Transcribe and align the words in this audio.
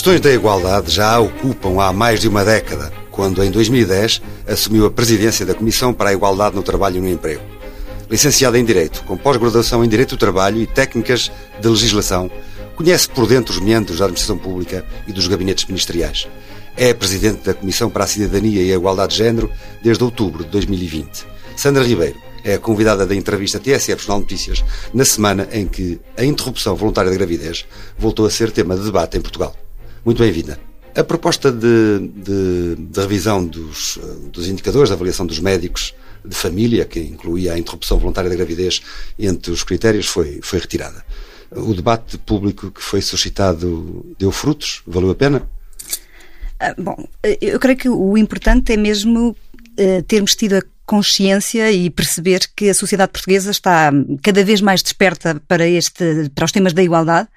questões 0.00 0.22
da 0.22 0.32
igualdade 0.32 0.90
já 0.90 1.16
a 1.16 1.20
ocupam 1.20 1.78
há 1.78 1.92
mais 1.92 2.20
de 2.20 2.26
uma 2.26 2.42
década, 2.42 2.90
quando 3.10 3.44
em 3.44 3.50
2010 3.50 4.22
assumiu 4.48 4.86
a 4.86 4.90
presidência 4.90 5.44
da 5.44 5.52
Comissão 5.52 5.92
para 5.92 6.08
a 6.08 6.12
Igualdade 6.14 6.56
no 6.56 6.62
Trabalho 6.62 6.96
e 6.96 7.00
no 7.02 7.08
Emprego. 7.10 7.42
Licenciada 8.10 8.58
em 8.58 8.64
Direito, 8.64 9.04
com 9.04 9.14
pós-graduação 9.14 9.84
em 9.84 9.88
Direito 9.90 10.16
do 10.16 10.18
Trabalho 10.18 10.58
e 10.58 10.66
técnicas 10.66 11.30
de 11.60 11.68
legislação, 11.68 12.30
conhece 12.74 13.10
por 13.10 13.26
dentro 13.26 13.52
os 13.52 13.60
meandros 13.60 13.98
da 13.98 14.06
administração 14.06 14.38
pública 14.38 14.86
e 15.06 15.12
dos 15.12 15.28
gabinetes 15.28 15.66
ministeriais. 15.66 16.26
É 16.78 16.94
presidente 16.94 17.44
da 17.44 17.52
Comissão 17.52 17.90
para 17.90 18.04
a 18.04 18.06
Cidadania 18.06 18.62
e 18.62 18.72
a 18.72 18.76
Igualdade 18.76 19.12
de 19.12 19.18
Género 19.18 19.50
desde 19.82 20.02
outubro 20.02 20.44
de 20.44 20.48
2020. 20.48 21.26
Sandra 21.54 21.84
Ribeiro 21.84 22.16
é 22.42 22.54
a 22.54 22.58
convidada 22.58 23.04
da 23.04 23.14
entrevista 23.14 23.60
TSF 23.60 24.00
Jornal 24.00 24.20
Notícias 24.20 24.64
na 24.94 25.04
semana 25.04 25.46
em 25.52 25.68
que 25.68 26.00
a 26.16 26.24
interrupção 26.24 26.74
voluntária 26.74 27.10
da 27.10 27.16
gravidez 27.18 27.66
voltou 27.98 28.24
a 28.24 28.30
ser 28.30 28.50
tema 28.50 28.74
de 28.74 28.82
debate 28.82 29.18
em 29.18 29.20
Portugal. 29.20 29.54
Muito 30.04 30.22
bem-vinda. 30.22 30.58
A 30.96 31.04
proposta 31.04 31.52
de, 31.52 32.08
de, 32.08 32.74
de 32.76 33.00
revisão 33.00 33.44
dos, 33.44 33.98
dos 34.32 34.48
indicadores 34.48 34.88
de 34.88 34.94
avaliação 34.94 35.26
dos 35.26 35.38
médicos 35.38 35.94
de 36.24 36.34
família, 36.34 36.84
que 36.84 37.00
incluía 37.00 37.52
a 37.52 37.58
interrupção 37.58 37.98
voluntária 37.98 38.28
da 38.28 38.36
gravidez 38.36 38.80
entre 39.18 39.50
os 39.52 39.62
critérios, 39.62 40.06
foi, 40.06 40.40
foi 40.42 40.58
retirada. 40.58 41.04
O 41.52 41.74
debate 41.74 42.16
público 42.18 42.70
que 42.70 42.82
foi 42.82 43.02
suscitado 43.02 44.14
deu 44.18 44.32
frutos? 44.32 44.82
Valeu 44.86 45.10
a 45.10 45.14
pena? 45.14 45.48
Ah, 46.58 46.74
bom, 46.76 47.08
eu 47.40 47.58
creio 47.58 47.78
que 47.78 47.88
o 47.88 48.16
importante 48.16 48.72
é 48.72 48.76
mesmo 48.76 49.30
uh, 49.30 50.02
termos 50.06 50.34
tido 50.34 50.56
a 50.56 50.62
consciência 50.90 51.70
e 51.70 51.88
perceber 51.88 52.40
que 52.56 52.68
a 52.68 52.74
sociedade 52.74 53.12
portuguesa 53.12 53.52
está 53.52 53.92
cada 54.24 54.42
vez 54.42 54.60
mais 54.60 54.82
desperta 54.82 55.40
para, 55.46 55.64
este, 55.64 56.28
para 56.34 56.44
os 56.44 56.50
temas 56.50 56.72
da 56.72 56.82
igualdade, 56.82 57.28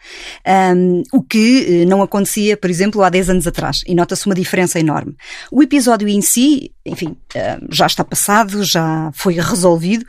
um, 0.76 1.04
o 1.14 1.22
que 1.22 1.84
eh, 1.84 1.86
não 1.86 2.02
acontecia, 2.02 2.58
por 2.58 2.68
exemplo, 2.68 3.04
há 3.04 3.12
10 3.12 3.30
anos 3.30 3.46
atrás, 3.46 3.82
e 3.86 3.94
nota-se 3.94 4.26
uma 4.26 4.34
diferença 4.34 4.80
enorme. 4.80 5.16
O 5.52 5.62
episódio 5.62 6.08
em 6.10 6.20
si, 6.20 6.72
enfim, 6.84 7.16
já 7.70 7.86
está 7.86 8.04
passado, 8.04 8.64
já 8.64 9.12
foi 9.14 9.36
resolvido, 9.36 10.02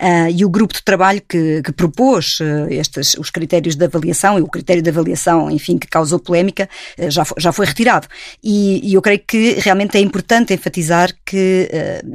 uh, 0.00 0.30
e 0.32 0.44
o 0.44 0.48
grupo 0.48 0.72
de 0.72 0.82
trabalho 0.84 1.20
que, 1.28 1.62
que 1.62 1.72
propôs 1.72 2.38
uh, 2.38 2.70
estes, 2.70 3.14
os 3.18 3.28
critérios 3.28 3.74
de 3.74 3.84
avaliação, 3.84 4.38
e 4.38 4.42
o 4.42 4.46
critério 4.46 4.82
de 4.82 4.88
avaliação, 4.88 5.50
enfim, 5.50 5.78
que 5.78 5.88
causou 5.88 6.20
polémica, 6.20 6.68
uh, 6.96 7.10
já, 7.10 7.24
foi, 7.24 7.36
já 7.40 7.52
foi 7.52 7.66
retirado. 7.66 8.06
E, 8.42 8.88
e, 8.88 8.94
eu 8.94 9.02
creio 9.02 9.20
que 9.26 9.54
realmente 9.58 9.98
é 9.98 10.00
importante 10.00 10.54
enfatizar 10.54 11.10
que, 11.26 11.68
uh, 11.72 12.08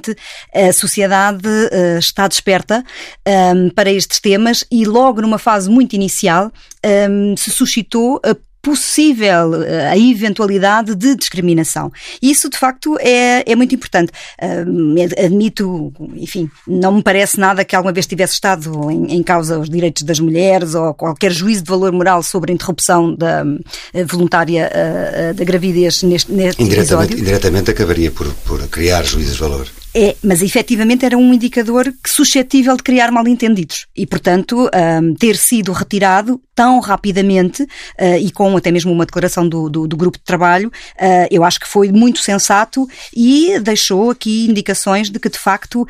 efetivamente, 0.00 0.16
a 0.54 0.72
sociedade 0.72 1.46
uh, 1.46 1.98
está 1.98 2.26
desperta 2.26 2.84
um, 3.26 3.30
ehm, 3.30 3.68
para 3.70 3.90
estes 3.90 4.18
temas 4.20 4.64
e 4.70 4.84
logo 4.84 5.20
numa 5.20 5.38
fase 5.38 5.68
muito 5.68 5.94
inicial 5.94 6.46
um, 6.46 6.88
ehm, 6.88 7.36
se 7.36 7.50
suscitou 7.50 8.20
a 8.24 8.34
possível 8.62 9.62
eh, 9.62 9.88
a 9.88 9.98
eventualidade 9.98 10.94
de 10.94 11.16
discriminação. 11.16 11.90
Isso, 12.20 12.48
de 12.50 12.58
facto, 12.58 12.96
é, 13.00 13.42
é 13.50 13.56
muito 13.56 13.74
importante. 13.74 14.12
Uh, 14.40 15.24
admito, 15.24 15.92
enfim, 16.16 16.50
não 16.66 16.92
me 16.92 17.02
parece 17.02 17.38
nada 17.38 17.64
que 17.64 17.74
alguma 17.74 17.92
vez 17.92 18.06
tivesse 18.06 18.34
estado 18.34 18.90
em, 18.90 19.16
em, 19.16 19.22
causa 19.22 19.58
os 19.58 19.68
direitos 19.68 20.02
das 20.02 20.20
mulheres 20.20 20.74
ou 20.74 20.92
qualquer 20.94 21.32
juízo 21.32 21.62
de 21.62 21.70
valor 21.70 21.92
moral 21.92 22.22
sobre 22.22 22.52
a 22.52 22.54
interrupção 22.54 23.14
da, 23.14 23.44
uh, 23.44 24.06
voluntária 24.06 24.70
uh, 24.70 25.34
da 25.34 25.44
gravidez 25.44 26.02
neste, 26.02 26.30
neste 26.32 26.62
indiretamente, 26.62 26.92
episódio. 26.92 27.18
Indiretamente 27.18 27.70
acabaria 27.70 28.10
por, 28.10 28.26
por 28.44 28.68
criar 28.68 29.04
juízos 29.04 29.34
de 29.34 29.40
valor. 29.40 29.79
É, 29.94 30.14
mas 30.22 30.40
efetivamente 30.40 31.04
era 31.04 31.18
um 31.18 31.34
indicador 31.34 31.92
suscetível 32.06 32.76
de 32.76 32.82
criar 32.82 33.10
mal-entendidos. 33.10 33.86
E, 33.96 34.06
portanto, 34.06 34.70
um, 35.02 35.14
ter 35.14 35.36
sido 35.36 35.72
retirado 35.72 36.40
tão 36.54 36.78
rapidamente 36.78 37.62
uh, 37.62 38.18
e 38.20 38.30
com 38.30 38.56
até 38.56 38.70
mesmo 38.70 38.92
uma 38.92 39.06
declaração 39.06 39.48
do, 39.48 39.68
do, 39.68 39.88
do 39.88 39.96
grupo 39.96 40.18
de 40.18 40.24
trabalho, 40.24 40.68
uh, 40.68 41.26
eu 41.30 41.42
acho 41.42 41.58
que 41.58 41.66
foi 41.66 41.90
muito 41.90 42.20
sensato 42.20 42.86
e 43.16 43.58
deixou 43.60 44.10
aqui 44.10 44.46
indicações 44.46 45.10
de 45.10 45.18
que, 45.18 45.28
de 45.28 45.38
facto, 45.38 45.86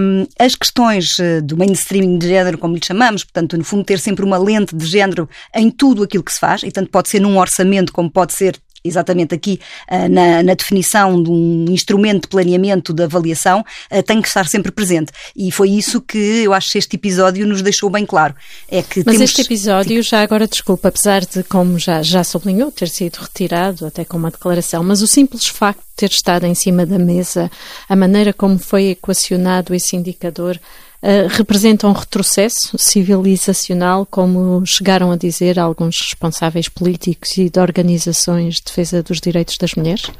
um, 0.00 0.26
as 0.40 0.54
questões 0.54 1.18
uh, 1.18 1.42
do 1.42 1.56
mainstreaming 1.56 2.18
de 2.18 2.26
género, 2.26 2.58
como 2.58 2.74
lhe 2.74 2.84
chamamos, 2.84 3.22
portanto, 3.22 3.56
no 3.56 3.62
fundo, 3.62 3.84
ter 3.84 4.00
sempre 4.00 4.24
uma 4.24 4.38
lente 4.38 4.74
de 4.74 4.86
género 4.86 5.28
em 5.54 5.70
tudo 5.70 6.02
aquilo 6.02 6.24
que 6.24 6.32
se 6.32 6.40
faz, 6.40 6.62
e 6.62 6.70
tanto 6.72 6.90
pode 6.90 7.08
ser 7.08 7.20
num 7.20 7.38
orçamento 7.38 7.92
como 7.92 8.10
pode 8.10 8.32
ser 8.32 8.58
exatamente 8.86 9.34
aqui 9.34 9.60
uh, 9.90 10.08
na, 10.08 10.42
na, 10.42 10.54
definição 10.54 11.22
de 11.22 11.30
um 11.30 11.66
instrumento 11.68 12.22
de 12.22 12.28
planeamento 12.28 12.92
de 12.92 13.02
avaliação, 13.02 13.60
uh, 13.60 14.02
tem 14.02 14.20
que 14.20 14.28
estar 14.28 14.46
sempre 14.46 14.72
presente. 14.72 15.12
E 15.34 15.50
foi 15.50 15.70
isso 15.70 16.00
que 16.00 16.44
eu 16.44 16.52
acho 16.52 16.72
que 16.72 16.78
este 16.78 16.96
episódio 16.96 17.46
nos 17.46 17.62
deixou 17.62 17.90
bem 17.90 18.06
claro. 18.06 18.34
É 18.70 18.82
que 18.82 19.02
Mas 19.04 19.16
temos... 19.16 19.30
este 19.30 19.42
episódio, 19.42 20.02
já 20.02 20.22
agora 20.22 20.46
desculpa, 20.46 20.88
apesar 20.88 21.24
de, 21.24 21.42
como 21.44 21.78
já, 21.78 22.02
já 22.02 22.22
sublinhou, 22.24 22.70
ter 22.70 22.88
sido 22.88 23.16
retirado, 23.16 23.86
até 23.86 24.04
com 24.04 24.16
uma 24.16 24.30
declaração, 24.30 24.82
mas 24.82 25.02
o 25.02 25.06
simples 25.06 25.46
facto 25.46 25.80
de 25.80 25.96
ter 25.96 26.10
estado 26.10 26.44
em 26.46 26.54
cima 26.54 26.84
da 26.84 26.98
mesa, 26.98 27.50
a 27.88 27.96
maneira 27.96 28.32
como 28.32 28.58
foi 28.58 28.90
equacionado 28.90 29.74
esse 29.74 29.96
indicador, 29.96 30.58
Uh, 31.02 31.28
representa 31.28 31.86
um 31.86 31.92
retrocesso 31.92 32.78
civilizacional, 32.78 34.06
como 34.06 34.64
chegaram 34.64 35.12
a 35.12 35.16
dizer 35.16 35.58
alguns 35.58 36.00
responsáveis 36.00 36.68
políticos 36.68 37.36
e 37.36 37.50
de 37.50 37.60
organizações 37.60 38.56
de 38.56 38.64
defesa 38.64 39.02
dos 39.02 39.20
direitos 39.20 39.58
das 39.58 39.74
mulheres? 39.74 40.10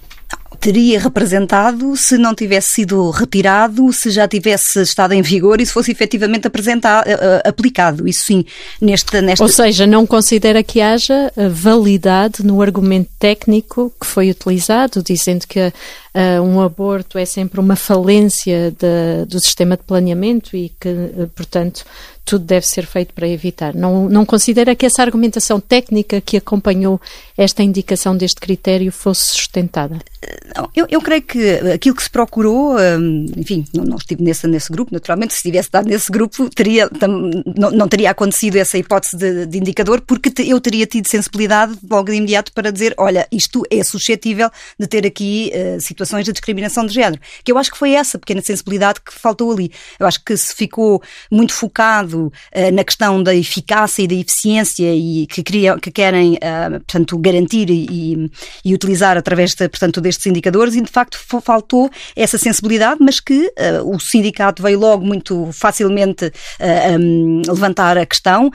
Teria 0.61 0.99
representado 0.99 1.97
se 1.97 2.17
não 2.19 2.35
tivesse 2.35 2.71
sido 2.71 3.11
retirado, 3.11 3.93
se 3.93 4.11
já 4.11 4.27
tivesse 4.27 4.81
estado 4.83 5.13
em 5.13 5.23
vigor 5.23 5.61
e 5.61 5.67
se 5.67 5.73
fosse 5.73 5.91
efetivamente 5.91 6.47
apresentado, 6.47 7.07
uh, 7.09 7.49
aplicado. 7.49 8.09
Isso 8.09 8.27
sim, 8.27 8.45
nesta, 8.81 9.21
nesta. 9.21 9.45
Ou 9.45 9.49
seja, 9.49 9.87
não 9.87 10.07
considera 10.07 10.63
que 10.63 10.81
haja 10.81 11.33
validade 11.51 12.45
no 12.45 12.61
argumento 12.63 13.11
técnico 13.19 13.93
que 14.01 14.07
foi 14.07 14.31
utilizado, 14.31 15.03
dizendo 15.03 15.47
que 15.47 15.61
uh, 15.61 16.43
um 16.43 16.61
aborto 16.61 17.19
é 17.19 17.25
sempre 17.25 17.61
uma 17.61 17.77
falência 17.77 18.73
de, 18.73 19.27
do 19.27 19.41
sistema 19.41 19.77
de 19.77 19.83
planeamento 19.83 20.57
e 20.57 20.73
que, 20.81 20.89
portanto, 21.35 21.85
tudo 22.27 22.45
deve 22.45 22.67
ser 22.67 22.85
feito 22.85 23.15
para 23.15 23.29
evitar. 23.29 23.73
Não, 23.73 24.09
não 24.09 24.27
considera 24.27 24.75
que 24.75 24.85
essa 24.85 25.01
argumentação 25.01 25.61
técnica 25.61 26.21
que 26.21 26.37
acompanhou 26.37 27.01
esta 27.39 27.63
indicação 27.63 28.17
deste 28.17 28.41
critério 28.41 28.91
fosse 28.91 29.27
sustentada? 29.27 30.01
Eu, 30.75 30.87
eu 30.91 31.01
creio 31.01 31.23
que 31.23 31.51
aquilo 31.73 31.95
que 31.95 32.03
se 32.03 32.11
procurou, 32.11 32.77
hum, 32.77 33.27
enfim, 33.37 33.65
não, 33.73 33.85
não 33.85 33.97
estive 33.97 34.25
nesse, 34.25 34.49
nesse 34.49 34.73
grupo, 34.73 34.93
naturalmente, 34.93 35.35
se 35.35 35.43
tivesse 35.43 35.69
estado 35.69 35.89
nesse 35.89 36.11
grupo, 36.11 36.51
teria, 36.51 36.91
não, 37.57 37.71
não 37.71 37.87
teria 37.87 38.11
acontecido 38.11 38.57
essa 38.57 38.77
hipótese 38.77 39.17
de, 39.17 39.47
de 39.47 39.59
indicador, 39.59 40.01
porque 40.01 40.33
eu 40.43 40.61
teria 40.61 40.85
tido 40.85 41.07
sensibilidade 41.07 41.79
logo 41.89 42.11
de 42.11 42.17
imediato 42.17 42.53
para 42.53 42.73
dizer, 42.73 42.93
olha, 42.99 43.29
isto 43.31 43.63
é 43.71 43.85
suscetível 43.85 44.51
de 44.77 44.89
ter 44.89 45.07
aqui 45.07 45.53
uh, 45.55 45.81
situações 45.81 46.25
de 46.25 46.33
discriminação 46.33 46.85
de 46.85 46.93
género. 46.93 47.23
Que 47.45 47.53
eu 47.53 47.59
acho 47.59 47.71
que 47.71 47.79
foi 47.79 47.93
essa 47.93 48.19
pequena 48.19 48.43
sensibilidade 48.43 49.01
que 49.01 49.13
faltou 49.13 49.53
ali. 49.53 49.71
Eu 50.01 50.09
acho 50.09 50.25
que 50.25 50.37
se 50.37 50.53
ficou 50.53 51.01
muito 51.31 51.53
focado 51.53 52.16
uh, 52.17 52.73
na 52.73 52.85
questão 52.85 53.23
da 53.23 53.35
eficácia 53.35 54.03
e 54.03 54.09
da 54.09 54.15
eficiência 54.15 54.95
e 54.95 55.27
que, 55.27 55.43
que 55.43 55.91
querem, 55.91 56.35
uh, 56.35 56.71
portanto, 56.71 57.19
garantir 57.19 57.71
e, 57.71 58.31
e, 58.65 58.75
utilizar 58.75 59.17
através, 59.17 59.55
de, 59.55 59.69
portanto, 59.69 60.01
destes 60.01 60.27
indicadores 60.27 60.75
e, 60.75 60.81
de 60.81 60.91
facto, 60.91 61.19
faltou 61.43 61.91
essa 62.15 62.39
sensibilidade, 62.39 62.99
mas 63.01 63.21
que 63.21 63.47
uh, 63.47 63.95
o 63.95 63.99
sindicato 63.99 64.63
veio 64.63 64.79
logo 64.79 65.05
muito 65.05 65.51
facilmente 65.53 66.33
um, 66.99 67.43
levantar 67.47 67.97
a 67.99 68.07
questão 68.07 68.51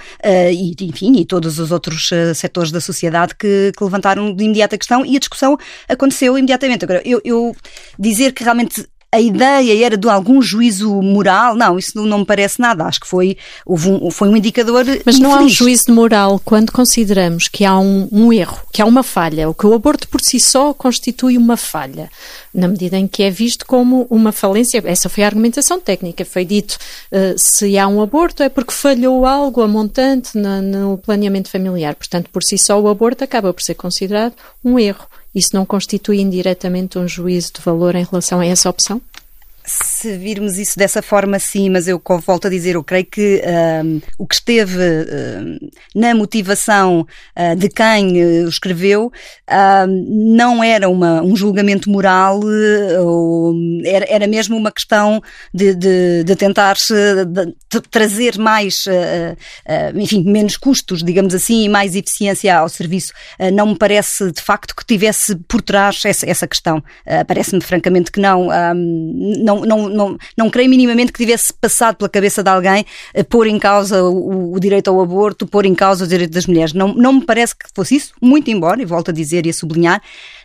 e, 0.51 0.75
enfim, 0.81 1.17
e 1.17 1.25
todos 1.25 1.59
os 1.59 1.72
outros 1.72 2.09
setores 2.35 2.72
da 2.72 2.81
sociedade 2.81 3.35
que, 3.35 3.72
que, 3.75 3.83
levantaram 3.83 4.33
de 4.33 4.43
imediato 4.43 4.75
a 4.75 4.78
questão 4.78 5.05
e 5.05 5.16
a 5.16 5.19
discussão 5.19 5.57
aconteceu 5.88 6.38
imediatamente. 6.38 6.85
Agora, 6.85 7.01
eu, 7.05 7.22
eu 7.23 7.55
dizer 7.97 8.33
que 8.33 8.43
realmente 8.43 8.85
a 9.13 9.19
ideia 9.19 9.85
era 9.85 9.97
de 9.97 10.07
algum 10.07 10.41
juízo 10.41 11.01
moral. 11.01 11.53
Não, 11.53 11.77
isso 11.77 11.91
não, 11.95 12.05
não 12.05 12.19
me 12.19 12.25
parece 12.25 12.61
nada. 12.61 12.85
Acho 12.85 13.02
que 13.02 13.08
foi, 13.08 13.37
um, 13.67 14.09
foi 14.09 14.29
um 14.29 14.37
indicador. 14.37 14.85
Mas 14.85 15.16
infeliz. 15.16 15.19
não 15.19 15.35
há 15.35 15.41
um 15.41 15.49
juízo 15.49 15.87
de 15.87 15.91
moral 15.91 16.41
quando 16.46 16.72
consideramos 16.72 17.49
que 17.49 17.66
há 17.66 17.78
um, 17.78 18.08
um, 18.09 18.31
erro, 18.31 18.58
que 18.72 18.81
há 18.81 18.85
uma 18.85 19.03
falha, 19.03 19.49
ou 19.49 19.53
que 19.53 19.67
o 19.67 19.73
aborto 19.73 20.08
por 20.08 20.22
si 20.22 20.40
só 20.40 20.73
constitui 20.73 21.37
uma 21.37 21.58
falha, 21.58 22.09
na 22.53 22.69
medida 22.69 22.97
em 22.97 23.05
que 23.05 23.22
é 23.23 23.29
visto 23.29 23.66
como 23.66 24.08
uma 24.09 24.31
falência. 24.31 24.81
Essa 24.85 25.09
foi 25.09 25.23
a 25.23 25.28
argumentação 25.28 25.78
técnica. 25.78 26.23
Foi 26.23 26.46
dito 26.46 26.78
uh, 27.11 27.37
se 27.37 27.78
há 27.78 27.90
um 27.90 28.02
aborto 28.02 28.43
é 28.43 28.47
porque 28.47 28.72
falhou 28.72 29.25
algo 29.25 29.61
a 29.61 29.67
montante 29.67 30.37
no, 30.37 30.61
no 30.61 30.97
planeamento 30.97 31.49
familiar. 31.49 31.96
Portanto, 31.96 32.29
por 32.31 32.43
si 32.43 32.58
só 32.58 32.79
o 32.79 32.87
aborto 32.87 33.25
acaba 33.25 33.53
por 33.53 33.61
ser 33.61 33.75
considerado 33.75 34.34
um 34.63 34.79
erro. 34.79 35.05
Isso 35.33 35.49
não 35.53 35.66
constitui 35.66 36.19
indiretamente 36.19 36.97
um 36.97 37.07
juízo 37.07 37.53
de 37.55 37.61
valor 37.61 37.95
em 37.95 38.03
relação 38.03 38.39
a 38.39 38.45
essa 38.45 38.69
opção? 38.69 39.01
Se 39.73 40.18
virmos 40.18 40.58
isso 40.58 40.78
dessa 40.78 41.02
forma, 41.02 41.40
sim, 41.40 41.70
mas 41.70 41.88
eu 41.88 42.02
volto 42.26 42.47
a 42.47 42.50
dizer, 42.50 42.76
eu 42.76 42.84
creio 42.84 43.06
que 43.06 43.41
o 44.18 44.28
que 44.28 44.35
esteve 44.35 44.78
na 45.96 46.14
motivação 46.14 47.06
uh, 47.38 47.56
de 47.56 47.70
quem 47.70 48.23
uh, 48.23 48.47
escreveu 48.47 49.08
uh, 49.08 49.88
não 49.88 50.64
era 50.64 50.90
uma, 50.90 51.22
um 51.22 51.35
julgamento 51.35 51.90
moral, 51.90 52.40
ou, 53.00 53.53
era, 53.85 54.06
era 54.09 54.28
mesmo 54.28 54.58
uma 54.58 54.72
questão 54.72 55.22
de, 55.53 55.73
de, 55.76 56.23
de 56.23 56.35
tentar 56.35 56.76
de, 56.76 57.82
trazer 57.90 58.38
mais, 58.38 58.85
enfim, 59.96 60.23
menos 60.23 60.58
custos, 60.58 61.03
digamos 61.03 61.34
assim, 61.34 61.64
e 61.64 61.70
mais 61.70 61.96
eficiência 61.96 62.58
ao 62.58 62.70
serviço. 62.70 63.14
não 63.53 63.68
me 63.68 63.78
parece, 63.78 64.32
de 64.32 64.41
facto, 64.41 64.76
que 64.76 64.85
tivesse 64.85 65.35
por 65.47 65.62
trás 65.62 66.03
essa, 66.06 66.29
essa 66.29 66.47
questão. 66.47 66.84
Parece-me, 67.28 67.62
francamente, 67.62 68.12
que 68.12 68.20
não. 68.20 68.47
não 69.44 69.60
não, 69.66 69.90
não, 69.90 69.90
não, 69.90 70.17
não 70.37 70.49
creio 70.49 70.69
minimamente 70.69 71.11
que 71.11 71.19
tivesse 71.19 71.53
passado 71.53 71.96
pela 71.96 72.09
cabeça 72.09 72.43
de 72.43 72.49
alguém 72.49 72.85
uh, 73.16 73.23
pôr 73.25 73.47
em 73.47 73.59
causa 73.59 74.03
o, 74.03 74.53
o, 74.53 74.59
direito 74.59 74.90
ao 74.90 75.02
aborto, 75.02 75.46
pôr 75.46 75.66
em 75.66 75.75
causa 75.75 76.05
o 76.05 76.08
direito 76.08 76.31
das 76.31 76.46
mulheres. 76.46 76.73
Não, 76.73 76.93
não 76.93 77.13
me 77.13 77.25
parece 77.25 77.55
que 77.55 77.66
fosse 77.73 77.96
isso, 77.96 78.13
muito 78.22 78.49
embora, 78.49 78.81
e 78.81 78.85
volto 78.85 79.09
a 79.09 79.13
dizer 79.13 79.46
e 79.46 79.49
a 79.49 79.53
sublinhar, 79.53 80.02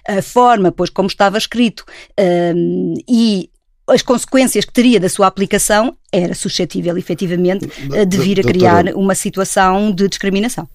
a 0.07 0.23
forma, 0.23 0.71
pois, 0.71 0.91
como 0.91 1.09
estava 1.09 1.39
escrito 1.39 1.85
uh, 2.19 2.95
e 3.09 3.51
as 3.89 4.03
consequências 4.03 4.65
que 4.65 4.73
teria 4.73 4.99
da 4.99 5.09
sua 5.09 5.27
aplicação 5.27 5.97
era 6.11 6.35
suscetível, 6.35 6.99
efetivamente, 6.99 7.71
eh, 7.93 8.05
de 8.05 8.19
vir 8.19 8.41
a 8.41 8.43
criar 8.43 8.87
uma 8.97 9.15
situação 9.15 9.93
de 9.93 10.09
discriminação. 10.09 10.69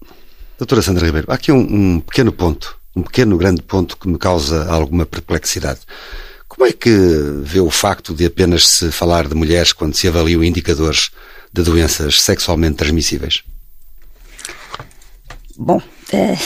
Doutora 0.58 0.80
Sandra 0.80 1.04
Ribeiro, 1.04 1.26
há 1.30 1.34
aqui 1.34 1.52
um, 1.52 1.58
um 1.96 2.00
pequeno 2.00 2.32
ponto, 2.32 2.76
um 2.96 3.02
pequeno 3.02 3.36
grande 3.36 3.62
ponto 3.62 3.96
que 3.96 4.08
me 4.08 4.16
causa 4.16 4.70
alguma 4.70 5.04
perplexidade. 5.04 5.80
Como 6.54 6.66
é 6.66 6.72
que 6.72 6.90
vê 7.42 7.60
o 7.60 7.70
facto 7.70 8.12
de 8.12 8.26
apenas 8.26 8.68
se 8.68 8.92
falar 8.92 9.26
de 9.26 9.34
mulheres 9.34 9.72
quando 9.72 9.94
se 9.94 10.06
avaliam 10.06 10.44
indicadores 10.44 11.10
de 11.50 11.62
doenças 11.62 12.20
sexualmente 12.20 12.76
transmissíveis? 12.76 13.42
Bom, 15.56 15.80
é, 16.12 16.36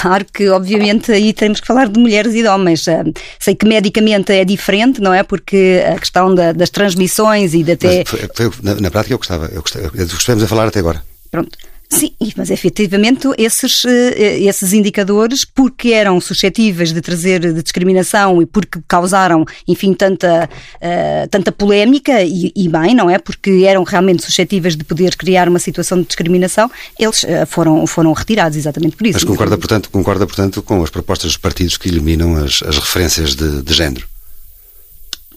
claro 0.00 0.24
que 0.32 0.48
obviamente 0.48 1.12
aí 1.12 1.34
temos 1.34 1.60
que 1.60 1.66
falar 1.66 1.86
de 1.90 2.00
mulheres 2.00 2.34
e 2.34 2.40
de 2.40 2.48
homens. 2.48 2.88
Eh, 2.88 3.04
sei 3.38 3.54
que 3.54 3.66
medicamente 3.66 4.32
é 4.32 4.42
diferente, 4.42 5.02
não 5.02 5.12
é? 5.12 5.22
Porque 5.22 5.84
a 5.86 5.98
questão 5.98 6.34
da, 6.34 6.52
das 6.52 6.70
transmissões 6.70 7.52
e 7.52 7.62
de 7.62 7.72
até. 7.72 8.06
Foi, 8.06 8.50
na, 8.62 8.76
na, 8.76 8.90
prática 8.90 9.12
eu 9.12 9.18
gostava, 9.18 9.50
eu 9.52 9.60
gostava, 9.60 9.90
estivemos 10.02 10.44
a 10.44 10.48
falar 10.48 10.68
até 10.68 10.78
agora. 10.78 11.04
Pronto. 11.30 11.58
Sim, 11.88 12.12
mas 12.36 12.50
efetivamente 12.50 13.28
esses, 13.38 13.84
eh, 13.84 14.40
esses 14.40 14.72
indicadores, 14.72 15.44
porque 15.44 15.90
eram 15.90 16.20
suscetíveis 16.20 16.92
de 16.92 17.00
trazer 17.00 17.40
de 17.40 17.62
discriminação 17.62 18.42
e 18.42 18.46
porque 18.46 18.80
causaram, 18.88 19.44
enfim, 19.68 19.94
tanta, 19.94 20.48
uh, 20.76 21.28
tanta 21.30 21.52
polémica, 21.52 22.22
e, 22.22 22.52
e, 22.54 22.68
bem, 22.68 22.94
não 22.94 23.08
é? 23.08 23.18
Porque 23.18 23.64
eram 23.66 23.84
realmente 23.84 24.24
suscetíveis 24.24 24.76
de 24.76 24.84
poder 24.84 25.16
criar 25.16 25.48
uma 25.48 25.58
situação 25.58 26.00
de 26.00 26.06
discriminação, 26.06 26.70
eles 26.98 27.22
uh, 27.22 27.46
foram, 27.46 27.86
foram 27.86 28.12
retirados 28.12 28.56
exatamente 28.56 28.96
por 28.96 29.06
isso. 29.06 29.18
Mas 29.18 29.24
concorda, 29.24 29.56
portanto, 29.56 29.88
concorda, 29.90 30.26
portanto, 30.26 30.62
com 30.62 30.82
as 30.82 30.90
propostas 30.90 31.30
dos 31.30 31.36
partidos 31.36 31.76
que 31.76 31.88
eliminam 31.88 32.36
as, 32.36 32.62
as 32.62 32.78
referências 32.78 33.36
de, 33.36 33.62
de 33.62 33.74
género? 33.74 34.06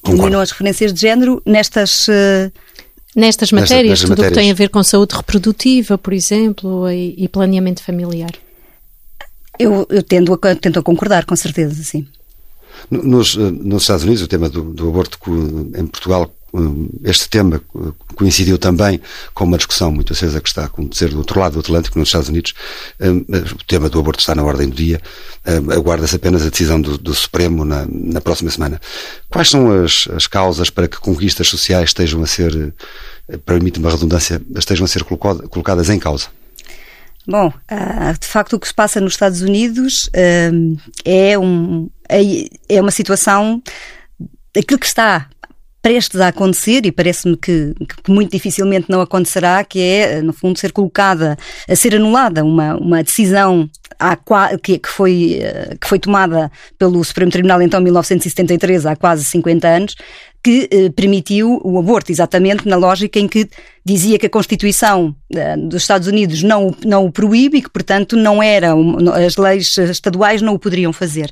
Eliminam 0.08 0.40
as 0.42 0.52
referências 0.52 0.94
de 0.94 1.00
género 1.00 1.42
nestas. 1.46 2.08
Uh, 2.08 2.52
Nestas 3.20 3.52
matérias, 3.52 4.02
tudo 4.02 4.22
o 4.22 4.26
que 4.26 4.32
tem 4.32 4.50
a 4.50 4.54
ver 4.54 4.70
com 4.70 4.82
saúde 4.82 5.16
reprodutiva, 5.16 5.98
por 5.98 6.14
exemplo, 6.14 6.90
e, 6.90 7.16
e 7.18 7.28
planeamento 7.28 7.84
familiar. 7.84 8.32
Eu, 9.60 9.86
eu 9.90 10.02
tendo, 10.02 10.34
a, 10.34 10.56
tento 10.56 10.80
a 10.80 10.82
concordar, 10.82 11.26
com 11.26 11.36
certeza, 11.36 11.84
sim. 11.84 12.08
Nos, 12.90 13.36
eh, 13.36 13.52
nos 13.52 13.84
Estados 13.84 14.06
Unidos, 14.06 14.24
o 14.24 14.28
tema 14.28 14.50
do, 14.50 14.62
do 14.62 14.88
aborto 14.88 15.20
em 15.76 15.86
Portugal 15.86 16.32
este 17.04 17.30
tema 17.30 17.62
coincidiu 18.16 18.58
também 18.58 19.00
com 19.34 19.44
uma 19.44 19.58
discussão 19.58 19.92
muito 19.92 20.14
acesa 20.14 20.42
que 20.42 20.50
está 20.50 20.64
a 20.64 20.66
acontecer 20.66 21.10
do 21.10 21.18
outro 21.18 21.40
lado 21.40 21.54
do 21.54 21.60
Atlântico, 21.60 22.00
nos 22.00 22.10
Estados 22.10 22.30
Unidos. 22.30 22.54
O 23.00 23.64
tema 23.66 23.90
do 23.90 24.00
aborto 24.00 24.20
está 24.20 24.34
na 24.34 24.44
ordem 24.44 24.70
do 24.70 24.76
dia. 24.76 25.02
Aguarda-se 25.46 26.16
apenas 26.16 26.46
a 26.46 26.50
decisão 26.50 26.82
do, 26.82 26.98
do 26.98 27.14
Supremo 27.14 27.64
na, 27.64 27.86
na, 27.90 28.22
próxima 28.22 28.50
semana. 28.50 28.80
Quais 29.30 29.50
são 29.50 29.84
as, 29.84 30.08
as, 30.16 30.28
causas 30.28 30.70
para 30.70 30.88
que 30.88 30.98
conquistas 30.98 31.48
sociais 31.48 31.90
estejam 31.90 32.22
a 32.22 32.28
ser, 32.28 32.74
permite 33.46 33.80
uma 33.80 33.92
redundância, 33.92 34.42
estejam 34.56 34.86
a 34.86 34.88
ser 34.88 35.04
colocadas 35.04 35.90
em 35.90 36.00
causa? 36.00 36.28
Bom, 37.28 37.54
ah, 37.68 38.14
de 38.20 38.28
facto 38.28 38.54
o 38.54 38.60
que 38.60 38.68
se 38.68 38.74
passa 38.74 39.00
nos 39.00 39.14
Estados 39.14 39.42
Unidos 39.42 40.10
é, 40.14 41.38
um, 41.38 41.90
é, 42.10 42.22
é 42.68 42.82
uma 42.82 42.92
situação 42.92 43.62
aquilo 44.58 44.80
que 44.80 44.86
está 44.86 45.28
prestes 45.82 46.20
a 46.20 46.28
acontecer, 46.28 46.86
e 46.86 46.92
parece-me 46.92 47.38
que, 47.38 47.74
que, 48.04 48.12
muito 48.12 48.32
dificilmente 48.32 48.90
não 48.90 49.02
acontecerá, 49.02 49.64
que 49.64 49.80
é, 49.80 50.22
no 50.22 50.34
fundo, 50.34 50.60
ser 50.60 50.72
colocada, 50.72 51.38
a 51.68 51.76
ser 51.76 51.96
anulada 51.96 52.44
uma, 52.44 52.76
uma 52.76 53.04
decisão 53.04 53.70
há, 53.98 54.18
que, 54.62 54.78
que, 54.80 54.90
foi, 54.90 55.40
eh, 55.42 55.78
que 55.80 55.88
foi 55.88 56.00
tomada 56.00 56.52
pelo 56.78 57.04
Supremo 57.04 57.32
Tribunal 57.32 57.62
então 57.62 57.80
em 57.80 57.84
1973, 57.86 58.86
há 58.86 58.96
quase 58.96 59.24
50 59.26 59.68
anos, 59.68 59.96
que 60.44 60.70
eh, 60.72 60.90
permitiu 60.90 61.60
o 61.64 61.80
aborto, 61.80 62.12
exatamente 62.12 62.68
na 62.68 62.76
lógica 62.76 63.20
em 63.20 63.28
que 63.28 63.48
dizia 63.94 64.20
que 64.20 64.26
a 64.26 64.30
Constituição 64.30 65.16
eh, 65.34 65.58
dos 65.58 65.82
Estados 65.82 66.08
Unidos 66.08 66.44
não, 66.44 66.76
não 66.86 67.06
o 67.06 67.12
proíbe 67.12 67.58
e 67.58 67.62
que, 67.62 67.70
portanto, 67.70 68.16
não 68.16 68.42
eram, 68.42 68.98
as 69.14 69.36
leis 69.36 69.78
estaduais 69.78 70.42
não 70.42 70.54
o 70.54 70.60
poderiam 70.60 70.94
fazer. 70.94 71.32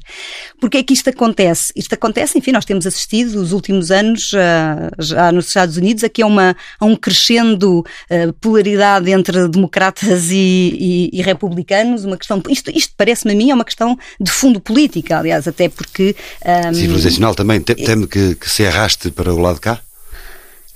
Porquê 0.59 0.79
é 0.79 0.83
que 0.83 0.93
isto 0.93 1.09
acontece? 1.09 1.71
Isto 1.75 1.93
acontece, 1.93 2.37
enfim, 2.37 2.51
nós 2.51 2.65
temos 2.65 2.87
assistido 2.87 3.39
nos 3.39 3.51
últimos 3.51 3.91
anos, 3.91 4.31
uh, 4.33 4.89
já 4.99 5.31
nos 5.31 5.47
Estados 5.47 5.77
Unidos, 5.77 6.03
aqui 6.03 6.21
a, 6.21 6.25
uma, 6.25 6.55
a 6.79 6.85
um 6.85 6.95
crescendo 6.95 7.79
uh, 7.79 8.33
polaridade 8.41 9.11
entre 9.11 9.47
democratas 9.47 10.31
e, 10.31 10.75
e, 10.79 11.09
e 11.13 11.21
republicanos, 11.21 12.05
uma 12.05 12.17
questão, 12.17 12.41
isto, 12.49 12.71
isto 12.71 12.93
parece-me 12.97 13.33
a 13.33 13.35
mim 13.35 13.51
é 13.51 13.53
uma 13.53 13.65
questão 13.65 13.97
de 14.19 14.31
fundo 14.31 14.59
política, 14.59 15.19
aliás, 15.19 15.47
até 15.47 15.69
porque... 15.69 16.15
Um, 16.45 16.73
Civilizacional 16.73 17.35
também, 17.35 17.61
teme 17.61 18.07
que, 18.07 18.35
que 18.35 18.49
se 18.49 18.65
arraste 18.65 19.11
para 19.11 19.33
o 19.33 19.39
lado 19.39 19.55
de 19.55 19.61
cá? 19.61 19.79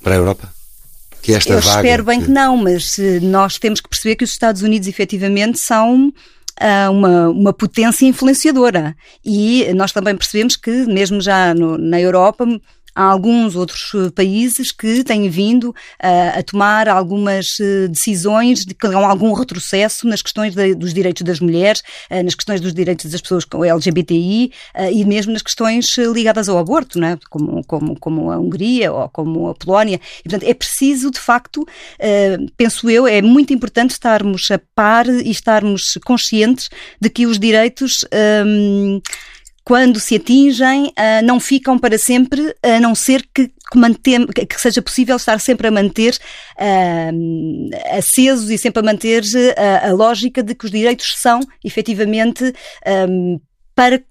Para 0.02 0.14
a 0.14 0.18
Europa? 0.18 0.61
Que 1.22 1.32
esta 1.34 1.52
Eu 1.52 1.60
vaga 1.60 1.76
espero 1.76 2.04
bem 2.04 2.18
que... 2.18 2.26
que 2.26 2.32
não, 2.32 2.56
mas 2.56 2.98
eh, 2.98 3.20
nós 3.20 3.58
temos 3.58 3.80
que 3.80 3.88
perceber 3.88 4.16
que 4.16 4.24
os 4.24 4.30
Estados 4.30 4.62
Unidos 4.62 4.88
efetivamente 4.88 5.58
são 5.58 6.12
ah, 6.60 6.90
uma, 6.90 7.28
uma 7.28 7.52
potência 7.52 8.04
influenciadora. 8.06 8.96
E 9.24 9.72
nós 9.74 9.92
também 9.92 10.16
percebemos 10.16 10.56
que, 10.56 10.70
mesmo 10.86 11.20
já 11.20 11.54
no, 11.54 11.78
na 11.78 12.00
Europa, 12.00 12.44
Há 12.94 13.04
alguns 13.04 13.56
outros 13.56 13.90
eh, 13.94 14.10
países 14.10 14.70
que 14.70 15.02
têm 15.02 15.28
vindo 15.30 15.70
uh, 15.70 16.38
a 16.38 16.42
tomar 16.42 16.88
algumas 16.88 17.58
uh, 17.58 17.88
decisões 17.88 18.66
de 18.66 18.74
que 18.74 18.86
há 18.86 19.08
algum 19.08 19.32
retrocesso 19.32 20.06
nas 20.06 20.20
questões 20.20 20.54
de, 20.54 20.74
dos 20.74 20.92
direitos 20.92 21.22
das 21.22 21.40
mulheres, 21.40 21.82
uh, 22.10 22.22
nas 22.22 22.34
questões 22.34 22.60
dos 22.60 22.74
direitos 22.74 23.10
das 23.10 23.20
pessoas 23.22 23.46
com 23.46 23.64
LGBTI 23.64 24.52
e 24.92 25.04
mesmo 25.04 25.32
nas 25.32 25.42
questões 25.42 25.96
ligadas 25.98 26.48
ao 26.48 26.58
aborto, 26.58 26.98
não 26.98 27.08
é? 27.08 27.18
como, 27.30 27.64
como, 27.64 27.98
como 27.98 28.30
a 28.30 28.38
Hungria 28.38 28.92
ou 28.92 29.08
como 29.08 29.48
a 29.48 29.54
Polónia. 29.54 30.00
E, 30.20 30.22
portanto, 30.24 30.48
é 30.48 30.54
preciso, 30.54 31.10
de 31.10 31.18
facto, 31.18 31.66
penso 32.56 32.90
eu, 32.90 33.06
é 33.06 33.22
muito 33.22 33.52
importante 33.52 33.90
estarmos 33.90 34.50
a 34.50 34.60
par 34.74 35.06
e 35.06 35.30
estarmos 35.30 35.98
conscientes 36.04 36.68
de 37.00 37.08
que 37.08 37.26
os 37.26 37.38
direitos. 37.38 38.04
Um, 38.46 39.00
quando 39.64 40.00
se 40.00 40.16
atingem, 40.16 40.86
uh, 40.86 41.24
não 41.24 41.38
ficam 41.38 41.78
para 41.78 41.96
sempre, 41.96 42.54
a 42.62 42.80
não 42.80 42.94
ser 42.94 43.26
que, 43.34 43.48
que, 44.02 44.46
que 44.46 44.60
seja 44.60 44.82
possível 44.82 45.16
estar 45.16 45.38
sempre 45.38 45.68
a 45.68 45.70
manter 45.70 46.18
uh, 46.58 47.96
acesos 47.96 48.50
e 48.50 48.58
sempre 48.58 48.80
a 48.80 48.84
manter 48.84 49.22
uh, 49.22 49.88
a 49.88 49.92
lógica 49.92 50.42
de 50.42 50.54
que 50.54 50.64
os 50.64 50.70
direitos 50.70 51.14
são, 51.16 51.40
efetivamente, 51.64 52.52
um, 53.08 53.40
para 53.74 54.02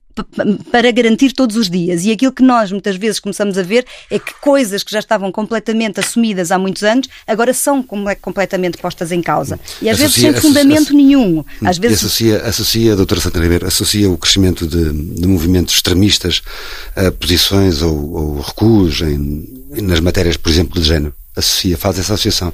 para 0.72 0.92
garantir 0.92 1.32
todos 1.34 1.56
os 1.56 1.70
dias. 1.70 2.06
E 2.06 2.12
aquilo 2.12 2.32
que 2.32 2.44
nós 2.44 2.72
muitas 2.72 2.96
vezes 2.96 3.20
começamos 3.20 3.58
a 3.58 3.64
ver 3.64 3.86
é 4.10 4.20
que 4.20 4.34
coisas 4.42 4.84
que 4.84 4.92
já 4.92 5.00
estavam 5.00 5.32
completamente 5.32 6.00
assumidas 6.00 6.52
há 6.52 6.58
muitos 6.58 6.84
anos 6.84 7.08
agora 7.26 7.54
são 7.54 7.84
completamente 7.84 8.78
postas 8.78 9.12
em 9.12 9.22
causa. 9.22 9.60
E 9.82 9.90
às 9.90 10.00
associa, 10.00 10.32
vezes 10.32 10.42
sem 10.42 10.50
fundamento 10.50 10.80
associa, 10.80 10.98
nenhum. 10.98 11.44
Às 11.64 11.78
vezes... 11.78 11.98
associa, 11.98 12.42
associa, 12.44 12.96
doutora 12.96 13.22
Santana 13.22 13.46
Ribeiro, 13.46 13.68
associa 13.68 14.10
o 14.10 14.18
crescimento 14.18 14.68
de, 14.68 14.92
de 14.92 15.28
movimentos 15.28 15.76
extremistas 15.76 16.42
a 16.96 17.12
posições 17.12 17.82
ou, 17.82 18.14
ou 18.14 18.42
recuos 18.42 19.02
em, 19.02 19.48
nas 19.82 20.00
matérias, 20.00 20.38
por 20.38 20.50
exemplo, 20.50 20.80
de 20.80 20.88
género. 20.88 21.14
Associa, 21.36 21.78
faz 21.78 21.98
essa 21.98 22.14
associação. 22.14 22.54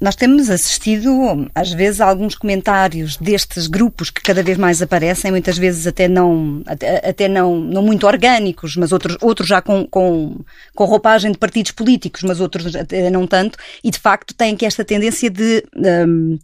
Nós 0.00 0.16
temos 0.16 0.50
assistido, 0.50 1.48
às 1.54 1.72
vezes, 1.72 2.00
a 2.00 2.06
alguns 2.06 2.34
comentários 2.34 3.16
destes 3.16 3.66
grupos 3.66 4.10
que 4.10 4.22
cada 4.22 4.42
vez 4.42 4.58
mais 4.58 4.82
aparecem, 4.82 5.30
muitas 5.30 5.58
vezes 5.58 5.86
até 5.86 6.08
não, 6.08 6.62
até, 6.66 7.28
não, 7.28 7.56
não 7.58 7.82
muito 7.82 8.06
orgânicos, 8.06 8.76
mas 8.76 8.92
outros, 8.92 9.16
outros 9.20 9.48
já 9.48 9.62
com, 9.62 9.86
com, 9.86 10.40
com 10.74 10.84
roupagem 10.84 11.32
de 11.32 11.38
partidos 11.38 11.72
políticos, 11.72 12.22
mas 12.22 12.40
outros 12.40 12.74
até 12.74 13.10
não 13.10 13.26
tanto, 13.26 13.58
e 13.82 13.90
de 13.90 13.98
facto 13.98 14.34
têm 14.34 14.56
que 14.56 14.66
esta 14.66 14.84
tendência 14.84 15.30
de. 15.30 15.64
Um, 15.76 16.38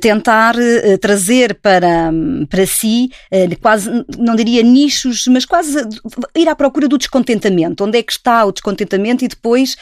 tentar 0.00 0.54
trazer 1.00 1.54
para, 1.54 2.10
para 2.48 2.66
si 2.66 3.10
quase, 3.62 3.88
não 4.18 4.34
diria 4.34 4.62
nichos, 4.62 5.26
mas 5.28 5.44
quase 5.44 5.78
ir 6.36 6.48
à 6.48 6.56
procura 6.56 6.88
do 6.88 6.98
descontentamento. 6.98 7.84
Onde 7.84 7.98
é 7.98 8.02
que 8.02 8.12
está 8.12 8.44
o 8.44 8.52
descontentamento 8.52 9.24
e 9.24 9.28
depois 9.28 9.76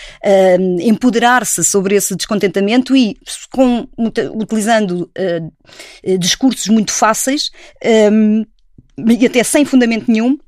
empoderar-se 0.80 1.64
sobre 1.64 1.94
esse 1.94 2.14
descontentamento 2.14 2.96
e 2.96 3.16
com, 3.50 3.88
utilizando 4.34 5.10
discursos 6.18 6.66
muito 6.68 6.92
fáceis 6.92 7.50
e 7.82 9.26
até 9.26 9.42
sem 9.42 9.64
fundamento 9.64 10.10
nenhum, 10.10 10.38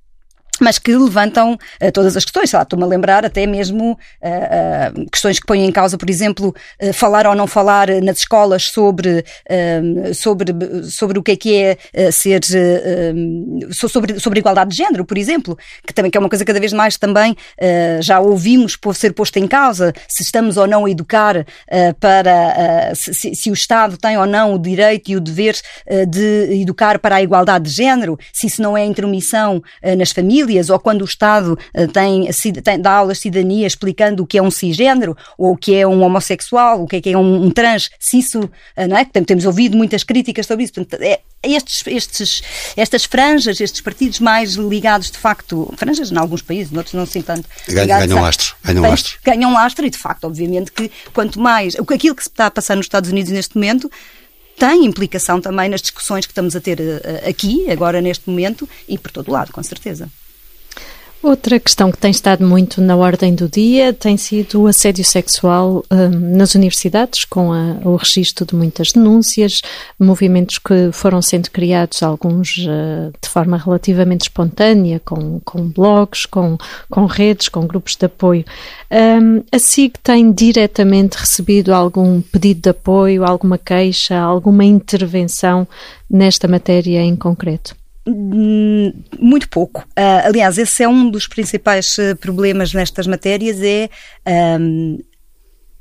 mas 0.61 0.79
que 0.79 0.95
levantam 0.97 1.55
uh, 1.55 1.93
todas 1.93 2.17
as 2.17 2.25
questões. 2.25 2.53
Estou-me 2.53 2.85
a 2.85 2.87
lembrar 2.87 3.25
até 3.25 3.47
mesmo 3.47 3.93
uh, 3.93 5.01
uh, 5.01 5.11
questões 5.11 5.39
que 5.39 5.47
põem 5.47 5.65
em 5.65 5.73
causa, 5.73 5.97
por 5.97 6.09
exemplo, 6.09 6.55
falar 6.93 7.27
ou 7.27 7.35
não 7.35 7.47
falar 7.47 7.89
nas 8.03 8.19
escolas 8.19 8.65
sobre, 8.65 9.25
sobre, 10.15 10.53
sobre 10.85 11.19
o 11.19 11.23
que 11.23 11.33
é 11.33 11.37
que 11.37 11.57
é 11.57 12.11
ser 12.11 12.41
sobre, 13.71 14.19
sobre 14.19 14.41
igualdade 14.41 14.71
de 14.71 14.77
género, 14.77 15.05
por 15.05 15.17
exemplo, 15.17 15.59
que 15.87 15.93
também 15.93 16.11
que 16.11 16.17
é 16.17 16.21
uma 16.21 16.29
coisa 16.29 16.45
cada 16.45 16.61
vez 16.61 16.73
mais 16.73 16.97
também 16.97 17.37
já 18.01 18.21
ouvimos 18.21 18.79
ser 18.95 19.13
posto 19.13 19.39
em 19.39 19.47
causa, 19.47 19.93
se 20.09 20.23
estamos 20.23 20.57
ou 20.57 20.67
não 20.67 20.85
a 20.85 20.91
educar 20.91 21.45
para 22.01 22.95
se, 22.95 23.35
se, 23.35 23.51
o 23.51 23.55
Estado 23.55 23.97
tem 23.97 24.17
ou 24.17 24.27
não 24.27 24.55
o 24.55 24.59
direito 24.59 25.11
e 25.11 25.17
o 25.17 25.21
dever 25.21 25.57
de 26.09 26.61
educar 26.61 26.99
para 26.99 27.17
a 27.17 27.23
igualdade 27.23 27.69
de 27.69 27.77
género, 27.77 28.19
se 28.33 28.47
isso 28.47 28.63
não 28.63 28.77
é 28.77 28.85
intromissão 28.85 29.63
nas 29.97 30.13
famílias 30.13 30.48
famílias, 30.49 30.71
ou 30.71 30.79
quando 30.79 31.03
o 31.03 31.05
Estado 31.05 31.59
eh, 31.75 31.87
tem, 31.87 32.29
tem, 32.63 32.81
dá 32.81 32.93
aulas 32.93 33.19
de 33.19 33.25
cidadania 33.25 33.67
explicando 33.67 34.23
o 34.23 34.27
que 34.27 34.39
é 34.39 34.43
um 34.43 34.51
cisgênero, 34.51 35.17
ou 35.37 35.53
o 35.53 35.57
que 35.57 35.75
é 35.75 35.87
um 35.87 36.03
homossexual, 36.03 36.83
o 36.83 36.87
que 36.87 36.97
é, 36.97 37.01
que 37.01 37.11
é 37.11 37.19
um, 37.19 37.45
um 37.45 37.51
trans, 37.51 37.91
se 38.01 38.19
isso, 38.19 38.51
eh, 38.75 38.87
não 38.87 38.97
é? 38.97 39.05
Temos 39.05 39.45
ouvido 39.45 39.77
muitas 39.77 40.03
críticas 40.03 40.47
sobre 40.47 40.65
isso. 40.65 40.73
Portanto, 40.73 41.03
é, 41.03 41.21
estes, 41.43 41.83
estes, 41.87 42.43
estas 42.77 43.05
franjas, 43.05 43.61
estes 43.61 43.81
partidos 43.81 44.21
mais 44.21 44.55
ligados, 44.55 45.11
de 45.11 45.19
facto, 45.19 45.73
franjas 45.77 46.11
em 46.11 46.17
alguns 46.17 46.43
países, 46.43 46.73
outros 46.73 46.95
não 46.95 47.03
assim 47.03 47.23
tanto. 47.23 47.49
Ganham, 47.69 48.01
ganham 48.01 48.23
lastro. 48.23 48.57
Ganham 48.65 48.83
lastro. 48.83 49.19
Ganham 49.25 49.53
lastro 49.53 49.87
e, 49.87 49.91
de 49.91 49.99
facto, 49.99 50.25
obviamente 50.25 50.73
que 50.73 50.91
quanto 51.13 51.39
mais. 51.39 51.75
Aquilo 51.77 52.15
que 52.15 52.23
se 52.23 52.29
está 52.29 52.47
a 52.47 52.51
passar 52.51 52.77
nos 52.77 52.87
Estados 52.87 53.11
Unidos 53.11 53.31
neste 53.31 53.55
momento 53.55 53.91
tem 54.59 54.85
implicação 54.85 55.41
também 55.41 55.69
nas 55.69 55.81
discussões 55.81 56.27
que 56.27 56.33
estamos 56.33 56.57
a 56.57 56.61
ter 56.61 56.81
uh, 56.81 57.29
aqui, 57.29 57.71
agora 57.71 58.01
neste 58.01 58.29
momento, 58.29 58.69
e 58.89 58.99
por 58.99 59.13
todo 59.13 59.29
o 59.29 59.33
lado, 59.33 59.53
com 59.53 59.63
certeza. 59.63 60.11
Outra 61.21 61.59
questão 61.59 61.91
que 61.91 61.99
tem 61.99 62.13
estado 62.13 62.47
muito 62.47 62.81
na 62.81 62.95
ordem 62.95 63.35
do 63.35 63.49
dia 63.49 63.93
tem 63.93 64.17
sido 64.17 64.63
o 64.63 64.67
assédio 64.69 65.05
sexual 65.05 65.85
um, 65.91 66.37
nas 66.37 66.55
universidades, 66.55 67.25
com 67.25 67.53
a, 67.53 67.77
o 67.85 67.97
registro 67.97 68.47
de 68.47 68.55
muitas 68.55 68.93
denúncias, 68.93 69.61
movimentos 69.99 70.61
que 70.61 70.93
foram 70.93 71.21
sendo 71.21 71.51
criados, 71.51 72.05
alguns 72.05 72.59
uh, 72.59 73.13
de 73.21 73.29
forma 73.29 73.59
relativamente 73.59 74.23
espontânea, 74.23 75.01
com, 75.05 75.41
com 75.41 75.69
blogs, 75.69 76.25
com, 76.25 76.57
com 76.89 77.05
redes, 77.07 77.49
com 77.49 77.67
grupos 77.67 77.97
de 77.97 78.07
apoio. 78.07 78.45
Um, 78.89 79.43
a 79.51 79.59
SIG 79.59 79.95
tem 80.01 80.31
diretamente 80.31 81.19
recebido 81.19 81.75
algum 81.75 82.21
pedido 82.21 82.61
de 82.61 82.71
apoio, 82.71 83.25
alguma 83.25 83.59
queixa, 83.59 84.17
alguma 84.17 84.65
intervenção 84.65 85.67
nesta 86.09 86.47
matéria 86.47 87.01
em 87.01 87.17
concreto? 87.17 87.75
Hum, 88.11 88.95
muito 89.19 89.51
pouco. 89.51 89.83
Uh, 89.91 90.25
aliás, 90.25 90.57
esse 90.57 90.83
é 90.83 90.89
um 90.89 91.11
dos 91.11 91.27
principais 91.27 91.99
uh, 91.99 92.17
problemas 92.17 92.73
nestas 92.73 93.07
matérias, 93.07 93.61
é 93.61 93.91
um, 94.59 94.99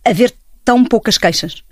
haver 0.03 0.33
tão 0.65 0.83
poucas 0.83 1.17
queixas. 1.17 1.63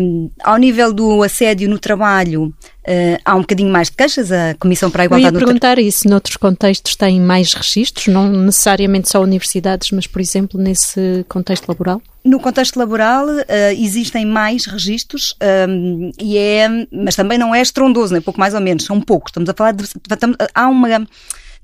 Um, 0.00 0.30
ao 0.42 0.56
nível 0.56 0.92
do 0.92 1.22
assédio 1.22 1.68
no 1.68 1.78
trabalho, 1.78 2.44
uh, 2.44 3.20
há 3.24 3.34
um 3.34 3.40
bocadinho 3.40 3.70
mais 3.70 3.90
de 3.90 3.96
queixas. 3.96 4.30
A 4.30 4.54
Comissão 4.58 4.90
para 4.90 5.02
a 5.02 5.06
Igualdade... 5.06 5.34
Eu 5.34 5.40
ia 5.40 5.46
perguntar 5.46 5.78
isso. 5.78 6.08
Noutros 6.08 6.36
contextos 6.36 6.96
têm 6.96 7.20
mais 7.20 7.52
registros? 7.52 8.06
Não 8.06 8.30
necessariamente 8.30 9.08
só 9.08 9.20
universidades, 9.20 9.90
mas, 9.90 10.06
por 10.06 10.20
exemplo, 10.20 10.60
nesse 10.60 11.24
contexto 11.28 11.68
laboral? 11.68 12.00
No 12.24 12.40
contexto 12.40 12.78
laboral 12.78 13.26
uh, 13.26 13.44
existem 13.76 14.24
mais 14.24 14.64
registros, 14.64 15.36
um, 15.68 16.10
e 16.18 16.38
é, 16.38 16.66
mas 16.90 17.14
também 17.14 17.36
não 17.36 17.54
é 17.54 17.60
estrondoso, 17.60 18.14
nem 18.14 18.22
pouco 18.22 18.40
mais 18.40 18.54
ou 18.54 18.60
menos, 18.60 18.84
são 18.84 18.98
poucos. 18.98 19.30
Estamos 19.30 19.50
a 19.50 19.52
falar 19.52 19.72
de. 19.72 19.84
Estamos, 19.84 20.36
há 20.54 20.68
uma 20.68 21.06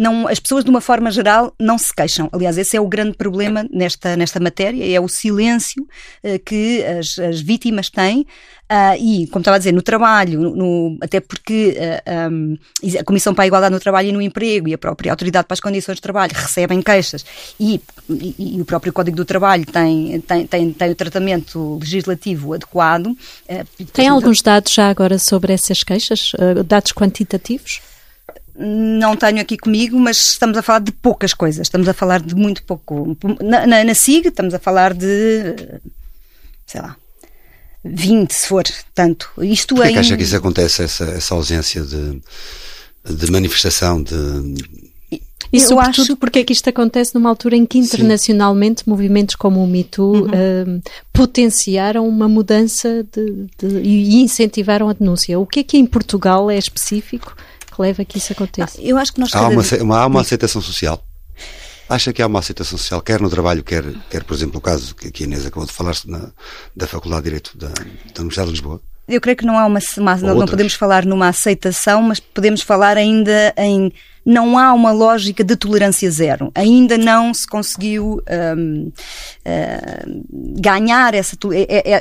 não, 0.01 0.27
as 0.27 0.41
pessoas, 0.41 0.65
de 0.65 0.71
uma 0.71 0.81
forma 0.81 1.11
geral, 1.11 1.53
não 1.61 1.77
se 1.77 1.95
queixam. 1.95 2.31
Aliás, 2.33 2.57
esse 2.57 2.75
é 2.75 2.81
o 2.81 2.89
grande 2.89 3.19
problema 3.19 3.67
nesta, 3.71 4.17
nesta 4.17 4.41
matéria, 4.41 4.97
é 4.97 4.99
o 4.99 5.07
silêncio 5.07 5.87
uh, 6.25 6.39
que 6.43 6.83
as, 6.83 7.19
as, 7.19 7.43
vítimas 7.43 7.91
têm. 7.91 8.21
Uh, 8.21 8.97
e, 8.99 9.27
como 9.27 9.43
estava 9.43 9.57
a 9.57 9.59
dizer, 9.59 9.73
no 9.73 9.83
trabalho, 9.83 10.41
no, 10.41 10.97
até 11.03 11.21
porque 11.21 11.77
uh, 11.77 12.33
um, 12.33 12.57
a 12.99 13.05
Comissão 13.05 13.35
para 13.35 13.45
a 13.45 13.47
Igualdade 13.49 13.75
no 13.75 13.81
Trabalho 13.81 14.09
e 14.09 14.13
no 14.13 14.23
Emprego 14.23 14.69
e 14.69 14.73
a 14.73 14.79
própria 14.79 15.11
Autoridade 15.11 15.47
para 15.47 15.53
as 15.53 15.61
Condições 15.61 15.97
de 15.97 16.01
Trabalho 16.03 16.33
recebem 16.35 16.81
queixas 16.81 17.23
e, 17.59 17.79
e, 18.09 18.57
e 18.57 18.61
o 18.63 18.65
próprio 18.65 18.95
Código 18.95 19.19
do 19.19 19.25
Trabalho 19.27 19.67
tem, 19.67 20.19
tem, 20.23 20.47
tem, 20.47 20.73
tem 20.73 20.91
o 20.93 20.95
tratamento 20.95 21.79
legislativo 21.79 22.55
adequado. 22.55 23.09
Uh, 23.09 23.85
tem 23.93 24.09
alguns 24.09 24.41
dados 24.41 24.73
já 24.73 24.89
agora 24.89 25.19
sobre 25.19 25.53
essas 25.53 25.83
queixas? 25.83 26.33
dados 26.65 26.93
quantitativos? 26.93 27.83
Não 28.61 29.17
tenho 29.17 29.41
aqui 29.41 29.57
comigo, 29.57 29.99
mas 29.99 30.19
estamos 30.19 30.57
a 30.59 30.63
falar 30.63 30.81
de 30.81 30.93
poucas 30.93 31.33
coisas. 31.33 31.67
Estamos 31.67 31.89
a 31.89 31.95
falar 31.95 32.21
de 32.21 32.35
muito 32.35 32.63
pouco. 32.63 33.17
Na, 33.43 33.67
na, 33.67 33.85
na 33.85 33.95
SIG 33.95 34.29
estamos 34.29 34.53
a 34.53 34.59
falar 34.59 34.93
de, 34.93 35.57
sei 36.67 36.83
lá, 36.83 36.95
20, 37.83 38.31
se 38.33 38.47
for 38.47 38.65
tanto. 38.95 39.31
Isto 39.39 39.75
Porquê 39.75 39.89
é 39.89 39.93
que 39.93 39.99
acha 39.99 40.17
que 40.17 40.23
isso 40.23 40.37
acontece, 40.37 40.83
essa, 40.83 41.05
essa 41.05 41.35
ausência 41.35 41.83
de, 41.83 42.21
de 43.05 43.31
manifestação, 43.31 44.03
de... 44.03 44.15
E 45.53 45.57
eu 45.57 45.61
sobretudo 45.67 46.13
acho... 46.13 46.17
porque 46.17 46.41
é 46.41 46.45
que 46.45 46.53
isto 46.53 46.69
acontece 46.69 47.13
numa 47.15 47.29
altura 47.29 47.57
em 47.57 47.67
que 47.67 47.79
internacionalmente 47.79 48.85
Sim. 48.85 48.91
movimentos 48.91 49.35
como 49.35 49.65
o 49.65 49.67
Me 49.67 49.83
Too 49.83 50.05
uhum. 50.05 50.27
uh, 50.27 50.83
potenciaram 51.13 52.07
uma 52.07 52.29
mudança 52.29 53.05
de, 53.13 53.47
de, 53.59 53.81
e 53.81 54.23
incentivaram 54.23 54.89
a 54.89 54.93
denúncia. 54.93 55.41
O 55.41 55.47
que 55.47 55.61
é 55.61 55.65
que 55.65 55.77
em 55.77 55.87
Portugal 55.87 56.49
é 56.51 56.57
específico 56.57 57.35
que 57.71 57.81
leva 57.81 58.03
a 58.03 58.05
que 58.05 58.19
isso 58.19 58.33
aconteça? 58.33 58.81
eu 58.81 58.97
acho 58.99 59.13
que 59.13 59.21
nós 59.21 59.35
há 59.35 59.49
uma, 59.49 59.63
uma, 59.81 59.99
há 59.99 60.07
uma 60.07 60.21
aceitação 60.21 60.61
social. 60.61 61.03
Acha 61.89 62.13
que 62.13 62.23
há 62.23 62.27
uma 62.27 62.39
aceitação 62.39 62.79
social, 62.79 63.01
quer 63.03 63.21
no 63.21 63.29
trabalho, 63.29 63.65
quer, 63.65 63.85
quer 64.09 64.23
por 64.23 64.35
exemplo, 64.35 64.59
o 64.59 64.61
caso 64.61 64.95
que 64.95 65.23
a 65.23 65.27
Inês 65.27 65.45
acabou 65.45 65.67
de 65.67 65.73
falar 65.73 65.97
na, 66.07 66.31
da 66.77 66.87
Faculdade 66.87 67.23
de 67.23 67.31
Direito 67.31 67.59
da, 67.59 67.69
da 67.69 68.21
Universidade 68.21 68.49
de 68.49 68.53
Lisboa? 68.53 68.81
Eu 69.09 69.21
creio 69.21 69.37
que 69.37 69.45
não 69.45 69.59
há 69.59 69.67
uma, 69.67 69.81
uma 69.99 70.17
não, 70.19 70.35
não, 70.37 70.47
podemos 70.47 70.75
falar 70.75 71.05
numa 71.05 71.29
aceitação, 71.29 72.01
mas 72.01 72.21
podemos 72.21 72.63
falar 72.63 72.97
ainda 72.97 73.53
em 73.57 73.93
não 74.25 74.57
há 74.57 74.73
uma 74.73 74.93
lógica 74.93 75.43
de 75.43 75.57
tolerância 75.57 76.09
zero. 76.11 76.53
Ainda 76.55 76.97
não 76.97 77.35
se 77.35 77.47
conseguiu 77.47 78.23
um, 78.57 78.89
uh, 78.89 80.61
ganhar 80.61 81.15
essa, 81.15 81.37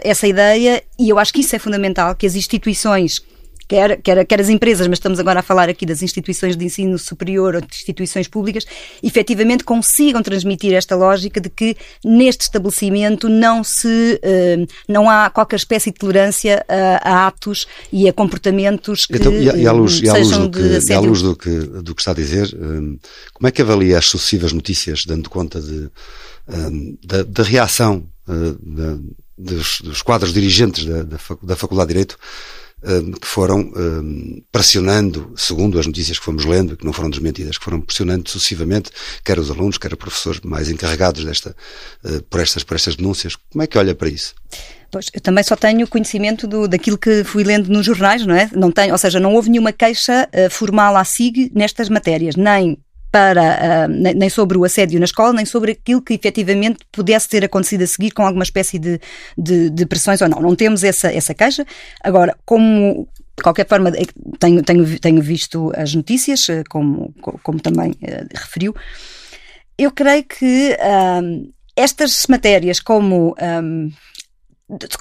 essa 0.03 0.27
ideia 0.27 0.83
e 0.99 1.09
eu 1.09 1.17
acho 1.17 1.33
que 1.33 1.39
isso 1.39 1.55
é 1.55 1.59
fundamental, 1.59 2.13
que 2.13 2.27
as 2.27 2.35
instituições 2.35 3.23
quer, 3.69 4.01
quer, 4.01 4.25
quer 4.25 4.41
as 4.41 4.49
empresas, 4.49 4.87
mas 4.87 4.97
estamos 4.97 5.19
agora 5.19 5.39
a 5.39 5.43
falar 5.43 5.69
aqui 5.69 5.85
das 5.85 6.01
instituições 6.01 6.57
de 6.57 6.65
ensino 6.65 6.97
superior 6.97 7.53
ou 7.53 7.61
de 7.61 7.67
instituições 7.67 8.27
públicas, 8.27 8.65
efetivamente 9.01 9.63
consigam 9.63 10.23
transmitir 10.23 10.73
esta 10.73 10.95
lógica 10.95 11.39
de 11.39 11.49
que 11.49 11.77
neste 12.03 12.41
estabelecimento 12.41 13.29
não 13.29 13.63
se 13.63 14.19
uh, 14.23 14.67
não 14.87 15.07
há 15.07 15.29
qualquer 15.29 15.57
espécie 15.57 15.91
de 15.91 15.99
tolerância 15.99 16.65
a, 16.67 17.09
a 17.09 17.27
atos 17.27 17.67
e 17.93 18.09
a 18.09 18.13
comportamentos 18.13 19.05
que 19.05 19.17
então, 19.17 19.31
e, 19.31 19.47
a, 19.47 19.55
e 19.55 19.67
à 19.67 19.71
luz, 19.71 20.01
e 20.01 20.09
à 20.09 20.17
luz 20.17 20.31
do 20.31 20.49
que, 20.49 20.93
à 20.93 20.99
luz 20.99 21.21
do 21.21 21.35
que, 21.35 21.59
do 21.59 21.93
que 21.93 22.01
está 22.01 22.11
a 22.11 22.15
dizer, 22.15 22.57
um, 22.59 22.97
como 23.33 23.47
é 23.47 23.51
que 23.51 23.61
avalia 23.61 23.99
as 23.99 24.07
sucessivas 24.07 24.51
notícias, 24.51 25.05
dando 25.05 25.29
conta 25.29 25.61
de, 25.61 25.91
um, 26.47 26.97
da, 27.05 27.21
da, 27.21 27.43
reação 27.43 28.03
dos, 29.37 29.81
dos, 29.81 30.01
quadros 30.01 30.33
dirigentes 30.33 30.85
da, 30.85 31.03
da 31.03 31.55
Faculdade 31.55 31.87
de 31.87 31.93
Direito 31.93 32.17
que 33.19 33.27
foram 33.27 33.59
um, 33.75 34.41
pressionando, 34.51 35.33
segundo 35.35 35.79
as 35.79 35.85
notícias 35.85 36.17
que 36.17 36.25
fomos 36.25 36.45
lendo, 36.45 36.77
que 36.77 36.85
não 36.85 36.93
foram 36.93 37.09
desmentidas, 37.09 37.57
que 37.57 37.63
foram 37.63 37.81
pressionando 37.81 38.29
sucessivamente, 38.29 38.89
quer 39.23 39.37
os 39.37 39.51
alunos, 39.51 39.77
quer 39.77 39.91
os 39.91 39.99
professores 39.99 40.39
mais 40.41 40.69
encarregados 40.69 41.23
desta, 41.25 41.55
uh, 42.03 42.23
por, 42.23 42.39
estas, 42.39 42.63
por 42.63 42.75
estas 42.75 42.95
denúncias. 42.95 43.35
Como 43.35 43.63
é 43.63 43.67
que 43.67 43.77
olha 43.77 43.93
para 43.93 44.09
isso? 44.09 44.33
Pois, 44.91 45.07
eu 45.13 45.21
também 45.21 45.43
só 45.43 45.55
tenho 45.55 45.87
conhecimento 45.87 46.47
do, 46.47 46.67
daquilo 46.67 46.97
que 46.97 47.23
fui 47.23 47.43
lendo 47.43 47.69
nos 47.69 47.85
jornais, 47.85 48.25
não 48.25 48.33
é? 48.33 48.49
Não 48.53 48.71
tenho, 48.71 48.91
ou 48.91 48.97
seja, 48.97 49.19
não 49.19 49.35
houve 49.35 49.49
nenhuma 49.49 49.71
queixa 49.71 50.27
uh, 50.33 50.49
formal 50.49 50.95
à 50.95 51.03
SIG 51.03 51.51
nestas 51.53 51.89
matérias, 51.89 52.35
nem 52.35 52.77
para, 53.11 53.87
uh, 53.87 53.87
nem 53.87 54.29
sobre 54.29 54.57
o 54.57 54.63
assédio 54.63 54.99
na 54.99 55.05
escola, 55.05 55.33
nem 55.33 55.45
sobre 55.45 55.71
aquilo 55.73 56.01
que 56.01 56.13
efetivamente 56.13 56.79
pudesse 56.91 57.27
ter 57.27 57.43
acontecido 57.43 57.83
a 57.83 57.87
seguir 57.87 58.11
com 58.11 58.23
alguma 58.23 58.43
espécie 58.43 58.77
de, 58.77 58.99
de, 59.37 59.69
de 59.69 59.85
pressões 59.85 60.21
ou 60.21 60.29
não. 60.29 60.41
Não 60.41 60.55
temos 60.55 60.83
essa, 60.83 61.11
essa 61.11 61.33
queixa. 61.33 61.65
Agora, 62.03 62.37
como 62.45 63.07
de 63.39 63.43
qualquer 63.43 63.67
forma, 63.67 63.89
é 63.89 64.03
tenho, 64.37 64.61
tenho, 64.61 64.99
tenho 64.99 65.21
visto 65.21 65.71
as 65.75 65.95
notícias, 65.95 66.49
eh, 66.49 66.63
como, 66.69 67.13
como 67.41 67.59
também 67.59 67.91
uh, 67.91 68.27
referiu. 68.35 68.75
Eu 69.77 69.91
creio 69.91 70.25
que 70.25 70.77
um, 71.23 71.49
estas 71.73 72.27
matérias, 72.27 72.81
como 72.81 73.33
um, 73.41 73.89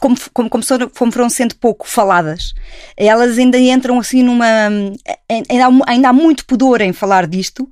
como, 0.00 0.16
como, 0.32 0.48
como 0.48 1.12
foram 1.12 1.28
sendo 1.28 1.54
pouco 1.56 1.86
faladas, 1.86 2.54
elas 2.96 3.36
ainda 3.38 3.58
entram 3.58 3.98
assim 3.98 4.22
numa. 4.22 4.46
Ainda 5.48 5.66
há, 5.66 5.90
ainda 5.90 6.08
há 6.08 6.12
muito 6.12 6.46
pudor 6.46 6.80
em 6.80 6.92
falar 6.92 7.26
disto, 7.26 7.68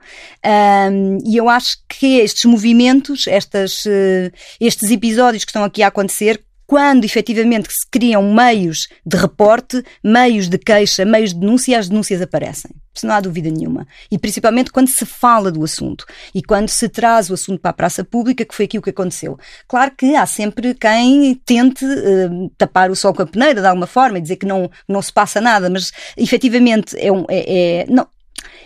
um, 0.92 1.18
e 1.24 1.36
eu 1.36 1.48
acho 1.48 1.78
que 1.88 2.18
estes 2.18 2.44
movimentos, 2.44 3.26
estas, 3.26 3.86
uh, 3.86 4.32
estes 4.60 4.90
episódios 4.90 5.44
que 5.44 5.50
estão 5.50 5.64
aqui 5.64 5.82
a 5.82 5.88
acontecer, 5.88 6.42
quando 6.66 7.04
efetivamente 7.04 7.68
se 7.70 7.86
criam 7.90 8.22
meios 8.34 8.88
de 9.04 9.16
reporte, 9.16 9.82
meios 10.02 10.48
de 10.48 10.58
queixa, 10.58 11.04
meios 11.04 11.32
de 11.32 11.40
denúncia, 11.40 11.78
as 11.78 11.88
denúncias 11.88 12.20
aparecem. 12.20 12.70
Isso 12.94 13.06
não 13.06 13.14
há 13.14 13.20
dúvida 13.20 13.50
nenhuma. 13.50 13.86
E 14.10 14.18
principalmente 14.18 14.72
quando 14.72 14.88
se 14.88 15.04
fala 15.04 15.52
do 15.52 15.62
assunto 15.62 16.06
e 16.34 16.42
quando 16.42 16.68
se 16.68 16.88
traz 16.88 17.28
o 17.28 17.34
assunto 17.34 17.60
para 17.60 17.70
a 17.70 17.74
praça 17.74 18.02
pública, 18.02 18.44
que 18.44 18.54
foi 18.54 18.64
aqui 18.64 18.78
o 18.78 18.82
que 18.82 18.90
aconteceu. 18.90 19.38
Claro 19.68 19.92
que 19.96 20.16
há 20.16 20.24
sempre 20.24 20.74
quem 20.74 21.34
tente 21.44 21.84
uh, 21.84 22.50
tapar 22.56 22.90
o 22.90 22.96
sol 22.96 23.12
com 23.12 23.22
a 23.22 23.26
peneira 23.26 23.60
de 23.60 23.66
alguma 23.66 23.86
forma 23.86 24.18
e 24.18 24.22
dizer 24.22 24.36
que 24.36 24.46
não, 24.46 24.70
não 24.88 25.02
se 25.02 25.12
passa 25.12 25.40
nada, 25.40 25.68
mas 25.68 25.92
efetivamente 26.16 26.96
é, 26.98 27.12
um, 27.12 27.26
é, 27.28 27.82
é 27.82 27.86
não, 27.88 28.08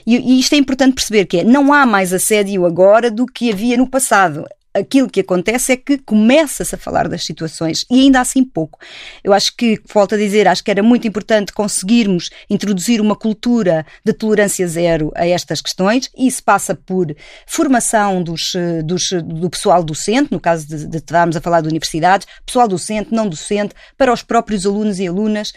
e, 0.07 0.17
e, 0.17 0.41
isto 0.41 0.55
é 0.55 0.57
importante 0.57 0.95
perceber 0.95 1.27
que 1.27 1.39
é, 1.39 1.45
não 1.45 1.73
há 1.73 1.85
mais 1.85 2.13
assédio 2.13 2.65
agora 2.65 3.11
do 3.11 3.27
que 3.27 3.53
havia 3.53 3.77
no 3.77 3.89
passado 3.89 4.47
aquilo 4.73 5.11
que 5.11 5.21
acontece 5.21 5.73
é 5.73 5.77
que 5.77 5.99
começa-se 5.99 6.75
a 6.75 6.79
falar 6.79 7.09
das 7.09 7.25
situações 7.25 7.85
e 7.91 8.01
ainda 8.01 8.21
assim 8.21 8.45
pouco. 8.45 8.79
Eu 9.23 9.33
acho 9.33 9.57
que, 9.57 9.81
volto 9.93 10.15
a 10.15 10.19
dizer, 10.19 10.47
acho 10.47 10.63
que 10.63 10.71
era 10.71 10.83
muito 10.83 11.07
importante 11.09 11.53
conseguirmos 11.53 12.31
introduzir 12.49 13.01
uma 13.01 13.17
cultura 13.17 13.85
de 14.05 14.13
tolerância 14.13 14.67
zero 14.69 15.11
a 15.15 15.27
estas 15.27 15.61
questões 15.61 16.11
e 16.17 16.27
isso 16.27 16.43
passa 16.43 16.75
por 16.75 17.15
formação 17.47 18.23
dos, 18.23 18.53
dos, 18.85 19.11
do 19.25 19.51
pessoal 19.51 19.83
docente, 19.83 20.31
no 20.31 20.39
caso 20.39 20.67
de, 20.67 20.87
de 20.87 20.99
estarmos 20.99 21.37
a 21.37 21.41
falar 21.41 21.61
de 21.61 21.69
universidades, 21.69 22.27
pessoal 22.47 22.69
docente, 22.69 23.13
não 23.13 23.29
docente, 23.29 23.75
para 23.99 24.13
os 24.13 24.23
próprios 24.23 24.65
alunos 24.67 25.01
e 25.01 25.09
alunas. 25.09 25.53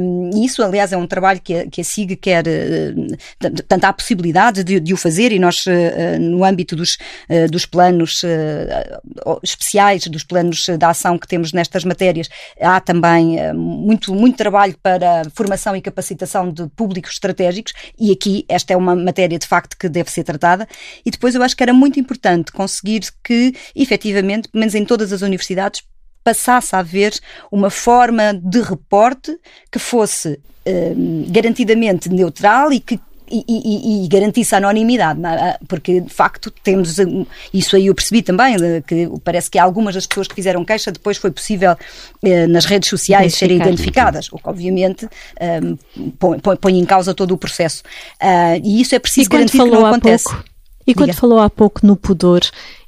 Um, 0.00 0.30
e 0.34 0.44
isso, 0.44 0.62
aliás, 0.62 0.92
é 0.92 0.96
um 0.96 1.06
trabalho 1.06 1.40
que 1.40 1.54
a, 1.54 1.66
que 1.68 1.80
a 1.80 1.84
SIG 1.84 2.16
quer, 2.16 2.44
tanto 3.66 3.84
há 3.84 3.92
possibilidade 3.92 4.62
de, 4.62 4.78
de 4.78 4.94
o 4.94 4.96
fazer 4.96 5.32
e 5.32 5.38
nós, 5.38 5.64
no 6.20 6.44
âmbito 6.44 6.76
dos, 6.76 6.96
dos 7.50 7.66
planos 7.66 8.22
uh, 8.52 9.40
especiais 9.42 10.06
dos 10.06 10.24
planos 10.24 10.66
de 10.66 10.84
ação 10.84 11.18
que 11.18 11.26
temos 11.26 11.52
nestas 11.52 11.84
matérias, 11.84 12.28
há 12.60 12.80
também 12.80 13.38
uh, 13.38 13.54
muito, 13.54 14.14
muito 14.14 14.36
trabalho 14.36 14.76
para 14.82 15.22
formação 15.34 15.74
e 15.76 15.80
capacitação 15.80 16.50
de 16.50 16.66
públicos 16.68 17.12
estratégicos 17.12 17.72
e 17.98 18.12
aqui 18.12 18.44
esta 18.48 18.72
é 18.72 18.76
uma 18.76 18.94
matéria 18.94 19.38
de 19.38 19.46
facto 19.46 19.76
que 19.76 19.88
deve 19.88 20.10
ser 20.10 20.24
tratada. 20.24 20.66
E 21.04 21.10
depois 21.10 21.34
eu 21.34 21.42
acho 21.42 21.56
que 21.56 21.62
era 21.62 21.72
muito 21.72 21.98
importante 21.98 22.52
conseguir 22.52 23.02
que, 23.22 23.54
efetivamente, 23.74 24.48
pelo 24.48 24.60
menos 24.60 24.74
em 24.74 24.84
todas 24.84 25.12
as 25.12 25.22
universidades, 25.22 25.82
passasse 26.24 26.74
a 26.74 26.78
haver 26.78 27.18
uma 27.50 27.70
forma 27.70 28.32
de 28.34 28.60
reporte 28.60 29.36
que 29.70 29.78
fosse 29.78 30.40
uh, 30.66 31.30
garantidamente 31.30 32.08
neutral 32.08 32.72
e 32.72 32.80
que 32.80 33.00
e, 33.32 33.44
e, 33.48 34.04
e 34.04 34.08
garantisse 34.08 34.54
a 34.54 34.58
anonimidade, 34.58 35.20
é? 35.24 35.58
porque 35.66 36.00
de 36.00 36.12
facto 36.12 36.50
temos 36.50 36.96
isso 37.52 37.76
aí 37.76 37.86
eu 37.86 37.94
percebi 37.94 38.22
também, 38.22 38.56
que 38.86 39.08
parece 39.24 39.50
que 39.50 39.58
algumas 39.58 39.94
das 39.94 40.06
pessoas 40.06 40.28
que 40.28 40.34
fizeram 40.34 40.64
queixa 40.64 40.92
depois 40.92 41.16
foi 41.16 41.30
possível 41.30 41.76
eh, 42.22 42.46
nas 42.46 42.64
redes 42.64 42.88
sociais 42.88 43.34
serem 43.34 43.56
identificadas, 43.56 44.28
o 44.30 44.36
que 44.36 44.48
obviamente 44.48 45.08
um, 45.96 46.10
põe, 46.18 46.38
põe, 46.38 46.78
em 46.78 46.84
causa 46.84 47.14
todo 47.14 47.32
o 47.32 47.38
processo. 47.38 47.82
Uh, 48.20 48.60
e 48.62 48.80
isso 48.80 48.94
é 48.94 48.98
preciso 48.98 49.30
garantir 49.30 49.58
que 49.58 49.70
não 49.70 49.86
acontece. 49.86 50.24
Pouco, 50.24 50.44
e 50.86 50.94
quando 50.94 51.10
Diga. 51.10 51.20
falou 51.20 51.38
há 51.38 51.48
pouco 51.48 51.86
no 51.86 51.96
pudor, 51.96 52.42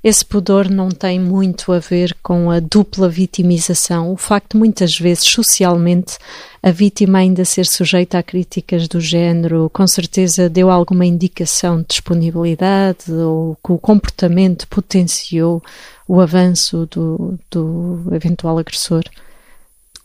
esse 0.04 0.23
pudor 0.23 0.68
não 0.68 0.90
tem 0.90 1.18
muito 1.18 1.73
a 1.73 1.78
ver 1.78 2.14
com 2.23 2.50
a 2.50 2.61
dupla 2.61 3.08
vitimização, 3.08 4.12
o 4.12 4.18
facto 4.18 4.52
de 4.52 4.58
muitas 4.58 4.99
vezes 4.99 5.25
socialmente 5.25 6.18
a 6.62 6.70
vítima 6.70 7.20
ainda 7.20 7.42
ser 7.42 7.64
sujeita 7.64 8.18
a 8.18 8.23
críticas 8.23 8.87
do 8.87 9.00
género, 9.00 9.70
com 9.73 9.87
certeza 9.87 10.50
deu 10.50 10.70
alguma 10.70 11.06
indicação 11.06 11.78
de 11.80 11.87
disponibilidade 11.88 13.11
ou 13.11 13.56
que 13.64 13.73
o 13.73 13.78
comportamento 13.78 14.68
potenciou 14.68 15.62
o 16.06 16.20
avanço 16.20 16.87
do, 16.90 17.38
do 17.50 18.14
eventual 18.14 18.58
agressor 18.58 19.04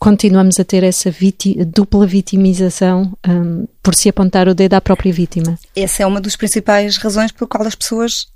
continuamos 0.00 0.58
a 0.58 0.64
ter 0.64 0.82
essa 0.82 1.10
viti 1.10 1.62
dupla 1.62 2.06
vitimização 2.06 3.12
um, 3.28 3.66
por 3.82 3.94
se 3.94 4.08
apontar 4.08 4.48
o 4.48 4.54
dedo 4.54 4.72
à 4.72 4.80
própria 4.80 5.12
vítima. 5.12 5.58
Essa 5.76 6.02
é 6.02 6.06
uma 6.06 6.22
das 6.22 6.34
principais 6.36 6.96
razões 6.96 7.30
pelo 7.30 7.46
qual 7.46 7.66
as 7.66 7.74
pessoas 7.74 8.26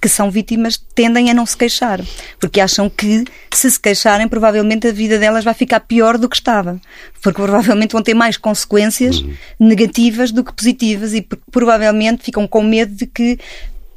que 0.00 0.08
são 0.08 0.30
vítimas 0.30 0.76
tendem 0.94 1.30
a 1.30 1.34
não 1.34 1.46
se 1.46 1.56
queixar, 1.56 2.00
porque 2.40 2.60
acham 2.60 2.88
que 2.88 3.24
se 3.52 3.70
se 3.70 3.80
queixarem, 3.80 4.28
provavelmente 4.28 4.86
a 4.86 4.92
vida 4.92 5.18
delas 5.18 5.44
vai 5.44 5.54
ficar 5.54 5.80
pior 5.80 6.18
do 6.18 6.28
que 6.28 6.36
estava, 6.36 6.80
porque 7.22 7.40
provavelmente 7.40 7.92
vão 7.92 8.02
ter 8.02 8.14
mais 8.14 8.36
consequências 8.36 9.20
uhum. 9.20 9.34
negativas 9.58 10.30
do 10.30 10.44
que 10.44 10.52
positivas 10.52 11.14
e 11.14 11.26
provavelmente 11.50 12.24
ficam 12.24 12.46
com 12.46 12.62
medo 12.62 12.94
de 12.94 13.06
que 13.06 13.38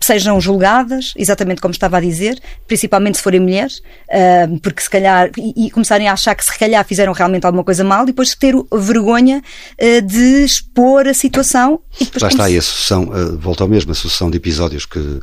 sejam 0.05 0.39
julgadas, 0.41 1.13
exatamente 1.15 1.61
como 1.61 1.71
estava 1.71 1.97
a 1.97 2.01
dizer, 2.01 2.39
principalmente 2.67 3.17
se 3.17 3.23
forem 3.23 3.39
mulheres, 3.39 3.79
uh, 4.09 4.59
porque 4.59 4.81
se 4.81 4.89
calhar, 4.89 5.29
e, 5.37 5.69
começarem 5.71 6.07
a 6.07 6.13
achar 6.13 6.35
que 6.35 6.43
se 6.43 6.57
calhar 6.57 6.83
fizeram 6.85 7.13
realmente 7.13 7.45
alguma 7.45 7.63
coisa 7.63 7.83
mal 7.83 8.03
e 8.03 8.07
depois 8.07 8.35
ter 8.35 8.55
vergonha 8.73 9.41
uh, 9.41 10.01
de 10.01 10.43
expor 10.43 11.07
a 11.07 11.13
situação. 11.13 11.79
E 11.99 12.05
depois 12.05 12.21
Já 12.21 12.27
está 12.29 12.43
aí 12.45 12.57
a 12.57 12.61
sucessão, 12.61 13.03
uh, 13.03 13.37
volta 13.37 13.63
ao 13.63 13.69
mesmo, 13.69 13.91
a 13.91 13.95
sucessão 13.95 14.29
de 14.29 14.37
episódios 14.37 14.85
que, 14.85 15.19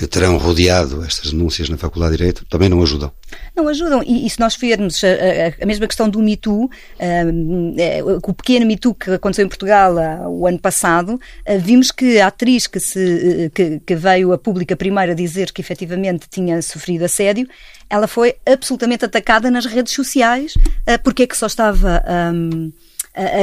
que 0.00 0.06
terão 0.06 0.38
rodeado 0.38 1.04
estas 1.04 1.30
denúncias 1.30 1.68
na 1.68 1.76
Faculdade 1.76 2.12
de 2.12 2.16
Direito 2.16 2.46
também 2.46 2.70
não 2.70 2.82
ajudam. 2.82 3.12
Não 3.54 3.68
ajudam. 3.68 4.02
E, 4.02 4.26
e 4.26 4.30
se 4.30 4.40
nós 4.40 4.56
virmos 4.56 5.04
a, 5.04 5.08
a, 5.08 5.62
a, 5.62 5.66
mesma 5.66 5.86
questão 5.86 6.08
do 6.08 6.20
Me 6.20 6.38
Too, 6.38 6.70
é, 6.98 8.02
o 8.02 8.32
pequeno 8.32 8.64
Me 8.64 8.78
Too 8.78 8.94
que 8.94 9.10
aconteceu 9.10 9.44
em 9.44 9.48
Portugal 9.48 9.96
o 10.26 10.46
ano 10.46 10.58
passado, 10.58 11.20
vimos 11.60 11.90
que 11.90 12.18
a 12.18 12.28
atriz 12.28 12.66
que, 12.66 12.80
se, 12.80 13.52
que, 13.54 13.78
que 13.80 13.94
veio 13.94 14.32
a 14.32 14.38
pública 14.38 14.74
primeiro 14.74 15.12
a 15.12 15.14
dizer 15.14 15.52
que 15.52 15.60
efetivamente 15.60 16.26
tinha 16.30 16.62
sofrido 16.62 17.04
assédio, 17.04 17.46
ela 17.90 18.08
foi 18.08 18.36
absolutamente 18.46 19.04
atacada 19.04 19.50
nas 19.50 19.66
redes 19.66 19.92
sociais 19.92 20.54
porque 21.04 21.24
é 21.24 21.26
que 21.26 21.36
só 21.36 21.46
estava. 21.46 22.02
Um, 22.32 22.72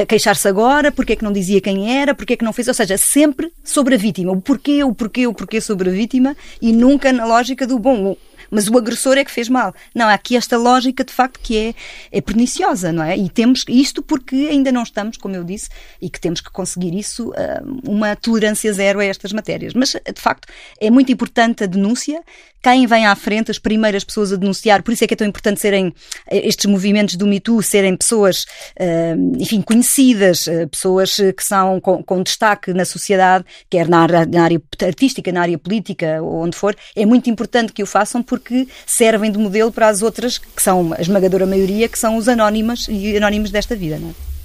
a, 0.01 0.05
queixar-se 0.05 0.47
agora, 0.47 0.91
porque 0.91 1.13
é 1.13 1.15
que 1.15 1.23
não 1.23 1.31
dizia 1.31 1.61
quem 1.61 1.99
era, 1.99 2.15
porque 2.15 2.33
é 2.33 2.37
que 2.37 2.45
não 2.45 2.53
fez, 2.53 2.67
ou 2.67 2.73
seja, 2.73 2.97
sempre 2.97 3.51
sobre 3.63 3.95
a 3.95 3.97
vítima, 3.97 4.31
o 4.31 4.41
porquê, 4.41 4.83
o 4.83 4.93
porquê, 4.93 5.27
o 5.27 5.33
porquê 5.33 5.61
sobre 5.61 5.89
a 5.89 5.93
vítima 5.93 6.35
e 6.61 6.73
nunca 6.73 7.13
na 7.13 7.25
lógica 7.25 7.67
do 7.67 7.77
bom, 7.77 8.15
mas 8.49 8.67
o 8.67 8.77
agressor 8.77 9.17
é 9.17 9.25
que 9.25 9.31
fez 9.31 9.49
mal. 9.49 9.73
Não, 9.93 10.07
há 10.07 10.13
aqui 10.13 10.35
esta 10.35 10.57
lógica 10.57 11.03
de 11.03 11.13
facto 11.13 11.39
que 11.41 11.57
é, 11.57 11.75
é 12.11 12.21
perniciosa, 12.21 12.91
não 12.91 13.03
é? 13.03 13.17
E 13.17 13.29
temos 13.29 13.63
isto 13.67 14.01
porque 14.01 14.35
ainda 14.35 14.71
não 14.71 14.83
estamos, 14.83 15.17
como 15.17 15.35
eu 15.35 15.43
disse, 15.43 15.69
e 16.01 16.09
que 16.09 16.19
temos 16.19 16.41
que 16.41 16.49
conseguir 16.49 16.93
isso, 16.95 17.33
ah, 17.35 17.61
uma 17.85 18.15
tolerância 18.15 18.71
zero 18.73 18.99
a 18.99 19.05
estas 19.05 19.33
matérias. 19.33 19.73
Mas, 19.73 19.91
de 19.91 20.21
facto, 20.21 20.47
é 20.79 20.89
muito 20.89 21.11
importante 21.11 21.63
a 21.63 21.67
denúncia, 21.67 22.21
quem 22.61 22.85
vem 22.87 23.05
à 23.05 23.15
frente, 23.15 23.51
as 23.51 23.59
primeiras 23.59 24.03
pessoas 24.03 24.33
a 24.33 24.35
denunciar, 24.35 24.83
por 24.83 24.91
isso 24.91 25.03
é 25.03 25.07
que 25.07 25.13
é 25.13 25.17
tão 25.17 25.27
importante 25.27 25.59
serem 25.59 25.93
eh, 26.29 26.47
estes 26.47 26.65
movimentos 26.65 27.15
do 27.15 27.25
Me 27.25 27.39
Too, 27.39 27.61
serem 27.61 27.95
pessoas, 27.95 28.45
ah, 28.79 29.15
enfim, 29.39 29.61
conhecidas, 29.61 30.47
ah, 30.47 30.67
pessoas 30.67 31.15
que 31.15 31.43
são 31.43 31.79
com, 31.79 32.23
destaque 32.23 32.73
na 32.73 32.83
sociedade, 32.83 33.45
quer 33.69 33.87
na 33.87 34.01
área, 34.01 34.27
artística, 34.83 35.31
na 35.31 35.41
área 35.41 35.57
política, 35.57 36.21
onde 36.21 36.57
for, 36.57 36.75
é 36.95 37.05
muito 37.05 37.29
importante 37.29 37.71
que 37.71 37.83
o 37.83 37.85
façam 37.85 38.21
porque 38.21 38.36
servem 38.85 39.31
de 39.31 39.37
modelo 39.37 39.71
para 39.71 39.87
as 39.87 40.01
outras, 40.01 40.37
que 40.37 40.61
são 40.61 40.93
a 40.93 41.01
esmagadora 41.01 41.45
maioria, 41.45 41.87
que 41.87 41.99
são 41.99 42.17
os 42.17 42.27
anónimos 42.27 42.87
e 42.89 43.17
anónimos 43.17 43.51
desta 43.51 43.75
vida. 43.75 43.97
Não 43.97 44.09
é? 44.09 44.36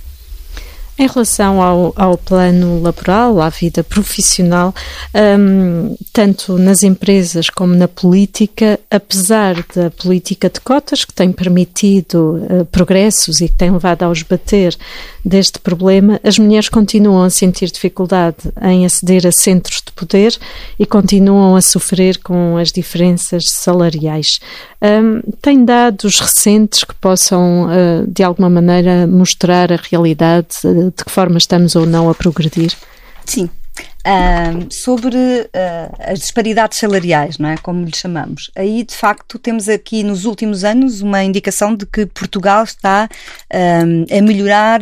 Em 1.02 1.08
relação 1.08 1.60
ao, 1.60 1.92
ao 1.96 2.16
plano 2.16 2.80
laboral, 2.80 3.40
à 3.40 3.48
vida 3.48 3.82
profissional, 3.82 4.72
um, 5.12 5.96
tanto 6.12 6.56
nas 6.56 6.84
empresas 6.84 7.50
como 7.50 7.74
na 7.74 7.88
política, 7.88 8.78
apesar 8.88 9.56
da 9.74 9.90
política 9.90 10.48
de 10.48 10.60
cotas, 10.60 11.04
que 11.04 11.12
tem 11.12 11.32
permitido 11.32 12.36
uh, 12.48 12.64
progressos 12.66 13.40
e 13.40 13.48
que 13.48 13.54
tem 13.56 13.72
levado 13.72 14.04
ao 14.04 14.12
esbater 14.12 14.76
deste 15.24 15.58
problema, 15.58 16.20
as 16.22 16.38
mulheres 16.38 16.68
continuam 16.68 17.24
a 17.24 17.30
sentir 17.30 17.68
dificuldade 17.72 18.36
em 18.62 18.86
aceder 18.86 19.26
a 19.26 19.32
centros 19.32 19.82
de 19.84 19.90
poder 19.90 20.38
e 20.78 20.86
continuam 20.86 21.56
a 21.56 21.60
sofrer 21.60 22.18
com 22.18 22.56
as 22.56 22.70
diferenças 22.70 23.50
salariais. 23.50 24.38
Um, 24.82 25.20
tem 25.40 25.64
dados 25.64 26.18
recentes 26.18 26.82
que 26.82 26.94
possam, 26.96 27.66
uh, 27.66 28.06
de 28.08 28.24
alguma 28.24 28.50
maneira, 28.50 29.06
mostrar 29.06 29.72
a 29.72 29.76
realidade, 29.76 30.56
uh, 30.64 30.90
de 30.90 31.04
que 31.04 31.10
forma 31.10 31.38
estamos 31.38 31.76
ou 31.76 31.86
não 31.86 32.10
a 32.10 32.14
progredir? 32.14 32.72
Sim. 33.24 33.48
Sobre 34.70 35.16
uh, 35.16 36.12
as 36.12 36.18
disparidades 36.20 36.78
salariais, 36.78 37.38
não 37.38 37.50
é? 37.50 37.56
Como 37.56 37.84
lhe 37.84 37.94
chamamos. 37.94 38.50
Aí, 38.56 38.82
de 38.84 38.94
facto, 38.94 39.38
temos 39.38 39.68
aqui 39.68 40.02
nos 40.02 40.24
últimos 40.24 40.64
anos 40.64 41.00
uma 41.00 41.22
indicação 41.22 41.74
de 41.74 41.86
que 41.86 42.06
Portugal 42.06 42.64
está 42.64 43.08
a 43.50 44.22
melhorar 44.22 44.80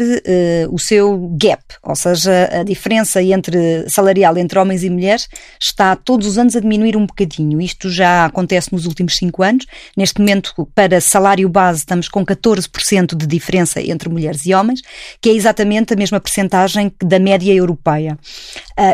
o 0.70 0.78
seu 0.78 1.30
gap, 1.36 1.62
ou 1.82 1.94
seja, 1.94 2.48
a 2.52 2.62
diferença 2.62 3.22
entre 3.22 3.88
salarial 3.88 4.36
entre 4.38 4.58
homens 4.58 4.82
e 4.84 4.90
mulheres 4.90 5.28
está 5.60 5.94
todos 5.96 6.26
os 6.26 6.38
anos 6.38 6.56
a 6.56 6.60
diminuir 6.60 6.96
um 6.96 7.06
bocadinho. 7.06 7.60
Isto 7.60 7.90
já 7.90 8.26
acontece 8.26 8.72
nos 8.72 8.86
últimos 8.86 9.16
cinco 9.16 9.42
anos. 9.42 9.66
Neste 9.96 10.20
momento, 10.20 10.68
para 10.74 11.00
salário 11.00 11.48
base, 11.48 11.80
estamos 11.80 12.08
com 12.08 12.24
14% 12.24 13.16
de 13.16 13.26
diferença 13.26 13.80
entre 13.80 14.08
mulheres 14.08 14.46
e 14.46 14.54
homens, 14.54 14.82
que 15.20 15.30
é 15.30 15.32
exatamente 15.32 15.92
a 15.92 15.96
mesma 15.96 16.20
percentagem 16.20 16.92
da 17.02 17.18
média 17.18 17.52
europeia. 17.52 18.18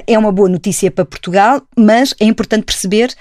É 0.06 0.15
é 0.16 0.18
uma 0.18 0.32
boa 0.32 0.48
notícia 0.48 0.90
para 0.90 1.04
Portugal, 1.04 1.62
mas 1.76 2.14
é 2.18 2.24
importante 2.24 2.64
perceber 2.64 3.14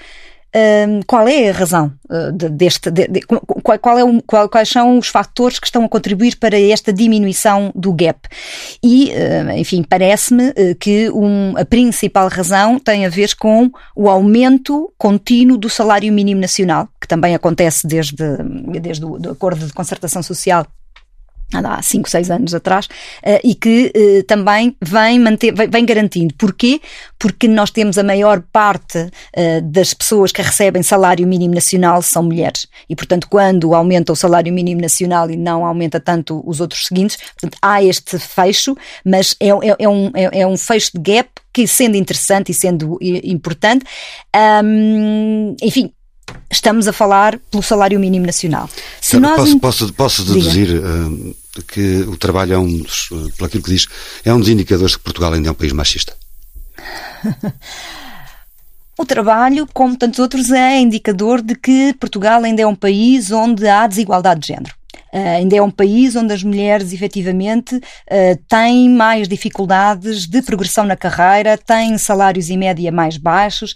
uh, 0.56 1.04
qual 1.06 1.28
é 1.28 1.50
a 1.50 1.52
razão 1.52 1.92
uh, 2.10 2.32
deste, 2.32 2.90
de, 2.90 3.06
de, 3.06 3.20
qual, 3.22 3.78
qual 3.78 3.98
é 3.98 4.20
qual, 4.26 4.48
quais 4.48 4.68
são 4.68 4.98
os 4.98 5.08
fatores 5.08 5.58
que 5.58 5.66
estão 5.66 5.84
a 5.84 5.88
contribuir 5.88 6.36
para 6.36 6.58
esta 6.58 6.92
diminuição 6.92 7.70
do 7.74 7.92
gap. 7.92 8.20
E, 8.82 9.10
uh, 9.10 9.50
enfim, 9.56 9.82
parece-me 9.82 10.52
que 10.80 11.10
um, 11.10 11.54
a 11.56 11.64
principal 11.64 12.28
razão 12.28 12.78
tem 12.78 13.06
a 13.06 13.08
ver 13.08 13.34
com 13.36 13.70
o 13.94 14.08
aumento 14.08 14.92
contínuo 14.96 15.58
do 15.58 15.68
salário 15.68 16.12
mínimo 16.12 16.40
nacional, 16.40 16.88
que 17.00 17.08
também 17.08 17.34
acontece 17.34 17.86
desde, 17.86 18.16
desde 18.80 19.04
o 19.04 19.18
do 19.18 19.30
acordo 19.30 19.66
de 19.66 19.72
concertação 19.72 20.22
social 20.22 20.66
há 21.52 21.80
5, 21.80 22.10
6 22.10 22.30
anos 22.30 22.54
atrás, 22.54 22.86
uh, 22.86 23.40
e 23.44 23.54
que 23.54 23.92
uh, 23.94 24.22
também 24.24 24.76
vem, 24.82 25.18
manter, 25.18 25.52
vem, 25.52 25.84
garantindo. 25.84 26.34
Porquê? 26.36 26.80
Porque 27.18 27.46
nós 27.46 27.70
temos 27.70 27.98
a 27.98 28.02
maior 28.02 28.42
parte 28.52 28.98
uh, 28.98 29.62
das 29.62 29.94
pessoas 29.94 30.32
que 30.32 30.42
recebem 30.42 30.82
salário 30.82 31.26
mínimo 31.26 31.54
nacional 31.54 32.02
são 32.02 32.24
mulheres. 32.24 32.66
E, 32.88 32.96
portanto, 32.96 33.28
quando 33.28 33.74
aumenta 33.74 34.12
o 34.12 34.16
salário 34.16 34.52
mínimo 34.52 34.80
nacional 34.80 35.30
e 35.30 35.36
não 35.36 35.64
aumenta 35.64 36.00
tanto 36.00 36.42
os 36.46 36.60
outros 36.60 36.86
seguintes, 36.86 37.16
portanto, 37.16 37.58
há 37.62 37.82
este 37.82 38.18
fecho, 38.18 38.76
mas 39.04 39.36
é, 39.40 39.48
é, 39.48 39.76
é 39.78 39.88
um, 39.88 40.10
é, 40.14 40.40
é, 40.40 40.46
um 40.46 40.56
fecho 40.56 40.90
de 40.94 41.12
gap 41.12 41.30
que, 41.52 41.66
sendo 41.66 41.96
interessante 41.96 42.52
e 42.52 42.54
sendo 42.54 42.98
importante, 43.00 43.86
enfim, 45.62 45.90
estamos 46.50 46.88
a 46.88 46.92
falar 46.92 47.38
pelo 47.50 47.62
salário 47.62 47.98
mínimo 47.98 48.26
nacional. 48.26 48.68
Se 49.00 49.18
nós... 49.18 49.36
posso, 49.36 49.60
posso, 49.60 49.92
posso 49.92 50.24
deduzir 50.24 50.68
uh, 50.70 51.36
que 51.68 52.00
o 52.02 52.16
trabalho 52.16 52.54
é 52.54 52.58
um 52.58 52.78
dos, 52.78 53.10
uh, 53.10 53.30
pelo 53.36 53.46
aquilo 53.46 53.62
que 53.62 53.70
diz, 53.70 53.86
é 54.24 54.32
um 54.32 54.38
dos 54.38 54.48
indicadores 54.48 54.96
que 54.96 55.02
Portugal 55.02 55.32
ainda 55.32 55.48
é 55.48 55.50
um 55.50 55.54
país 55.54 55.72
machista? 55.72 56.14
O 58.98 59.04
trabalho, 59.04 59.68
como 59.74 59.94
tantos 59.94 60.18
outros, 60.18 60.50
é 60.50 60.80
indicador 60.80 61.42
de 61.42 61.54
que 61.54 61.92
Portugal 62.00 62.42
ainda 62.42 62.62
é 62.62 62.66
um 62.66 62.74
país 62.74 63.30
onde 63.30 63.68
há 63.68 63.86
desigualdade 63.86 64.40
de 64.40 64.46
género. 64.46 64.74
Uh, 65.12 65.36
ainda 65.36 65.56
é 65.56 65.62
um 65.62 65.70
país 65.70 66.16
onde 66.16 66.32
as 66.32 66.42
mulheres 66.42 66.94
efetivamente 66.94 67.76
uh, 67.76 67.82
têm 68.48 68.88
mais 68.88 69.28
dificuldades 69.28 70.26
de 70.26 70.40
progressão 70.40 70.84
na 70.84 70.96
carreira, 70.96 71.58
têm 71.58 71.98
salários 71.98 72.48
em 72.48 72.56
média 72.56 72.90
mais 72.90 73.18
baixos, 73.18 73.74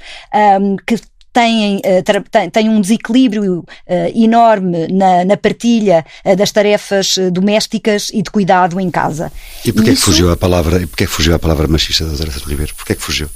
um, 0.59 0.77
que 0.87 0.99
têm, 1.33 1.81
eh, 1.85 2.03
têm 2.51 2.69
um 2.69 2.81
desequilíbrio 2.81 3.64
eh, 3.87 4.12
enorme 4.14 4.88
na, 4.88 5.25
na 5.25 5.37
partilha 5.37 6.05
eh, 6.25 6.37
das 6.37 6.53
tarefas 6.53 7.16
domésticas 7.33 8.11
e 8.12 8.23
de 8.23 8.31
cuidado 8.31 8.81
em 8.81 8.90
casa. 8.90 9.33
E 9.64 9.73
porquê 9.73 9.93
Isso... 9.93 10.07
que 10.07 10.11
fugiu 10.11 10.31
a 10.31 10.37
palavra, 10.37 10.81
porquê 10.87 11.07
fugiu 11.07 11.35
a 11.35 11.38
palavra 11.38 11.66
machista 11.69 12.05
da 12.05 12.14
Zara 12.14 12.31
Ribeiro? 12.47 12.75
Porquê 12.75 12.95
que 12.95 13.03
fugiu? 13.03 13.29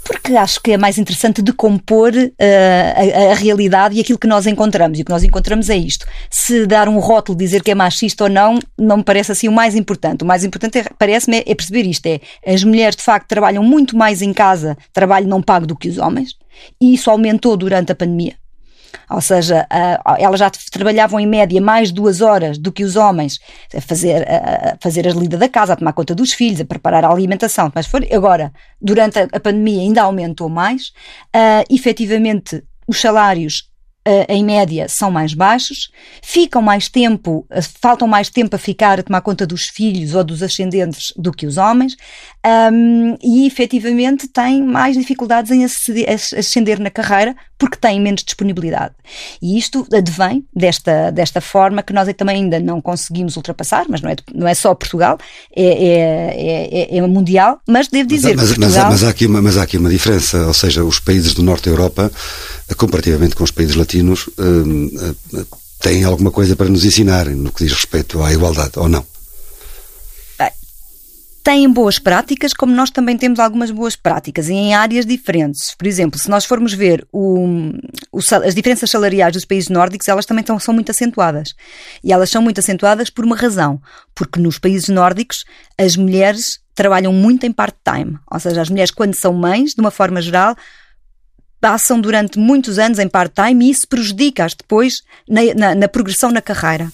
Porque 0.00 0.34
acho 0.34 0.60
que 0.60 0.72
é 0.72 0.76
mais 0.76 0.98
interessante 0.98 1.42
decompor 1.42 2.12
uh, 2.14 2.34
a, 2.40 3.30
a, 3.32 3.34
realidade 3.34 3.96
e 3.96 4.00
aquilo 4.00 4.18
que 4.18 4.26
nós 4.26 4.46
encontramos. 4.46 4.98
E 4.98 5.02
o 5.02 5.04
que 5.04 5.10
nós 5.10 5.22
encontramos 5.22 5.70
é 5.70 5.76
isto. 5.76 6.06
Se 6.30 6.66
dar 6.66 6.88
um 6.88 6.98
rótulo, 6.98 7.36
dizer 7.36 7.62
que 7.62 7.70
é 7.70 7.74
machista 7.74 8.24
ou 8.24 8.30
não, 8.30 8.58
não 8.78 8.98
me 8.98 9.04
parece 9.04 9.32
assim 9.32 9.48
o 9.48 9.52
mais 9.52 9.74
importante. 9.74 10.24
O 10.24 10.26
mais 10.26 10.44
importante, 10.44 10.78
é, 10.78 10.84
parece-me, 10.98 11.38
é, 11.38 11.44
é 11.46 11.54
perceber 11.54 11.86
isto: 11.86 12.06
é 12.06 12.20
as 12.46 12.64
mulheres 12.64 12.96
de 12.96 13.02
facto 13.02 13.28
trabalham 13.28 13.62
muito 13.62 13.96
mais 13.96 14.22
em 14.22 14.32
casa, 14.32 14.76
trabalho 14.92 15.28
não 15.28 15.42
pago 15.42 15.66
do 15.66 15.76
que 15.76 15.88
os 15.88 15.98
homens, 15.98 16.34
e 16.80 16.94
isso 16.94 17.10
aumentou 17.10 17.56
durante 17.56 17.92
a 17.92 17.94
pandemia. 17.94 18.39
Ou 19.08 19.20
seja, 19.20 19.66
elas 20.18 20.40
já 20.40 20.50
trabalhavam 20.70 21.18
em 21.18 21.26
média 21.26 21.60
mais 21.60 21.90
duas 21.90 22.20
horas 22.20 22.58
do 22.58 22.72
que 22.72 22.84
os 22.84 22.96
homens 22.96 23.38
a 23.74 23.80
fazer, 23.80 24.26
a 24.28 24.76
fazer 24.80 25.06
a 25.06 25.12
lida 25.12 25.36
da 25.36 25.48
casa, 25.48 25.72
a 25.72 25.76
tomar 25.76 25.92
conta 25.92 26.14
dos 26.14 26.32
filhos, 26.32 26.60
a 26.60 26.64
preparar 26.64 27.04
a 27.04 27.10
alimentação. 27.10 27.70
Mas 27.74 27.86
for, 27.86 28.06
agora, 28.12 28.52
durante 28.80 29.18
a 29.18 29.40
pandemia, 29.40 29.82
ainda 29.82 30.02
aumentou 30.02 30.48
mais. 30.48 30.88
Uh, 31.34 31.64
efetivamente, 31.68 32.62
os 32.86 33.00
salários 33.00 33.69
em 34.28 34.44
média, 34.44 34.88
são 34.88 35.10
mais 35.10 35.34
baixos, 35.34 35.90
ficam 36.22 36.62
mais 36.62 36.88
tempo, 36.88 37.46
uh, 37.50 37.62
faltam 37.80 38.08
mais 38.08 38.30
tempo 38.30 38.56
a 38.56 38.58
ficar 38.58 38.98
a 38.98 39.02
tomar 39.02 39.20
conta 39.20 39.46
dos 39.46 39.66
filhos 39.66 40.14
ou 40.14 40.24
dos 40.24 40.42
ascendentes 40.42 41.12
do 41.16 41.32
que 41.32 41.46
os 41.46 41.56
homens, 41.56 41.96
um, 42.72 43.16
e 43.22 43.46
efetivamente 43.46 44.26
têm 44.26 44.62
mais 44.62 44.96
dificuldades 44.96 45.50
em 45.50 45.64
ascender 45.64 46.80
na 46.80 46.90
carreira 46.90 47.36
porque 47.58 47.76
têm 47.76 48.00
menos 48.00 48.24
disponibilidade. 48.24 48.94
E 49.42 49.58
isto 49.58 49.86
advém 49.92 50.46
desta, 50.56 51.10
desta 51.10 51.42
forma 51.42 51.82
que 51.82 51.92
nós 51.92 52.08
também 52.14 52.36
ainda 52.36 52.58
não 52.58 52.80
conseguimos 52.80 53.36
ultrapassar, 53.36 53.84
mas 53.86 54.00
não 54.00 54.08
é, 54.08 54.16
não 54.34 54.48
é 54.48 54.54
só 54.54 54.74
Portugal, 54.74 55.18
é, 55.54 55.64
é, 55.64 56.96
é, 56.96 56.96
é 56.96 57.06
mundial, 57.06 57.60
mas 57.68 57.88
devo 57.88 58.08
dizer 58.08 58.34
mas, 58.34 58.52
que 58.52 58.60
Portugal... 58.60 58.84
mas, 58.84 59.02
mas, 59.02 59.04
há 59.04 59.10
aqui 59.10 59.26
uma, 59.26 59.42
mas 59.42 59.58
há 59.58 59.62
aqui 59.64 59.76
uma 59.76 59.90
diferença, 59.90 60.46
ou 60.46 60.54
seja, 60.54 60.82
os 60.82 60.98
países 60.98 61.34
do 61.34 61.42
Norte 61.42 61.64
da 61.64 61.72
Europa, 61.72 62.10
comparativamente 62.78 63.36
com 63.36 63.44
os 63.44 63.50
países 63.50 63.76
latinos, 63.76 63.89
hum, 63.98 64.14
hum, 64.38 65.44
têm 65.80 66.04
alguma 66.04 66.30
coisa 66.30 66.54
para 66.54 66.68
nos 66.68 66.84
ensinar 66.84 67.26
no 67.26 67.52
que 67.52 67.64
diz 67.64 67.72
respeito 67.72 68.22
à 68.22 68.32
igualdade, 68.32 68.72
ou 68.76 68.88
não? 68.88 69.04
têm 71.42 71.70
boas 71.72 71.98
práticas, 71.98 72.52
como 72.52 72.74
nós 72.74 72.90
também 72.90 73.16
temos 73.16 73.38
algumas 73.38 73.70
boas 73.70 73.96
práticas 73.96 74.48
em 74.48 74.74
áreas 74.74 75.06
diferentes. 75.06 75.74
Por 75.74 75.86
exemplo, 75.86 76.18
se 76.18 76.28
nós 76.28 76.44
formos 76.44 76.72
ver 76.72 77.06
o, 77.12 77.72
o, 78.12 78.18
as 78.18 78.54
diferenças 78.54 78.90
salariais 78.90 79.32
dos 79.32 79.44
países 79.44 79.68
nórdicos, 79.68 80.08
elas 80.08 80.26
também 80.26 80.44
são 80.60 80.74
muito 80.74 80.90
acentuadas. 80.90 81.54
E 82.04 82.12
elas 82.12 82.30
são 82.30 82.42
muito 82.42 82.60
acentuadas 82.60 83.10
por 83.10 83.24
uma 83.24 83.36
razão. 83.36 83.80
Porque 84.14 84.40
nos 84.40 84.58
países 84.58 84.88
nórdicos, 84.88 85.44
as 85.78 85.96
mulheres 85.96 86.60
trabalham 86.74 87.12
muito 87.12 87.46
em 87.46 87.52
part-time. 87.52 88.18
Ou 88.30 88.38
seja, 88.38 88.60
as 88.60 88.68
mulheres, 88.68 88.90
quando 88.90 89.14
são 89.14 89.32
mães, 89.32 89.74
de 89.74 89.80
uma 89.80 89.90
forma 89.90 90.20
geral, 90.20 90.54
passam 91.60 92.00
durante 92.00 92.38
muitos 92.38 92.78
anos 92.78 92.98
em 92.98 93.08
part-time 93.08 93.66
e 93.66 93.70
isso 93.70 93.86
prejudica-as 93.86 94.54
depois 94.54 95.02
na, 95.28 95.42
na, 95.54 95.74
na 95.74 95.88
progressão 95.88 96.30
na 96.30 96.40
carreira. 96.40 96.90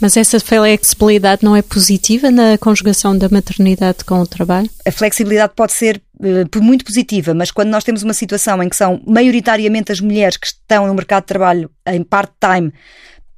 Mas 0.00 0.16
essa 0.16 0.38
flexibilidade 0.38 1.44
não 1.44 1.56
é 1.56 1.62
positiva 1.62 2.30
na 2.30 2.56
conjugação 2.56 3.16
da 3.16 3.28
maternidade 3.28 4.04
com 4.04 4.20
o 4.20 4.26
trabalho? 4.26 4.70
A 4.86 4.92
flexibilidade 4.92 5.52
pode 5.54 5.72
ser 5.72 6.00
uh, 6.18 6.62
muito 6.62 6.84
positiva, 6.84 7.34
mas 7.34 7.50
quando 7.50 7.68
nós 7.68 7.84
temos 7.84 8.02
uma 8.02 8.14
situação 8.14 8.62
em 8.62 8.68
que 8.68 8.76
são 8.76 9.02
maioritariamente 9.06 9.90
as 9.90 10.00
mulheres 10.00 10.36
que 10.36 10.46
estão 10.46 10.86
no 10.86 10.94
mercado 10.94 11.24
de 11.24 11.28
trabalho 11.28 11.70
em 11.86 12.02
part-time 12.02 12.72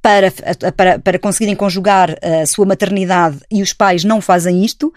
para, 0.01 0.31
para, 0.75 0.99
para 0.99 1.19
conseguirem 1.19 1.55
conjugar 1.55 2.17
a 2.21 2.45
sua 2.45 2.65
maternidade 2.65 3.39
e 3.49 3.61
os 3.61 3.71
pais 3.73 4.03
não 4.03 4.19
fazem 4.19 4.63
isto, 4.63 4.93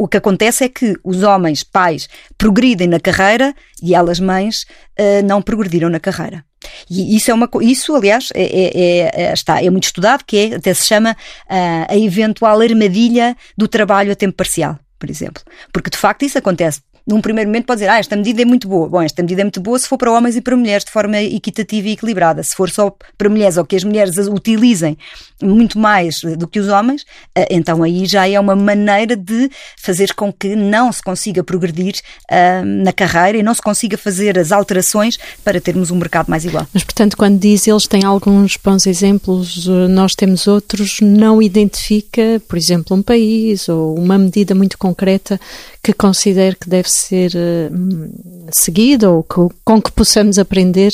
o 0.00 0.08
que 0.08 0.16
acontece 0.16 0.64
é 0.64 0.68
que 0.68 0.96
os 1.04 1.22
homens, 1.22 1.62
pais, 1.62 2.08
progridem 2.38 2.88
na 2.88 2.98
carreira 2.98 3.54
e 3.82 3.94
elas, 3.94 4.18
mães, 4.18 4.62
uh, 4.98 5.22
não 5.26 5.42
progrediram 5.42 5.90
na 5.90 6.00
carreira. 6.00 6.42
E 6.88 7.14
isso 7.14 7.30
é 7.30 7.34
uma 7.34 7.48
isso, 7.60 7.94
aliás, 7.94 8.30
é, 8.34 8.42
é, 8.42 9.22
é, 9.24 9.32
está, 9.32 9.62
é 9.62 9.68
muito 9.68 9.84
estudado, 9.84 10.24
que 10.24 10.38
é, 10.38 10.56
até 10.56 10.72
se 10.72 10.86
chama 10.86 11.12
uh, 11.12 11.86
a 11.92 11.96
eventual 11.98 12.60
armadilha 12.62 13.36
do 13.56 13.68
trabalho 13.68 14.10
a 14.10 14.14
tempo 14.14 14.36
parcial, 14.36 14.78
por 14.98 15.10
exemplo. 15.10 15.42
Porque 15.70 15.90
de 15.90 15.98
facto 15.98 16.22
isso 16.22 16.38
acontece 16.38 16.80
num 17.06 17.20
primeiro 17.20 17.48
momento 17.48 17.66
pode 17.66 17.80
dizer, 17.80 17.90
ah, 17.90 17.98
esta 17.98 18.14
medida 18.16 18.42
é 18.42 18.44
muito 18.44 18.68
boa. 18.68 18.88
Bom, 18.88 19.02
esta 19.02 19.22
medida 19.22 19.40
é 19.40 19.44
muito 19.44 19.60
boa 19.60 19.78
se 19.78 19.88
for 19.88 19.98
para 19.98 20.12
homens 20.12 20.36
e 20.36 20.40
para 20.40 20.56
mulheres 20.56 20.84
de 20.84 20.90
forma 20.90 21.20
equitativa 21.20 21.88
e 21.88 21.92
equilibrada. 21.92 22.42
Se 22.42 22.54
for 22.54 22.70
só 22.70 22.94
para 23.18 23.28
mulheres 23.28 23.56
ou 23.56 23.64
que 23.64 23.74
as 23.74 23.82
mulheres 23.82 24.16
utilizem 24.28 24.96
muito 25.42 25.78
mais 25.78 26.20
do 26.38 26.46
que 26.46 26.58
os 26.58 26.68
homens, 26.68 27.04
eh, 27.34 27.48
então 27.50 27.82
aí 27.82 28.06
já 28.06 28.28
é 28.28 28.38
uma 28.38 28.54
maneira 28.54 29.16
de 29.16 29.50
fazer 29.76 30.14
com 30.14 30.32
que 30.32 30.54
não 30.54 30.92
se 30.92 31.02
consiga 31.02 31.42
progredir 31.42 31.94
uh, 32.30 32.64
na 32.64 32.92
carreira 32.92 33.38
e 33.38 33.42
não 33.42 33.54
se 33.54 33.62
consiga 33.62 33.96
fazer 33.96 34.38
as 34.38 34.52
alterações 34.52 35.18
para 35.44 35.60
termos 35.60 35.90
um 35.90 35.96
mercado 35.96 36.28
mais 36.28 36.44
igual. 36.44 36.66
Mas, 36.72 36.84
portanto, 36.84 37.16
quando 37.16 37.38
diz 37.38 37.66
eles 37.66 37.86
têm 37.86 38.04
alguns 38.04 38.56
bons 38.56 38.86
exemplos, 38.86 39.66
eh, 39.66 39.88
nós 39.88 40.14
temos 40.14 40.46
outros, 40.46 41.00
não 41.00 41.40
identifica, 41.40 42.40
por 42.48 42.56
exemplo, 42.56 42.96
um 42.96 43.02
país 43.02 43.68
ou 43.68 43.96
uma 43.98 44.18
medida 44.18 44.54
muito 44.54 44.76
concreta 44.78 45.40
que 45.82 45.92
considere 45.92 46.56
que 46.56 46.68
deve 46.68 46.90
ser 46.90 47.32
uh, 47.34 48.50
seguida 48.52 49.10
ou 49.10 49.22
que, 49.22 49.54
com 49.64 49.80
que 49.80 49.90
possamos 49.92 50.38
aprender 50.38 50.92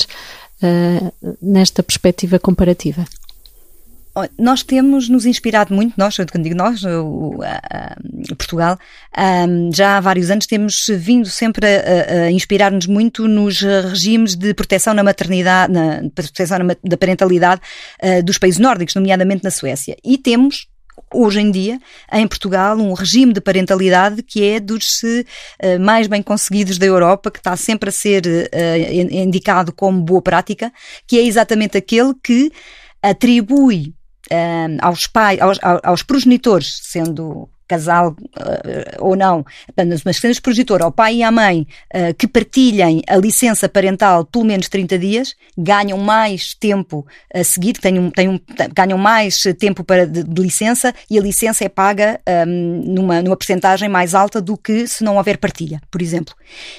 uh, 0.61 1.35
nesta 1.41 1.83
perspectiva 1.83 2.39
comparativa? 2.39 3.05
Nós 4.37 4.63
temos 4.63 5.09
nos 5.09 5.25
inspirado 5.25 5.73
muito, 5.73 5.93
nós, 5.97 6.15
quando 6.31 6.43
digo 6.43 6.55
nós, 6.55 6.83
o, 6.83 7.39
a, 7.43 7.95
Portugal, 8.35 8.77
um, 9.47 9.71
já 9.73 9.97
há 9.97 9.99
vários 9.99 10.29
anos 10.31 10.45
temos 10.45 10.87
vindo 10.89 11.27
sempre 11.27 11.65
a, 11.65 12.25
a 12.25 12.31
inspirar-nos 12.31 12.87
muito 12.87 13.27
nos 13.27 13.61
regimes 13.61 14.35
de 14.35 14.53
proteção 14.53 14.93
na 14.93 15.03
maternidade, 15.03 15.71
na 15.71 16.09
proteção 16.13 16.59
na, 16.59 16.75
da 16.83 16.97
parentalidade 16.97 17.61
uh, 18.01 18.23
dos 18.23 18.37
países 18.37 18.59
nórdicos, 18.59 18.95
nomeadamente 18.95 19.43
na 19.43 19.51
Suécia. 19.51 19.95
E 20.03 20.17
temos 20.17 20.67
hoje 21.13 21.39
em 21.39 21.51
dia, 21.51 21.79
em 22.11 22.27
Portugal, 22.27 22.77
um 22.77 22.93
regime 22.93 23.31
de 23.31 23.41
parentalidade 23.41 24.23
que 24.23 24.43
é 24.43 24.59
dos 24.59 25.01
uh, 25.03 25.79
mais 25.79 26.07
bem 26.07 26.21
conseguidos 26.21 26.77
da 26.77 26.85
Europa, 26.85 27.31
que 27.31 27.39
está 27.39 27.55
sempre 27.55 27.89
a 27.89 27.91
ser 27.91 28.25
uh, 28.25 29.13
indicado 29.13 29.71
como 29.71 30.01
boa 30.01 30.21
prática, 30.21 30.71
que 31.05 31.17
é 31.17 31.23
exatamente 31.23 31.77
aquele 31.77 32.13
que 32.23 32.51
atribui 33.01 33.93
uh, 34.31 34.77
aos 34.81 35.07
pais, 35.07 35.39
aos, 35.41 35.57
aos 35.83 36.03
progenitores, 36.03 36.79
sendo 36.83 37.49
casal 37.67 38.11
uh, 38.11 38.15
ou 38.99 39.15
não, 39.15 39.45
mas 40.05 40.17
sendo 40.17 40.41
progenitor 40.41 40.81
ao 40.81 40.91
pai 40.91 41.15
e 41.15 41.23
à 41.23 41.31
mãe 41.31 41.67
uh, 41.93 42.13
que 42.17 42.27
partilhem 42.27 43.01
a 43.07 43.17
licença 43.17 43.67
parental 43.67 44.25
pelo 44.25 44.45
menos 44.45 44.69
30 44.69 44.97
dias, 44.97 45.35
ganham 45.57 45.97
mais 45.97 46.53
tempo 46.53 47.05
a 47.33 47.43
seguir, 47.43 47.73
tenham, 47.73 48.09
tenham, 48.09 48.39
ganham 48.73 48.97
mais 48.97 49.43
tempo 49.59 49.83
para, 49.83 50.07
de, 50.07 50.23
de 50.23 50.41
licença 50.41 50.93
e 51.09 51.19
a 51.19 51.21
licença 51.21 51.65
é 51.65 51.69
paga 51.69 52.19
um, 52.47 52.93
numa, 52.93 53.21
numa 53.21 53.35
percentagem 53.35 53.89
mais 53.89 54.15
alta 54.15 54.41
do 54.41 54.57
que 54.57 54.87
se 54.87 55.03
não 55.03 55.17
houver 55.17 55.37
partilha, 55.37 55.81
por 55.91 56.01
exemplo. 56.01 56.33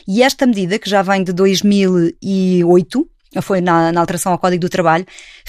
E 0.06 0.22
esta 0.22 0.46
medida, 0.46 0.78
que 0.78 0.88
já 0.88 1.02
vem 1.02 1.22
de 1.22 1.32
2008, 1.32 3.08
foi 3.42 3.60
na, 3.60 3.92
na, 3.92 4.00
alteração 4.00 4.32
ao 4.32 4.38
Código 4.38 4.62
do 4.62 4.68
Trabalho, 4.68 5.06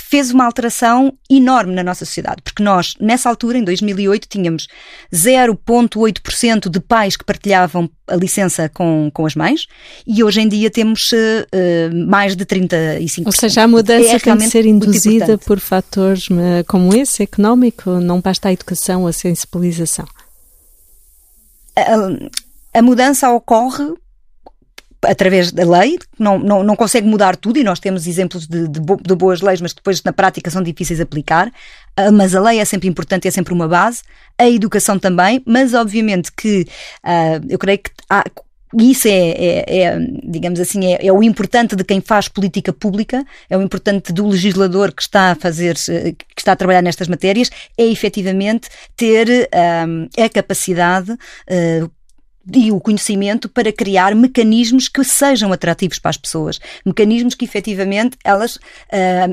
fez 0.09 0.31
uma 0.31 0.43
alteração 0.43 1.13
enorme 1.29 1.75
na 1.75 1.83
nossa 1.83 2.03
sociedade, 2.03 2.41
porque 2.41 2.63
nós, 2.63 2.95
nessa 2.99 3.29
altura, 3.29 3.59
em 3.59 3.63
2008, 3.63 4.27
tínhamos 4.27 4.67
0,8% 5.13 6.67
de 6.67 6.79
pais 6.79 7.15
que 7.15 7.23
partilhavam 7.23 7.87
a 8.07 8.15
licença 8.15 8.67
com, 8.69 9.11
com 9.13 9.27
as 9.27 9.35
mães 9.35 9.67
e 10.07 10.23
hoje 10.23 10.41
em 10.41 10.49
dia 10.49 10.71
temos 10.71 11.11
uh, 11.11 12.07
mais 12.07 12.35
de 12.35 12.43
35%. 12.43 13.27
Ou 13.27 13.31
seja, 13.31 13.61
a 13.61 13.67
mudança 13.67 14.15
é 14.15 14.19
tem 14.19 14.35
de 14.35 14.49
ser 14.49 14.65
induzida 14.65 15.37
por 15.37 15.59
fatores 15.59 16.27
como 16.67 16.95
esse, 16.95 17.21
económico, 17.21 17.91
não 17.99 18.19
basta 18.19 18.49
a 18.49 18.53
educação, 18.53 19.05
a 19.05 19.13
sensibilização. 19.13 20.07
A, 21.75 22.79
a 22.79 22.81
mudança 22.81 23.29
ocorre 23.29 23.93
através 25.03 25.51
da 25.51 25.63
lei, 25.63 25.97
não, 26.17 26.37
não, 26.37 26.63
não 26.63 26.75
consegue 26.75 27.07
mudar 27.07 27.35
tudo 27.35 27.57
e 27.57 27.63
nós 27.63 27.79
temos 27.79 28.05
exemplos 28.05 28.47
de, 28.47 28.67
de, 28.67 28.79
de, 28.79 29.15
boas 29.15 29.41
leis, 29.41 29.61
mas 29.61 29.71
que 29.71 29.79
depois 29.79 30.03
na 30.03 30.11
prática 30.11 30.51
são 30.51 30.61
difíceis 30.61 30.97
de 30.97 31.03
aplicar. 31.03 31.51
Ah, 31.95 32.11
mas 32.11 32.35
a 32.35 32.41
lei 32.41 32.59
é 32.59 32.65
sempre 32.65 32.87
importante, 32.87 33.27
é 33.27 33.31
sempre 33.31 33.53
uma 33.53 33.67
base, 33.67 34.01
a 34.37 34.49
educação 34.49 34.99
também, 34.99 35.41
mas 35.45 35.73
obviamente 35.73 36.31
que 36.31 36.67
uh, 37.03 37.45
eu 37.49 37.57
creio 37.57 37.79
que 37.79 37.91
há, 38.09 38.23
isso 38.77 39.07
é, 39.07 39.29
é, 39.31 39.79
é, 39.79 39.99
digamos 40.23 40.59
assim, 40.59 40.93
é, 40.93 41.07
é, 41.07 41.11
o 41.11 41.23
importante 41.23 41.75
de 41.75 41.83
quem 41.83 42.01
faz 42.01 42.27
política 42.27 42.71
pública, 42.71 43.25
é 43.49 43.57
o 43.57 43.61
importante 43.61 44.13
do 44.13 44.27
legislador 44.27 44.91
que 44.91 45.01
está 45.01 45.31
a 45.31 45.35
fazer, 45.35 45.75
que 45.75 46.25
está 46.37 46.51
a 46.51 46.55
trabalhar 46.55 46.83
nestas 46.83 47.07
matérias, 47.07 47.49
é 47.77 47.85
efetivamente 47.85 48.69
ter 48.95 49.49
um, 49.87 50.07
ah, 50.17 50.25
a 50.25 50.29
capacidade 50.29 51.11
uh, 51.11 51.91
e 52.53 52.71
o 52.71 52.79
conhecimento 52.79 53.49
para 53.49 53.71
criar 53.71 54.15
mecanismos 54.15 54.87
que 54.87 55.03
sejam 55.03 55.51
atrativos 55.51 55.99
para 55.99 56.09
as 56.09 56.17
pessoas. 56.17 56.59
Mecanismos 56.85 57.35
que 57.35 57.45
efetivamente 57.45 58.17
elas 58.23 58.55
uh, 58.55 58.59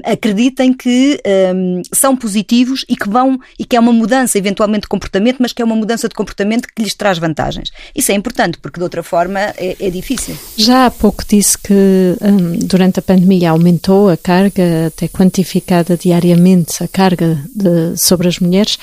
acreditem 0.05 0.73
que 0.73 1.21
um, 1.55 1.83
são 1.93 2.17
positivos 2.17 2.85
e 2.89 2.97
que 2.97 3.09
vão 3.09 3.39
e 3.59 3.65
que 3.65 3.77
é 3.77 3.81
uma 3.81 3.93
mudança 3.93 4.39
eventualmente 4.39 4.83
de 4.83 4.89
comportamento, 4.89 5.39
mas 5.41 5.53
que 5.53 5.63
é 5.63 5.65
uma 5.65 5.77
mudança 5.77 6.09
de 6.09 6.15
comportamento 6.15 6.69
que 6.75 6.83
lhes 6.83 6.95
traz 6.95 7.19
vantagens. 7.19 7.71
Isso 7.95 8.13
é 8.13 8.15
importante 8.15 8.59
porque 8.59 8.79
de 8.79 8.85
outra 8.85 9.03
forma 9.03 9.41
é, 9.41 9.77
é 9.81 9.91
difícil. 9.91 10.37
Já 10.57 10.87
há 10.87 10.91
pouco 10.91 11.25
disse 11.27 11.57
que 11.59 12.17
um, 12.21 12.59
durante 12.67 12.99
a 12.99 13.03
pandemia 13.03 13.51
aumentou 13.51 14.11
a 14.11 14.17
carga, 14.17 14.87
até 14.89 15.09
quantificada 15.09 15.97
diariamente 15.97 16.83
a 16.83 16.89
carga 16.89 17.39
de, 17.55 17.97
sobre 17.97 18.29
as 18.29 18.39
mulheres. 18.39 18.77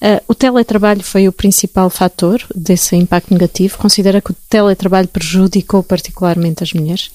Uh, 0.00 0.22
o 0.28 0.34
teletrabalho 0.34 1.02
foi 1.02 1.28
o 1.28 1.32
principal 1.32 1.90
fator 1.90 2.42
desse 2.54 2.96
impacto 2.96 3.32
negativo 3.32 3.78
Considera 3.80 4.20
que 4.20 4.30
o 4.30 4.36
teletrabalho 4.46 5.08
prejudicou 5.08 5.82
particularmente 5.82 6.62
as 6.62 6.74
mulheres? 6.74 7.10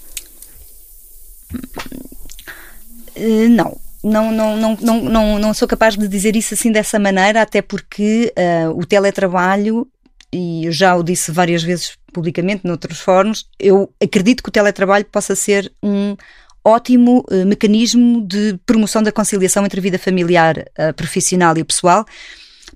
Eh, 3.16 3.48
não. 3.48 3.78
Não, 4.04 4.32
não, 4.32 4.58
não, 4.58 4.78
não, 4.82 5.02
não, 5.04 5.40
não 5.40 5.54
sou 5.54 5.68
capaz 5.68 5.96
de 5.96 6.08
dizer 6.08 6.36
isso 6.36 6.56
assim 6.56 6.72
dessa 6.72 6.98
maneira, 6.98 7.42
até 7.42 7.62
porque 7.62 8.34
uh, 8.38 8.70
o 8.80 8.86
teletrabalho, 8.86 9.88
e 10.32 10.68
já 10.72 10.96
o 10.96 11.04
disse 11.04 11.32
várias 11.32 11.62
vezes 11.62 11.98
publicamente 12.12 12.66
noutros 12.66 13.00
fóruns, 13.00 13.48
eu 13.60 13.92
acredito 14.02 14.42
que 14.42 14.50
o 14.50 14.52
teletrabalho 14.52 15.06
possa 15.06 15.36
ser 15.36 15.72
um 15.84 16.16
ótimo 16.64 17.24
uh, 17.32 17.46
mecanismo 17.46 18.26
de 18.26 18.60
promoção 18.66 19.04
da 19.04 19.12
conciliação 19.12 19.66
entre 19.66 19.80
a 19.80 19.84
vida 19.84 20.00
familiar, 20.00 20.58
uh, 20.58 20.94
profissional 20.96 21.56
e 21.58 21.64
pessoal 21.64 22.06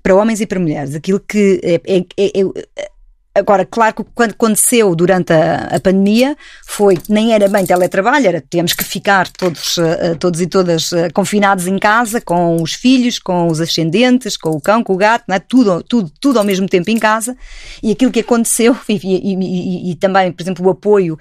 para 0.02 0.14
homens 0.14 0.40
e 0.40 0.46
para 0.46 0.60
mulheres. 0.60 0.94
Aquilo 0.94 1.20
que 1.20 1.60
é, 1.62 1.74
é, 1.86 1.98
é, 2.16 2.40
é 2.76 2.90
Agora, 3.32 3.64
claro 3.64 3.94
que 3.94 4.04
quando 4.12 4.32
aconteceu 4.32 4.92
durante 4.92 5.32
a, 5.32 5.68
a, 5.76 5.78
pandemia 5.78 6.36
foi, 6.66 6.98
nem 7.08 7.32
era 7.32 7.46
bem 7.48 7.64
teletrabalho, 7.64 8.26
era 8.26 8.40
temos 8.40 8.72
que 8.72 8.82
ficar 8.82 9.28
todos, 9.28 9.76
uh, 9.76 10.16
todos 10.18 10.40
e 10.40 10.48
todas 10.48 10.90
uh, 10.90 11.12
confinados 11.14 11.68
em 11.68 11.78
casa, 11.78 12.20
com 12.20 12.60
os 12.60 12.74
filhos, 12.74 13.20
com 13.20 13.46
os 13.46 13.60
ascendentes, 13.60 14.36
com 14.36 14.50
o 14.50 14.60
cão, 14.60 14.82
com 14.82 14.94
o 14.94 14.96
gato, 14.96 15.30
é? 15.30 15.38
tudo, 15.38 15.80
tudo, 15.84 16.12
tudo 16.20 16.40
ao 16.40 16.44
mesmo 16.44 16.68
tempo 16.68 16.90
em 16.90 16.98
casa. 16.98 17.36
E 17.80 17.92
aquilo 17.92 18.10
que 18.10 18.18
aconteceu, 18.18 18.76
e, 18.88 18.94
e, 18.94 19.34
e, 19.34 19.90
e 19.92 19.94
também, 19.94 20.32
por 20.32 20.42
exemplo, 20.42 20.66
o 20.66 20.70
apoio 20.70 21.16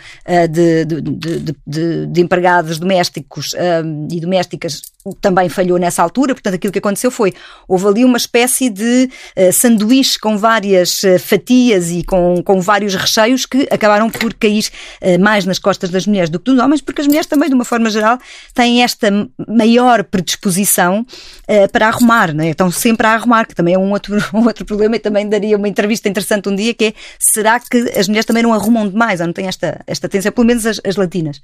de, 0.50 0.86
de, 0.86 1.56
de, 1.68 2.08
de 2.08 2.22
empregados 2.22 2.80
domésticos 2.80 3.54
e 4.12 4.20
domésticas 4.20 4.82
também 5.22 5.48
falhou 5.48 5.78
nessa 5.78 6.04
altura, 6.04 6.34
portanto 6.34 6.56
aquilo 6.56 6.74
que 6.74 6.80
aconteceu 6.80 7.10
foi, 7.10 7.34
houve 7.70 7.88
ali 7.88 8.06
uma 8.06 8.18
espécie 8.18 8.70
de 8.70 9.10
uh, 9.38 9.54
sanduíche 9.54 10.20
com 10.20 10.38
várias 10.38 11.04
uh, 11.04 11.18
fatias 11.18 11.90
e 11.90 12.04
com, 12.04 12.44
com 12.44 12.60
vários 12.60 12.96
recheios 12.96 13.46
que 13.46 13.66
acabaram 13.72 14.10
por 14.10 14.34
cair 14.34 14.66
uh, 15.02 15.18
mais 15.18 15.46
nas 15.46 15.58
costas 15.58 15.90
das 15.90 16.06
mulheres 16.06 16.30
do 16.30 16.38
que 16.38 16.52
dos 16.52 16.60
homens, 16.60 16.82
porque 16.82 17.00
as 17.00 17.08
mulheres 17.08 17.28
também, 17.28 17.48
de 17.48 17.56
uma 17.56 17.64
forma 17.64 17.90
geral, 17.90 18.20
têm 18.54 18.84
esta 18.84 19.10
maior 19.48 20.04
predisposição 20.04 21.06
para 21.72 21.88
arrumar, 21.88 22.34
não 22.34 22.44
é? 22.44 22.50
estão 22.50 22.70
sempre 22.70 23.08
a 23.08 23.14
arrumar, 23.14 23.46
que 23.46 23.56
também 23.56 23.74
é 23.74 23.78
um 23.78 23.92
outro, 23.92 24.18
um 24.34 24.46
outro 24.46 24.66
problema 24.66 24.98
e 24.98 25.00
também 25.00 25.28
daria 25.28 25.58
uma 25.58 25.68
entrevista 25.68 26.10
interessante 26.10 26.50
um 26.50 26.56
dia, 26.56 26.74
que 26.74 26.86
é, 26.86 26.94
será 27.18 27.60
que 27.60 27.78
as 27.98 28.08
mulheres 28.08 28.26
também 28.26 28.44
não 28.44 28.54
arrumam 28.54 28.88
demais 28.88 29.20
ou 29.20 29.28
não 29.28 29.34
têm 29.34 29.48
esta, 29.48 29.82
esta 29.88 30.10
tendência, 30.10 30.32
pelo 30.32 30.46
menos 30.46 30.66
as, 30.66 30.80
as 30.84 30.96
latinas. 30.96 31.42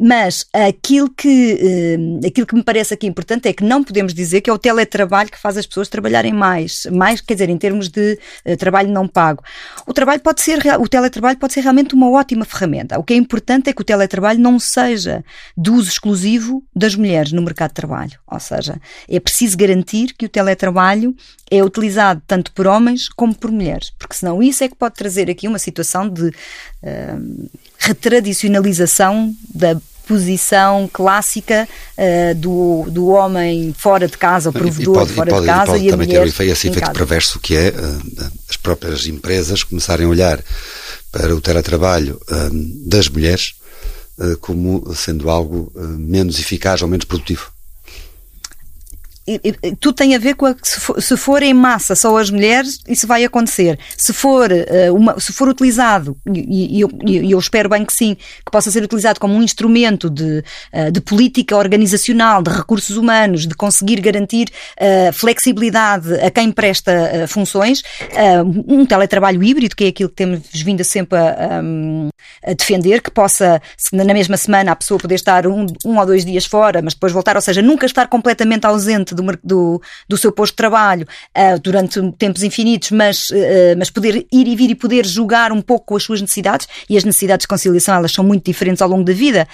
Mas 0.00 0.46
aquilo 0.52 1.10
que, 1.10 1.98
aquilo 2.26 2.46
que 2.46 2.54
me 2.54 2.62
parece 2.62 2.91
aqui 2.92 3.06
importante 3.06 3.48
é 3.48 3.52
que 3.52 3.64
não 3.64 3.82
podemos 3.82 4.14
dizer 4.14 4.40
que 4.40 4.50
é 4.50 4.52
o 4.52 4.58
teletrabalho 4.58 5.30
que 5.30 5.38
faz 5.38 5.56
as 5.56 5.66
pessoas 5.66 5.88
trabalharem 5.88 6.32
mais, 6.32 6.86
mais 6.92 7.20
quer 7.20 7.34
dizer, 7.34 7.48
em 7.48 7.58
termos 7.58 7.88
de 7.88 8.18
uh, 8.46 8.56
trabalho 8.56 8.90
não 8.90 9.08
pago. 9.08 9.42
O 9.86 9.92
trabalho 9.92 10.20
pode 10.20 10.40
ser, 10.40 10.60
o 10.78 10.88
teletrabalho 10.88 11.38
pode 11.38 11.52
ser 11.52 11.60
realmente 11.60 11.94
uma 11.94 12.10
ótima 12.10 12.44
ferramenta. 12.44 12.98
O 12.98 13.04
que 13.04 13.14
é 13.14 13.16
importante 13.16 13.70
é 13.70 13.72
que 13.72 13.80
o 13.80 13.84
teletrabalho 13.84 14.38
não 14.38 14.58
seja 14.58 15.24
de 15.56 15.70
uso 15.70 15.88
exclusivo 15.88 16.62
das 16.74 16.94
mulheres 16.94 17.32
no 17.32 17.42
mercado 17.42 17.70
de 17.70 17.74
trabalho. 17.74 18.18
Ou 18.26 18.40
seja, 18.40 18.80
é 19.08 19.20
preciso 19.20 19.56
garantir 19.56 20.14
que 20.16 20.26
o 20.26 20.28
teletrabalho 20.28 21.14
é 21.50 21.62
utilizado 21.62 22.22
tanto 22.26 22.52
por 22.52 22.66
homens 22.66 23.08
como 23.08 23.34
por 23.34 23.50
mulheres, 23.50 23.90
porque 23.98 24.16
senão 24.16 24.42
isso 24.42 24.64
é 24.64 24.68
que 24.68 24.74
pode 24.74 24.94
trazer 24.94 25.30
aqui 25.30 25.46
uma 25.46 25.58
situação 25.58 26.08
de 26.08 26.28
uh, 26.28 27.50
retradicionalização 27.78 29.34
da 29.54 29.76
posição 30.06 30.88
clássica 30.92 31.68
uh, 31.96 32.34
do, 32.34 32.86
do 32.90 33.08
homem 33.08 33.74
fora 33.76 34.06
de 34.06 34.16
casa, 34.16 34.50
o 34.50 34.52
provedor 34.52 34.94
pode, 34.94 35.12
fora 35.12 35.30
pode, 35.30 35.42
de 35.42 35.46
casa 35.46 35.70
e, 35.70 35.74
pode 35.74 35.86
e 35.86 35.90
também 35.90 36.08
ter 36.08 36.26
esse 36.26 36.68
efeito 36.68 36.80
casa. 36.80 36.92
perverso 36.92 37.38
que 37.40 37.56
é 37.56 37.68
uh, 37.68 38.30
as 38.48 38.56
próprias 38.56 39.06
empresas 39.06 39.62
começarem 39.62 40.06
a 40.06 40.08
olhar 40.08 40.40
para 41.10 41.34
o 41.34 41.40
teletrabalho 41.40 42.20
uh, 42.30 42.88
das 42.88 43.08
mulheres 43.08 43.54
como 44.42 44.94
sendo 44.94 45.30
algo 45.30 45.72
menos 45.98 46.38
eficaz 46.38 46.82
ou 46.82 46.86
menos 46.86 47.06
produtivo 47.06 47.51
tudo 49.80 49.94
tem 49.94 50.14
a 50.14 50.18
ver 50.18 50.34
com 50.34 50.46
a, 50.46 50.54
se, 50.62 50.80
for, 50.80 51.00
se 51.00 51.16
for 51.16 51.42
em 51.42 51.54
massa 51.54 51.94
só 51.94 52.16
as 52.16 52.30
mulheres, 52.30 52.80
isso 52.88 53.06
vai 53.06 53.24
acontecer. 53.24 53.78
Se 53.96 54.12
for, 54.12 54.50
uh, 54.50 54.94
uma, 54.94 55.18
se 55.20 55.32
for 55.32 55.48
utilizado, 55.48 56.16
e, 56.26 56.78
e, 56.78 56.80
eu, 56.80 56.90
e, 57.06 57.30
eu, 57.30 57.38
espero 57.38 57.68
bem 57.68 57.84
que 57.84 57.92
sim, 57.92 58.14
que 58.14 58.50
possa 58.50 58.70
ser 58.70 58.82
utilizado 58.82 59.20
como 59.20 59.34
um 59.34 59.42
instrumento 59.42 60.10
de, 60.10 60.42
uh, 60.72 60.90
de 60.90 61.00
política 61.00 61.56
organizacional, 61.56 62.42
de 62.42 62.50
recursos 62.50 62.96
humanos, 62.96 63.46
de 63.46 63.54
conseguir 63.54 64.00
garantir 64.00 64.48
uh, 64.78 65.12
flexibilidade 65.12 66.14
a 66.14 66.30
quem 66.30 66.50
presta 66.50 67.26
funções, 67.28 67.82
um 68.66 68.84
teletrabalho 68.84 69.42
híbrido, 69.42 69.74
que 69.74 69.84
é 69.84 69.88
aquilo 69.88 70.08
que 70.08 70.16
temos 70.16 70.40
vindo 70.52 70.82
sempre 70.84 71.18
a, 71.18 71.60
um, 71.62 72.08
a 72.44 72.52
defender, 72.52 73.00
que 73.00 73.10
possa, 73.10 73.60
na 73.92 74.04
mesma 74.04 74.36
semana, 74.36 74.72
a 74.72 74.76
pessoa 74.76 74.98
poder 74.98 75.14
estar 75.14 75.46
um, 75.46 75.66
um 75.84 75.98
ou 75.98 76.06
dois 76.06 76.24
dias 76.24 76.44
fora, 76.44 76.82
mas 76.82 76.94
depois 76.94 77.12
voltar, 77.12 77.36
ou 77.36 77.42
seja, 77.42 77.62
nunca 77.62 77.86
estar 77.86 78.08
completamente 78.08 78.66
ausente 78.66 79.14
do, 79.42 79.80
do 80.08 80.16
seu 80.16 80.32
posto 80.32 80.52
de 80.52 80.56
trabalho 80.56 81.06
uh, 81.36 81.58
durante 81.60 82.00
tempos 82.12 82.42
infinitos, 82.42 82.90
mas, 82.90 83.30
uh, 83.30 83.76
mas 83.78 83.90
poder 83.90 84.26
ir 84.32 84.48
e 84.48 84.56
vir 84.56 84.70
e 84.70 84.74
poder 84.74 85.06
julgar 85.06 85.52
um 85.52 85.60
pouco 85.60 85.86
com 85.86 85.96
as 85.96 86.02
suas 86.02 86.20
necessidades, 86.20 86.66
e 86.88 86.96
as 86.96 87.04
necessidades 87.04 87.44
de 87.44 87.48
conciliação 87.48 87.94
elas 87.94 88.12
são 88.12 88.24
muito 88.24 88.44
diferentes 88.44 88.82
ao 88.82 88.88
longo 88.88 89.04
da 89.04 89.12
vida. 89.12 89.46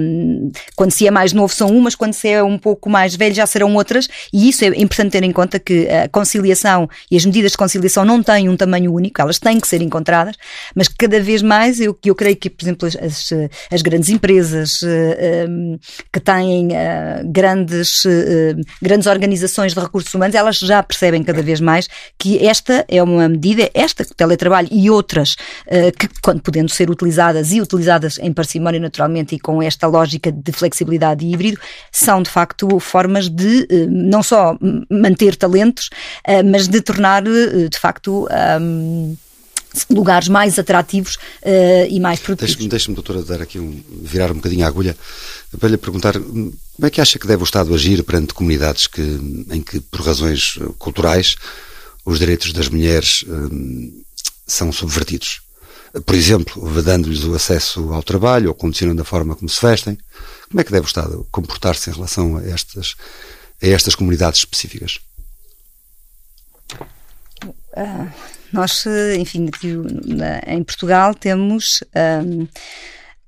Um, 0.00 0.50
quando 0.74 0.90
se 0.90 1.06
é 1.06 1.10
mais 1.10 1.32
novo 1.32 1.52
são 1.52 1.68
umas, 1.68 1.94
quando 1.94 2.14
se 2.14 2.28
é 2.28 2.42
um 2.42 2.58
pouco 2.58 2.88
mais 2.88 3.14
velho 3.14 3.34
já 3.34 3.46
serão 3.46 3.74
outras, 3.74 4.08
e 4.32 4.48
isso 4.48 4.64
é 4.64 4.68
importante 4.68 5.12
ter 5.12 5.22
em 5.22 5.32
conta 5.32 5.58
que 5.58 5.88
a 5.88 6.08
conciliação 6.08 6.88
e 7.10 7.16
as 7.16 7.24
medidas 7.24 7.52
de 7.52 7.58
conciliação 7.58 8.04
não 8.04 8.22
têm 8.22 8.48
um 8.48 8.56
tamanho 8.56 8.92
único, 8.92 9.20
elas 9.20 9.38
têm 9.38 9.60
que 9.60 9.68
ser 9.68 9.82
encontradas, 9.82 10.36
mas 10.74 10.88
cada 10.88 11.20
vez 11.20 11.42
mais 11.42 11.80
eu, 11.80 11.96
eu 12.04 12.14
creio 12.14 12.36
que, 12.36 12.50
por 12.50 12.64
exemplo, 12.64 12.88
as, 12.88 13.32
as 13.70 13.82
grandes 13.82 14.08
empresas 14.08 14.82
uh, 14.82 15.78
que 16.12 16.20
têm 16.20 16.68
uh, 16.68 17.32
grandes, 17.32 18.04
uh, 18.04 18.60
grandes 18.86 19.08
organizações 19.08 19.74
de 19.74 19.80
recursos 19.80 20.14
humanos, 20.14 20.36
elas 20.36 20.58
já 20.58 20.80
percebem 20.82 21.24
cada 21.24 21.42
vez 21.42 21.60
mais 21.60 21.88
que 22.16 22.46
esta 22.46 22.84
é 22.88 23.02
uma 23.02 23.28
medida, 23.28 23.68
esta 23.74 24.04
teletrabalho 24.04 24.68
e 24.70 24.88
outras 24.88 25.36
que, 25.98 26.08
quando 26.22 26.40
podendo 26.40 26.70
ser 26.70 26.88
utilizadas 26.88 27.52
e 27.52 27.60
utilizadas 27.60 28.18
em 28.18 28.32
parcimónia 28.32 28.78
naturalmente 28.78 29.34
e 29.34 29.40
com 29.40 29.60
esta 29.60 29.88
lógica 29.88 30.30
de 30.30 30.52
flexibilidade 30.52 31.24
e 31.24 31.32
híbrido, 31.32 31.58
são 31.90 32.22
de 32.22 32.30
facto 32.30 32.78
formas 32.78 33.28
de 33.28 33.66
não 33.90 34.22
só 34.22 34.56
manter 34.88 35.34
talentos, 35.34 35.90
mas 36.44 36.68
de 36.68 36.80
tornar 36.80 37.24
de 37.24 37.78
facto 37.78 38.28
um, 38.60 39.16
lugares 39.90 40.28
mais 40.28 40.58
atrativos 40.58 41.16
uh, 41.16 41.86
e 41.88 42.00
mais 42.00 42.20
produtivos. 42.20 42.54
Deixe-me, 42.54 42.68
deixe 42.68 42.92
doutora, 42.92 43.22
dar 43.22 43.42
aqui 43.42 43.58
um, 43.58 43.82
virar 44.02 44.30
um 44.30 44.36
bocadinho 44.36 44.64
a 44.64 44.68
agulha 44.68 44.96
para 45.58 45.68
lhe 45.68 45.76
perguntar 45.76 46.16
hum, 46.16 46.52
como 46.74 46.86
é 46.86 46.90
que 46.90 47.00
acha 47.00 47.18
que 47.18 47.26
deve 47.26 47.42
o 47.42 47.44
Estado 47.44 47.74
agir 47.74 48.02
perante 48.02 48.34
comunidades 48.34 48.86
que, 48.86 49.02
em 49.50 49.62
que, 49.62 49.80
por 49.80 50.00
razões 50.00 50.58
culturais, 50.78 51.36
os 52.04 52.18
direitos 52.18 52.52
das 52.52 52.68
mulheres 52.68 53.24
hum, 53.28 54.02
são 54.46 54.70
subvertidos? 54.72 55.40
Por 56.04 56.14
exemplo, 56.14 56.66
vedando-lhes 56.66 57.24
o 57.24 57.34
acesso 57.34 57.92
ao 57.92 58.02
trabalho 58.02 58.48
ou 58.48 58.54
condicionando 58.54 59.00
a 59.00 59.04
forma 59.04 59.34
como 59.34 59.48
se 59.48 59.64
vestem. 59.64 59.96
Como 60.48 60.60
é 60.60 60.64
que 60.64 60.72
deve 60.72 60.84
o 60.84 60.88
Estado 60.88 61.26
comportar-se 61.30 61.88
em 61.88 61.92
relação 61.94 62.36
a 62.36 62.44
estas, 62.46 62.94
a 63.62 63.66
estas 63.66 63.94
comunidades 63.94 64.40
específicas? 64.40 64.98
Uh, 67.76 68.10
nós, 68.56 68.84
enfim, 69.18 69.48
aqui 69.48 69.74
em 70.46 70.62
Portugal 70.62 71.14
temos 71.14 71.84
um, 72.24 72.46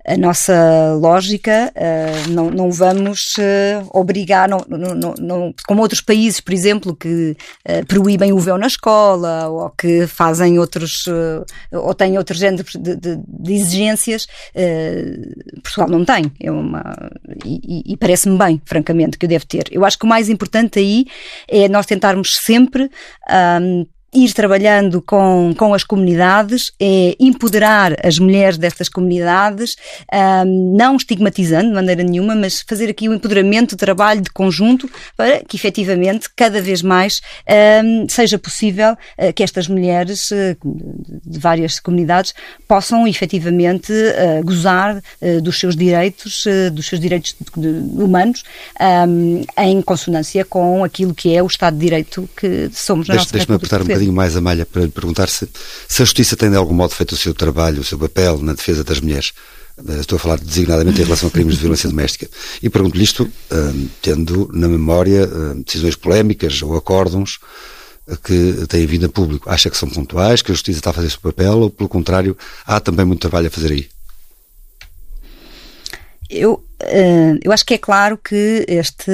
a 0.09 0.17
nossa 0.17 0.95
lógica, 0.99 1.71
uh, 1.77 2.31
não, 2.31 2.51
não 2.51 2.73
vamos 2.73 3.37
uh, 3.37 3.87
obrigar, 3.93 4.49
não, 4.49 4.65
não, 4.67 5.15
não, 5.19 5.55
como 5.67 5.83
outros 5.83 6.01
países, 6.01 6.41
por 6.41 6.55
exemplo, 6.55 6.97
que 6.97 7.37
uh, 7.69 7.87
proíbem 7.87 8.33
o 8.33 8.39
véu 8.39 8.57
na 8.57 8.67
escola 8.67 9.49
ou 9.49 9.69
que 9.71 10.07
fazem 10.07 10.59
outros, 10.59 11.05
ou 11.71 11.95
têm 11.95 12.17
outro 12.17 12.35
género 12.35 12.65
de, 12.65 12.97
de, 12.97 13.17
de 13.17 13.53
exigências, 13.53 14.27
Portugal 15.63 15.89
não 15.89 16.05
tem. 16.05 16.33
É 16.41 16.51
uma, 16.51 17.11
e, 17.45 17.93
e 17.93 17.97
parece-me 17.97 18.39
bem, 18.39 18.63
francamente, 18.65 19.19
que 19.19 19.27
eu 19.27 19.29
devo 19.29 19.47
ter. 19.47 19.69
Eu 19.71 19.85
acho 19.85 19.99
que 19.99 20.07
o 20.07 20.09
mais 20.09 20.29
importante 20.31 20.79
aí 20.79 21.07
é 21.47 21.69
nós 21.69 21.85
tentarmos 21.85 22.37
sempre. 22.37 22.91
Um, 23.61 23.87
ir 24.13 24.33
trabalhando 24.33 25.03
com, 25.03 25.55
com 25.57 25.75
as 25.75 25.85
comunidades, 25.85 26.73
é 26.81 27.15
empoderar 27.21 27.95
as 28.05 28.19
mulheres 28.19 28.57
destas 28.57 28.89
comunidades, 28.89 29.77
um, 30.45 30.77
não 30.77 30.97
estigmatizando 30.97 31.69
de 31.69 31.75
maneira 31.75 32.03
nenhuma, 32.03 32.35
mas 32.35 32.63
fazer 32.63 32.89
aqui 32.89 33.09
o 33.09 33.13
um 33.13 33.15
empoderamento, 33.15 33.69
de 33.69 33.77
trabalho 33.77 34.21
de 34.21 34.31
conjunto 34.31 34.91
para 35.17 35.41
que 35.41 35.57
efetivamente 35.57 36.29
cada 36.35 36.61
vez 36.61 36.83
mais 36.83 37.21
seja 38.09 38.39
possível 38.39 38.93
uh, 38.93 39.33
que 39.35 39.43
estas 39.43 39.69
mulheres 39.69 40.31
uh, 40.31 40.57
de 41.25 41.39
várias 41.39 41.79
comunidades 41.81 42.35
possam 42.67 43.07
efetivamente 43.07 43.93
uh, 43.93 44.45
gozar 44.45 45.03
dos 45.43 45.59
seus 45.59 45.77
direitos, 45.77 46.45
dos 46.73 46.87
seus 46.87 47.01
direitos 47.01 47.35
humanos, 47.57 48.45
em 49.57 49.83
consonância 49.83 50.45
com 50.45 50.85
aquilo 50.85 51.15
que 51.15 51.35
é 51.35 51.43
o 51.43 51.47
Estado 51.47 51.75
de 51.75 51.81
Direito 51.81 52.29
que 52.37 52.71
somos 52.73 53.09
na 53.09 53.15
Deixe, 53.15 53.27
nossa 53.27 53.39
República 53.39 53.98
bocadinho 53.99 54.13
mais 54.13 54.37
a 54.37 54.41
malha 54.41 54.65
para 54.65 54.83
lhe 54.83 54.89
perguntar 54.89 55.29
se, 55.29 55.49
se 55.89 56.03
a 56.03 56.05
Justiça 56.05 56.37
tem 56.37 56.51
de 56.51 56.57
algum 56.57 56.75
modo 56.75 56.95
feito 56.95 57.13
o 57.13 57.17
seu 57.17 57.35
trabalho, 57.35 57.81
o 57.81 57.85
seu 57.85 57.99
papel 57.99 58.39
na 58.39 58.53
defesa 58.53 58.85
das 58.85 59.01
mulheres. 59.01 59.33
Eh, 59.87 60.01
estou 60.01 60.17
a 60.17 60.19
falar 60.19 60.39
designadamente 60.39 61.01
em 61.01 61.05
relação 61.05 61.29
a 61.29 61.33
crimes 61.33 61.55
de 61.55 61.61
violência 61.61 61.89
doméstica. 61.89 62.29
E 62.63 62.69
pergunto-lhe 62.69 63.05
isto 63.05 63.25
uh, 63.25 63.89
tendo 64.03 64.51
na 64.53 64.69
memória 64.69 65.27
uh, 65.27 65.63
decisões 65.63 65.95
polémicas 65.95 66.61
ou 66.63 66.77
acórdons 66.77 67.39
que 68.25 68.67
têm 68.69 68.87
vindo 68.87 69.07
a 69.07 69.09
público. 69.09 69.51
Acha 69.51 69.69
que 69.69 69.77
são 69.77 69.89
pontuais, 69.89 70.41
que 70.41 70.51
a 70.51 70.55
Justiça 70.55 70.79
está 70.79 70.91
a 70.91 70.93
fazer 70.95 71.09
o 71.09 71.11
seu 71.11 71.21
papel 71.21 71.59
ou, 71.59 71.71
pelo 71.71 71.89
contrário, 71.89 72.37
há 72.67 72.81
também 72.81 73.05
muito 73.05 73.21
trabalho 73.21 73.49
a 73.49 73.51
fazer 73.51 73.71
aí? 73.71 73.89
Eu, 76.31 76.55
uh, 76.55 77.39
eu 77.43 77.51
acho 77.53 77.65
que 77.65 77.75
é 77.75 77.79
claro 77.79 78.19
que 78.19 78.65
este, 78.69 79.11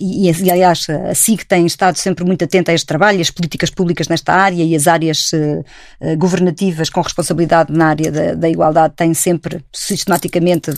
e, 0.00 0.30
e, 0.30 0.50
aliás 0.50 0.86
a 0.88 1.14
SIG 1.14 1.44
tem 1.44 1.66
estado 1.66 1.96
sempre 1.96 2.24
muito 2.24 2.42
atenta 2.44 2.72
a 2.72 2.74
este 2.74 2.86
trabalho, 2.86 3.20
as 3.20 3.30
políticas 3.30 3.70
públicas 3.70 4.08
nesta 4.08 4.32
área 4.32 4.62
e 4.62 4.74
as 4.74 4.86
áreas 4.86 5.30
uh, 5.32 6.16
governativas 6.16 6.88
com 6.88 7.02
responsabilidade 7.02 7.72
na 7.72 7.88
área 7.88 8.10
da, 8.10 8.34
da 8.34 8.48
igualdade 8.48 8.94
têm 8.96 9.12
sempre, 9.12 9.62
sistematicamente 9.72 10.70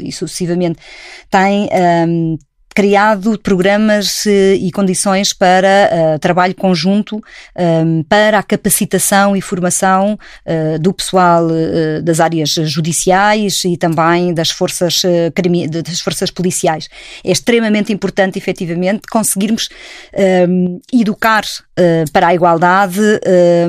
e 0.00 0.12
sucessivamente, 0.12 0.78
têm 1.30 1.68
criado 2.74 3.38
programas 3.38 4.26
eh, 4.26 4.56
e 4.56 4.72
condições 4.72 5.32
para 5.32 6.16
uh, 6.16 6.18
trabalho 6.18 6.54
conjunto 6.56 7.22
um, 7.56 8.02
para 8.02 8.38
a 8.40 8.42
capacitação 8.42 9.36
e 9.36 9.40
formação 9.40 10.18
uh, 10.44 10.78
do 10.80 10.92
pessoal 10.92 11.46
uh, 11.46 12.02
das 12.02 12.18
áreas 12.18 12.50
judiciais 12.50 13.62
e 13.64 13.76
também 13.76 14.34
das 14.34 14.50
forças, 14.50 15.02
das 15.84 16.00
forças 16.00 16.30
policiais. 16.30 16.88
É 17.22 17.30
extremamente 17.30 17.92
importante, 17.92 18.38
efetivamente, 18.38 19.02
conseguirmos 19.08 19.68
um, 20.48 20.80
educar 20.92 21.44
para 22.12 22.28
a 22.28 22.34
igualdade. 22.34 23.00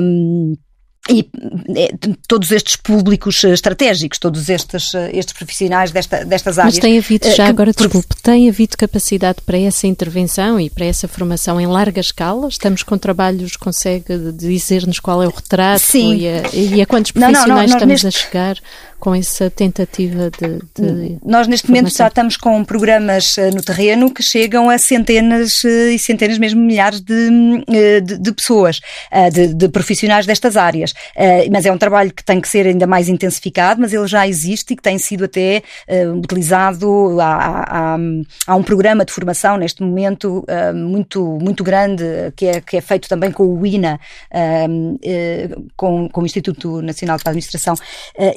Um, 0.00 0.56
e 1.08 1.28
é, 1.76 1.90
todos 2.26 2.50
estes 2.50 2.76
públicos 2.76 3.42
eh, 3.44 3.52
estratégicos, 3.52 4.18
todos 4.18 4.48
estes, 4.48 4.94
eh, 4.94 5.10
estes 5.14 5.32
profissionais 5.34 5.92
desta, 5.92 6.24
destas 6.24 6.58
áreas. 6.58 6.74
Mas 6.74 6.80
tem 6.80 6.98
havido, 6.98 7.28
já 7.28 7.44
que, 7.44 7.50
agora, 7.50 7.72
desculpe, 7.72 8.14
tem 8.22 8.48
havido 8.48 8.76
capacidade 8.76 9.40
para 9.44 9.58
essa 9.58 9.86
intervenção 9.86 10.58
e 10.58 10.68
para 10.68 10.84
essa 10.84 11.06
formação 11.06 11.60
em 11.60 11.66
larga 11.66 12.00
escala? 12.00 12.48
Estamos 12.48 12.82
com 12.82 12.98
trabalhos, 12.98 13.56
consegue 13.56 14.32
dizer-nos 14.32 14.98
qual 14.98 15.22
é 15.22 15.26
o 15.26 15.30
retrato 15.30 15.80
Sim. 15.80 16.16
E, 16.16 16.28
a, 16.28 16.42
e 16.52 16.82
a 16.82 16.86
quantos 16.86 17.12
profissionais 17.12 17.48
não, 17.48 17.56
não, 17.56 17.62
não, 17.62 17.74
estamos 17.74 18.02
neste... 18.02 18.06
a 18.06 18.10
chegar? 18.10 18.56
com 18.98 19.14
essa 19.14 19.50
tentativa 19.50 20.30
de. 20.30 20.58
de 20.74 21.18
Nós, 21.24 21.46
neste 21.46 21.68
momento, 21.68 21.94
já 21.94 22.08
estamos 22.08 22.36
com 22.36 22.64
programas 22.64 23.36
no 23.54 23.62
terreno 23.62 24.10
que 24.10 24.22
chegam 24.22 24.70
a 24.70 24.78
centenas 24.78 25.62
e 25.64 25.98
centenas, 25.98 26.38
mesmo 26.38 26.60
milhares 26.60 27.00
de, 27.00 27.30
de, 28.02 28.18
de 28.18 28.32
pessoas, 28.32 28.80
de, 29.32 29.54
de, 29.54 29.68
profissionais 29.68 30.26
destas 30.26 30.56
áreas. 30.56 30.94
Uh, 31.16 31.50
mas 31.50 31.66
é 31.66 31.72
um 31.72 31.78
trabalho 31.78 32.12
que 32.12 32.24
tem 32.24 32.40
que 32.40 32.48
ser 32.48 32.66
ainda 32.66 32.86
mais 32.86 33.08
intensificado, 33.08 33.80
mas 33.80 33.92
ele 33.92 34.06
já 34.06 34.26
existe 34.26 34.72
e 34.72 34.76
que 34.76 34.82
tem 34.82 34.98
sido 34.98 35.24
até 35.24 35.62
uh, 35.88 36.12
utilizado. 36.12 37.20
Há, 37.20 37.94
há, 37.94 37.98
há, 38.46 38.56
um 38.56 38.62
programa 38.62 39.04
de 39.04 39.12
formação 39.12 39.56
neste 39.56 39.82
momento 39.82 40.44
uh, 40.48 40.74
muito, 40.74 41.38
muito 41.40 41.62
grande 41.62 42.04
que 42.36 42.46
é, 42.46 42.60
que 42.60 42.76
é 42.76 42.80
feito 42.80 43.08
também 43.08 43.30
com 43.30 43.44
o 43.44 43.66
INA, 43.66 43.98
com, 45.76 46.08
com 46.08 46.20
o 46.20 46.26
Instituto 46.26 46.82
Nacional 46.82 47.16
a 47.24 47.28
Administração, 47.28 47.74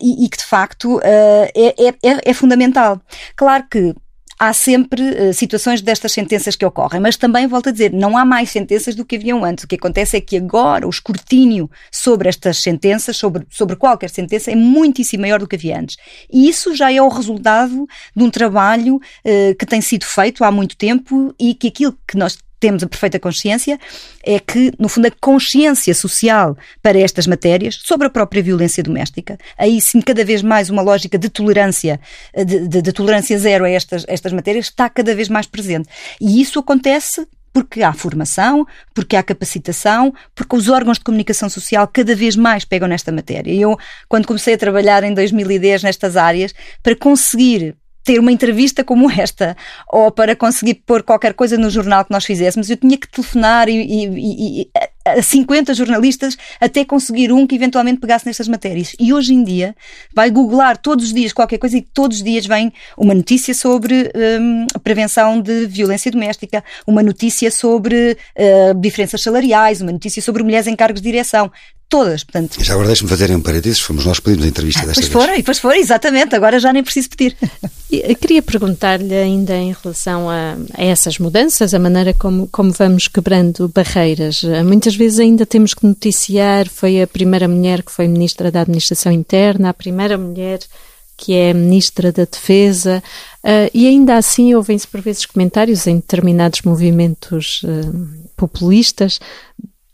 e, 0.02 0.26
e, 0.26 0.30
que 0.30 0.38
de 0.38 0.46
facto 0.46 1.00
é, 1.04 1.52
é, 1.56 1.88
é, 1.88 2.30
é 2.30 2.34
fundamental. 2.34 3.02
Claro 3.36 3.66
que 3.70 3.96
há 4.40 4.54
sempre 4.54 5.02
uh, 5.02 5.34
situações 5.34 5.82
destas 5.82 6.14
sentenças 6.14 6.56
que 6.56 6.66
ocorrem, 6.66 7.02
mas 7.02 7.18
também, 7.18 7.46
volto 7.46 7.70
a 7.70 7.72
dizer, 7.72 7.92
não 7.92 8.18
há 8.18 8.24
mais 8.24 8.50
sentenças 8.50 8.96
do 8.96 9.04
que 9.04 9.18
haviam 9.18 9.44
antes. 9.44 9.66
O 9.66 9.68
que 9.68 9.76
acontece 9.76 10.16
é 10.16 10.22
que 10.22 10.38
agora 10.38 10.88
o 10.88 10.90
escrutínio 10.90 11.70
sobre 11.92 12.30
estas 12.30 12.62
sentenças, 12.62 13.18
sobre, 13.18 13.46
sobre 13.50 13.76
qualquer 13.76 14.10
sentença, 14.10 14.50
é 14.50 14.56
muitíssimo 14.56 15.22
maior 15.22 15.40
do 15.40 15.48
que 15.48 15.58
havia 15.58 15.78
antes. 15.78 15.98
E 16.32 16.48
isso 16.48 16.74
já 16.74 16.92
é 16.92 17.02
o 17.02 17.10
resultado 17.10 17.86
de 18.16 18.24
um 18.24 18.30
trabalho 18.30 18.96
uh, 18.96 19.56
que 19.60 19.66
tem 19.66 19.82
sido 19.82 20.06
feito 20.06 20.44
há 20.46 20.52
muito 20.52 20.78
tempo 20.78 21.36
e 21.38 21.54
que 21.54 21.68
aquilo 21.68 21.98
que 22.08 22.18
nós 22.18 22.38
temos 22.60 22.84
a 22.84 22.88
perfeita 22.88 23.20
consciência, 23.20 23.80
é 24.24 24.40
que, 24.40 24.72
no 24.78 24.90
fundo, 24.90 25.08
a 25.08 25.12
consciência 25.12 25.94
social 25.94 26.58
para 26.82 27.00
estas 27.00 27.26
matérias, 27.26 27.80
sobre 27.84 28.08
a 28.08 28.10
própria 28.10 28.44
violência 28.44 28.84
doméstica, 28.84 29.38
aí 29.58 29.80
sim, 29.82 30.02
cada 30.02 30.24
vez 30.26 30.42
mais 30.42 30.70
uma 30.70 30.82
lógica 30.82 31.18
de 31.18 31.30
tolerância, 31.30 32.00
de, 32.36 32.68
de, 32.68 32.82
de 32.82 32.92
tolerância 32.92 33.38
zero 33.38 33.66
a 33.66 33.70
estas, 33.70 34.06
estas 34.08 34.34
matérias, 34.34 34.66
está 34.66 34.90
cada 34.90 35.16
vez 35.16 35.30
mais 35.30 35.46
presente. 35.46 35.90
E 36.20 36.42
isso 36.42 36.60
acontece 36.60 37.28
porque 37.52 37.82
há 37.82 37.94
formação, 37.94 38.66
porque 38.94 39.16
há 39.16 39.24
capacitação, 39.24 40.14
porque 40.36 40.56
os 40.56 40.70
órgãos 40.70 40.98
de 40.98 41.04
comunicação 41.04 41.50
social 41.50 41.88
cada 41.88 42.16
vez 42.16 42.36
mais 42.36 42.64
pegam 42.64 42.88
nesta 42.88 43.12
matéria. 43.12 43.52
Eu, 43.52 43.78
quando 44.08 44.28
comecei 44.28 44.54
a 44.54 44.58
trabalhar 44.58 45.04
em 45.04 45.14
2010 45.14 45.84
nestas 45.84 46.16
áreas, 46.16 46.54
para 46.84 46.96
conseguir 46.96 47.76
ter 48.04 48.20
uma 48.20 48.32
entrevista 48.32 48.84
como 48.84 49.10
esta, 49.12 49.56
ou 49.88 50.12
para 50.12 50.36
conseguir 50.36 50.76
pôr 50.86 51.04
qualquer 51.04 51.34
coisa 51.34 51.58
no 51.58 51.70
jornal 51.70 52.04
que 52.06 52.12
nós 52.12 52.26
fizéssemos, 52.26 52.70
eu 52.70 52.78
tinha 52.78 52.98
que 52.98 53.08
telefonar 53.08 53.70
e, 53.70 53.76
e, 53.76 54.62
e, 54.62 54.70
a 55.06 55.22
50 55.22 55.74
jornalistas 55.74 56.38
até 56.60 56.86
conseguir 56.86 57.32
um 57.32 57.48
que 57.48 57.56
eventualmente 57.56 58.00
pegasse 58.00 58.26
nestas 58.26 58.48
matérias. 58.48 58.96
E 59.00 59.14
hoje 59.14 59.34
em 59.34 59.44
dia 59.44 59.76
vai 60.14 60.30
googlar 60.30 60.78
todos 60.78 61.06
os 61.06 61.14
dias 61.14 61.34
qualquer 61.34 61.58
coisa 61.58 61.78
e 61.78 61.82
todos 61.82 62.18
os 62.18 62.24
dias 62.24 62.46
vem 62.46 62.72
uma 62.98 63.14
notícia 63.14 63.54
sobre 63.54 64.12
um, 64.16 64.66
a 64.74 64.80
prevenção 64.80 65.42
de 65.42 65.66
violência 65.68 66.12
doméstica, 66.12 66.64
uma 66.86 67.02
notícia 67.02 67.50
sobre 67.52 68.18
uh, 68.38 68.80
diferenças 68.80 69.22
salariais, 69.22 69.82
uma 69.82 69.92
notícia 69.92 70.22
sobre 70.22 70.44
mulheres 70.44 70.68
em 70.68 70.76
cargos 70.76 71.02
de 71.02 71.10
direção 71.10 71.52
todas. 71.90 72.24
Portanto... 72.24 72.64
Já 72.64 72.74
agora 72.74 72.88
deixe-me 72.88 73.10
fazer 73.10 73.32
um 73.32 73.42
parênteses, 73.42 73.80
fomos 73.80 74.06
nós 74.06 74.20
que 74.20 74.26
pedimos 74.26 74.46
a 74.46 74.50
entrevista 74.50 74.86
desta 74.86 75.02
pois 75.02 75.08
vez. 75.08 75.26
Foram, 75.26 75.44
pois 75.44 75.60
foram, 75.60 75.76
exatamente, 75.76 76.36
agora 76.36 76.60
já 76.60 76.72
nem 76.72 76.84
preciso 76.84 77.10
pedir. 77.10 77.36
Eu 77.92 78.16
queria 78.16 78.42
perguntar-lhe 78.42 79.16
ainda 79.16 79.58
em 79.58 79.74
relação 79.74 80.30
a, 80.30 80.56
a, 80.78 80.84
essas 80.84 81.18
mudanças, 81.18 81.74
a 81.74 81.80
maneira 81.80 82.14
como, 82.14 82.48
como 82.48 82.72
vamos 82.72 83.08
quebrando 83.08 83.68
barreiras. 83.68 84.44
Muitas 84.64 84.96
vezes 84.96 85.20
ainda 85.20 85.46
temos 85.46 85.74
que 85.74 85.86
noticiar, 85.86 86.70
foi 86.70 87.02
a 87.02 87.08
primeira 87.08 87.48
mulher 87.48 87.82
que 87.82 87.92
foi 87.92 88.08
Ministra 88.08 88.52
da 88.52 88.62
Administração 88.62 89.12
Interna, 89.12 89.70
a 89.70 89.74
primeira 89.74 90.18
mulher 90.18 90.60
que 91.20 91.34
é 91.34 91.54
Ministra 91.54 92.14
da 92.14 92.24
Defesa, 92.24 93.04
uh, 93.44 93.70
e 93.74 93.88
ainda 93.88 94.16
assim 94.16 94.56
ouvem-se 94.56 94.88
por 94.88 95.02
vezes 95.02 95.26
comentários 95.26 95.86
em 95.86 95.98
determinados 95.98 96.62
movimentos 96.62 97.62
uh, 97.64 98.08
populistas 98.38 99.20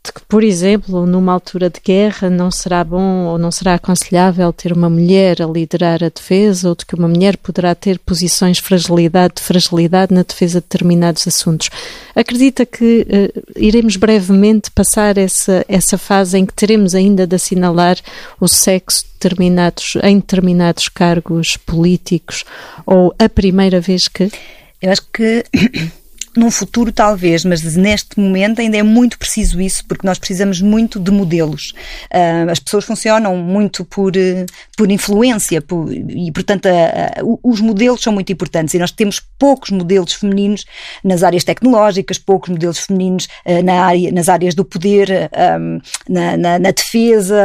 de 0.06 0.12
que, 0.12 0.20
por 0.22 0.42
exemplo, 0.42 1.04
numa 1.06 1.32
altura 1.32 1.68
de 1.68 1.80
guerra 1.80 2.30
não 2.30 2.50
será 2.50 2.82
bom 2.82 3.26
ou 3.26 3.38
não 3.38 3.50
será 3.50 3.74
aconselhável 3.74 4.52
ter 4.52 4.72
uma 4.72 4.88
mulher 4.88 5.42
a 5.42 5.46
liderar 5.46 6.02
a 6.02 6.08
defesa 6.08 6.68
ou 6.68 6.74
de 6.74 6.86
que 6.86 6.94
uma 6.94 7.08
mulher 7.08 7.36
poderá 7.36 7.74
ter 7.74 7.98
posições 7.98 8.56
de 8.56 8.62
fragilidade, 8.62 9.34
de 9.36 9.42
fragilidade 9.42 10.14
na 10.14 10.22
defesa 10.22 10.60
de 10.60 10.66
determinados 10.66 11.26
assuntos. 11.26 11.70
Acredita 12.14 12.64
que 12.64 13.06
uh, 13.08 13.42
iremos 13.56 13.96
brevemente 13.96 14.70
passar 14.70 15.18
essa, 15.18 15.64
essa 15.68 15.98
fase 15.98 16.38
em 16.38 16.46
que 16.46 16.54
teremos 16.54 16.94
ainda 16.94 17.26
de 17.26 17.36
assinalar 17.36 17.98
o 18.40 18.48
sexo 18.48 19.04
determinados, 19.14 19.96
em 20.02 20.18
determinados 20.18 20.88
cargos 20.88 21.56
políticos 21.56 22.44
ou 22.86 23.14
a 23.18 23.28
primeira 23.28 23.80
vez 23.80 24.08
que? 24.08 24.30
Eu 24.80 24.92
acho 24.92 25.02
que 25.12 25.44
num 26.38 26.50
futuro 26.50 26.92
talvez, 26.92 27.44
mas 27.44 27.76
neste 27.76 28.18
momento 28.20 28.60
ainda 28.60 28.76
é 28.76 28.82
muito 28.82 29.18
preciso 29.18 29.60
isso, 29.60 29.84
porque 29.86 30.06
nós 30.06 30.18
precisamos 30.18 30.60
muito 30.60 31.00
de 31.00 31.10
modelos. 31.10 31.72
Uh, 32.12 32.50
as 32.50 32.58
pessoas 32.58 32.84
funcionam 32.84 33.36
muito 33.36 33.84
por, 33.84 34.16
uh, 34.16 34.46
por 34.76 34.90
influência 34.90 35.60
por, 35.62 35.90
e, 35.92 36.30
portanto, 36.32 36.66
uh, 36.66 37.40
os 37.42 37.60
modelos 37.60 38.02
são 38.02 38.12
muito 38.12 38.32
importantes 38.32 38.74
e 38.74 38.78
nós 38.78 38.90
temos 38.90 39.20
poucos 39.38 39.70
modelos 39.70 40.12
femininos 40.12 40.64
nas 41.02 41.22
áreas 41.22 41.44
tecnológicas, 41.44 42.18
poucos 42.18 42.50
modelos 42.50 42.78
femininos 42.78 43.28
na 43.64 43.84
área, 43.84 44.12
nas 44.12 44.28
áreas 44.28 44.54
do 44.54 44.64
poder, 44.64 45.30
na, 46.08 46.36
na, 46.36 46.58
na, 46.58 46.70
defesa, 46.70 47.36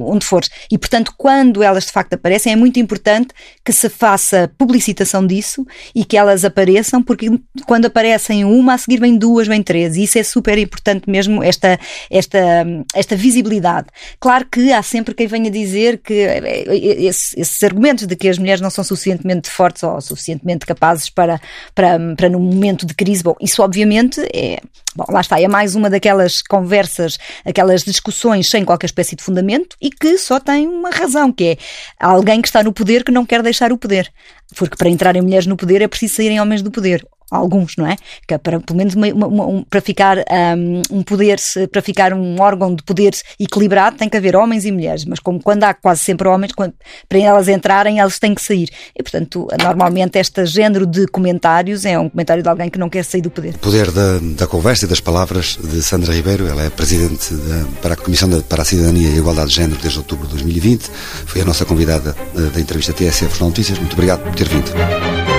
onde 0.00 0.24
for. 0.24 0.42
E, 0.70 0.78
portanto, 0.78 1.12
quando 1.16 1.62
elas 1.62 1.84
de 1.84 1.92
facto 1.92 2.14
aparecem, 2.14 2.52
é 2.52 2.56
muito 2.56 2.80
importante 2.80 3.28
que 3.64 3.72
se 3.72 3.88
faça 3.88 4.50
publicitação 4.56 5.26
disso 5.26 5.66
e 5.94 6.04
que 6.04 6.16
elas 6.16 6.44
apareçam, 6.44 7.02
porque 7.02 7.30
quando 7.66 7.86
aparecem 7.86 8.01
aparecem 8.02 8.44
uma, 8.44 8.74
a 8.74 8.78
seguir 8.78 8.98
vem 8.98 9.16
duas, 9.16 9.46
vem 9.46 9.62
três, 9.62 9.96
e 9.96 10.02
isso 10.02 10.18
é 10.18 10.24
super 10.24 10.58
importante 10.58 11.08
mesmo, 11.08 11.42
esta, 11.42 11.78
esta, 12.10 12.66
esta 12.94 13.14
visibilidade. 13.14 13.86
Claro 14.18 14.44
que 14.50 14.72
há 14.72 14.82
sempre 14.82 15.14
quem 15.14 15.28
venha 15.28 15.50
dizer 15.50 15.98
que 15.98 16.14
eh, 16.14 16.64
eh, 16.66 17.04
esses, 17.04 17.32
esses 17.36 17.62
argumentos 17.62 18.06
de 18.06 18.16
que 18.16 18.28
as 18.28 18.38
mulheres 18.38 18.60
não 18.60 18.70
são 18.70 18.82
suficientemente 18.82 19.48
fortes 19.48 19.84
ou 19.84 20.00
suficientemente 20.00 20.66
capazes 20.66 21.08
para, 21.08 21.40
para, 21.76 21.96
para 22.16 22.28
no 22.28 22.40
momento 22.40 22.84
de 22.84 22.92
crise, 22.92 23.22
bom, 23.22 23.36
isso 23.40 23.62
obviamente 23.62 24.20
é, 24.34 24.58
bom, 24.96 25.04
lá 25.08 25.20
está, 25.20 25.40
é 25.40 25.46
mais 25.46 25.76
uma 25.76 25.88
daquelas 25.88 26.42
conversas, 26.42 27.18
aquelas 27.44 27.84
discussões 27.84 28.50
sem 28.50 28.64
qualquer 28.64 28.86
espécie 28.86 29.14
de 29.14 29.22
fundamento 29.22 29.76
e 29.80 29.90
que 29.90 30.18
só 30.18 30.40
tem 30.40 30.66
uma 30.66 30.90
razão, 30.90 31.30
que 31.30 31.44
é 31.44 31.56
alguém 32.00 32.42
que 32.42 32.48
está 32.48 32.64
no 32.64 32.72
poder 32.72 33.04
que 33.04 33.12
não 33.12 33.24
quer 33.24 33.42
deixar 33.42 33.72
o 33.72 33.78
poder. 33.78 34.10
Porque 34.56 34.76
para 34.76 34.88
entrarem 34.88 35.22
mulheres 35.22 35.46
no 35.46 35.56
poder 35.56 35.82
é 35.82 35.88
preciso 35.88 36.16
saírem 36.16 36.40
homens 36.40 36.62
do 36.62 36.70
poder 36.70 37.06
alguns, 37.32 37.76
não 37.76 37.86
é? 37.86 37.96
Que 38.26 38.34
é 38.34 38.38
para 38.38 38.60
pelo 38.60 38.76
menos 38.76 38.94
uma, 38.94 39.06
uma, 39.08 39.46
um, 39.46 39.64
para 39.64 39.80
ficar 39.80 40.18
um, 40.18 40.82
um, 40.98 41.02
poder, 41.02 41.40
para 41.70 41.80
ficar 41.80 42.12
um 42.12 42.40
órgão 42.40 42.74
de 42.74 42.82
poder 42.82 43.12
equilibrado, 43.40 43.96
tem 43.96 44.08
que 44.08 44.16
haver 44.16 44.36
homens 44.36 44.64
e 44.64 44.72
mulheres, 44.72 45.04
mas 45.04 45.18
como 45.18 45.42
quando 45.42 45.64
há 45.64 45.72
quase 45.72 46.00
sempre 46.00 46.28
homens, 46.28 46.52
quando, 46.52 46.74
para 47.08 47.18
elas 47.18 47.48
entrarem, 47.48 47.98
elas 47.98 48.18
têm 48.18 48.34
que 48.34 48.42
sair. 48.42 48.68
E 48.94 49.02
portanto, 49.02 49.48
normalmente 49.60 50.18
este 50.18 50.44
género 50.44 50.86
de 50.86 51.06
comentários 51.06 51.84
é 51.84 51.98
um 51.98 52.08
comentário 52.08 52.42
de 52.42 52.48
alguém 52.48 52.68
que 52.68 52.78
não 52.78 52.90
quer 52.90 53.04
sair 53.04 53.22
do 53.22 53.30
poder. 53.30 53.54
O 53.54 53.58
poder 53.58 53.90
da, 53.90 54.18
da 54.36 54.46
conversa 54.46 54.84
e 54.84 54.88
das 54.88 55.00
palavras 55.00 55.58
de 55.62 55.82
Sandra 55.82 56.12
Ribeiro, 56.12 56.46
ela 56.46 56.62
é 56.62 56.70
presidente 56.70 57.34
da, 57.34 57.64
para 57.80 57.94
a 57.94 57.96
Comissão 57.96 58.28
de, 58.28 58.42
para 58.42 58.62
a 58.62 58.64
Cidadania 58.64 59.08
e 59.08 59.14
a 59.14 59.16
Igualdade 59.16 59.48
de 59.50 59.56
Género 59.56 59.80
desde 59.80 59.98
outubro 59.98 60.26
de 60.26 60.32
2020, 60.32 60.90
foi 61.26 61.40
a 61.40 61.44
nossa 61.44 61.64
convidada 61.64 62.14
da, 62.34 62.48
da 62.50 62.60
entrevista 62.60 62.92
TSF 62.92 63.40
Notícias. 63.40 63.78
Muito 63.78 63.94
obrigado 63.94 64.22
por 64.22 64.34
ter 64.44 64.48
vindo. 64.48 65.31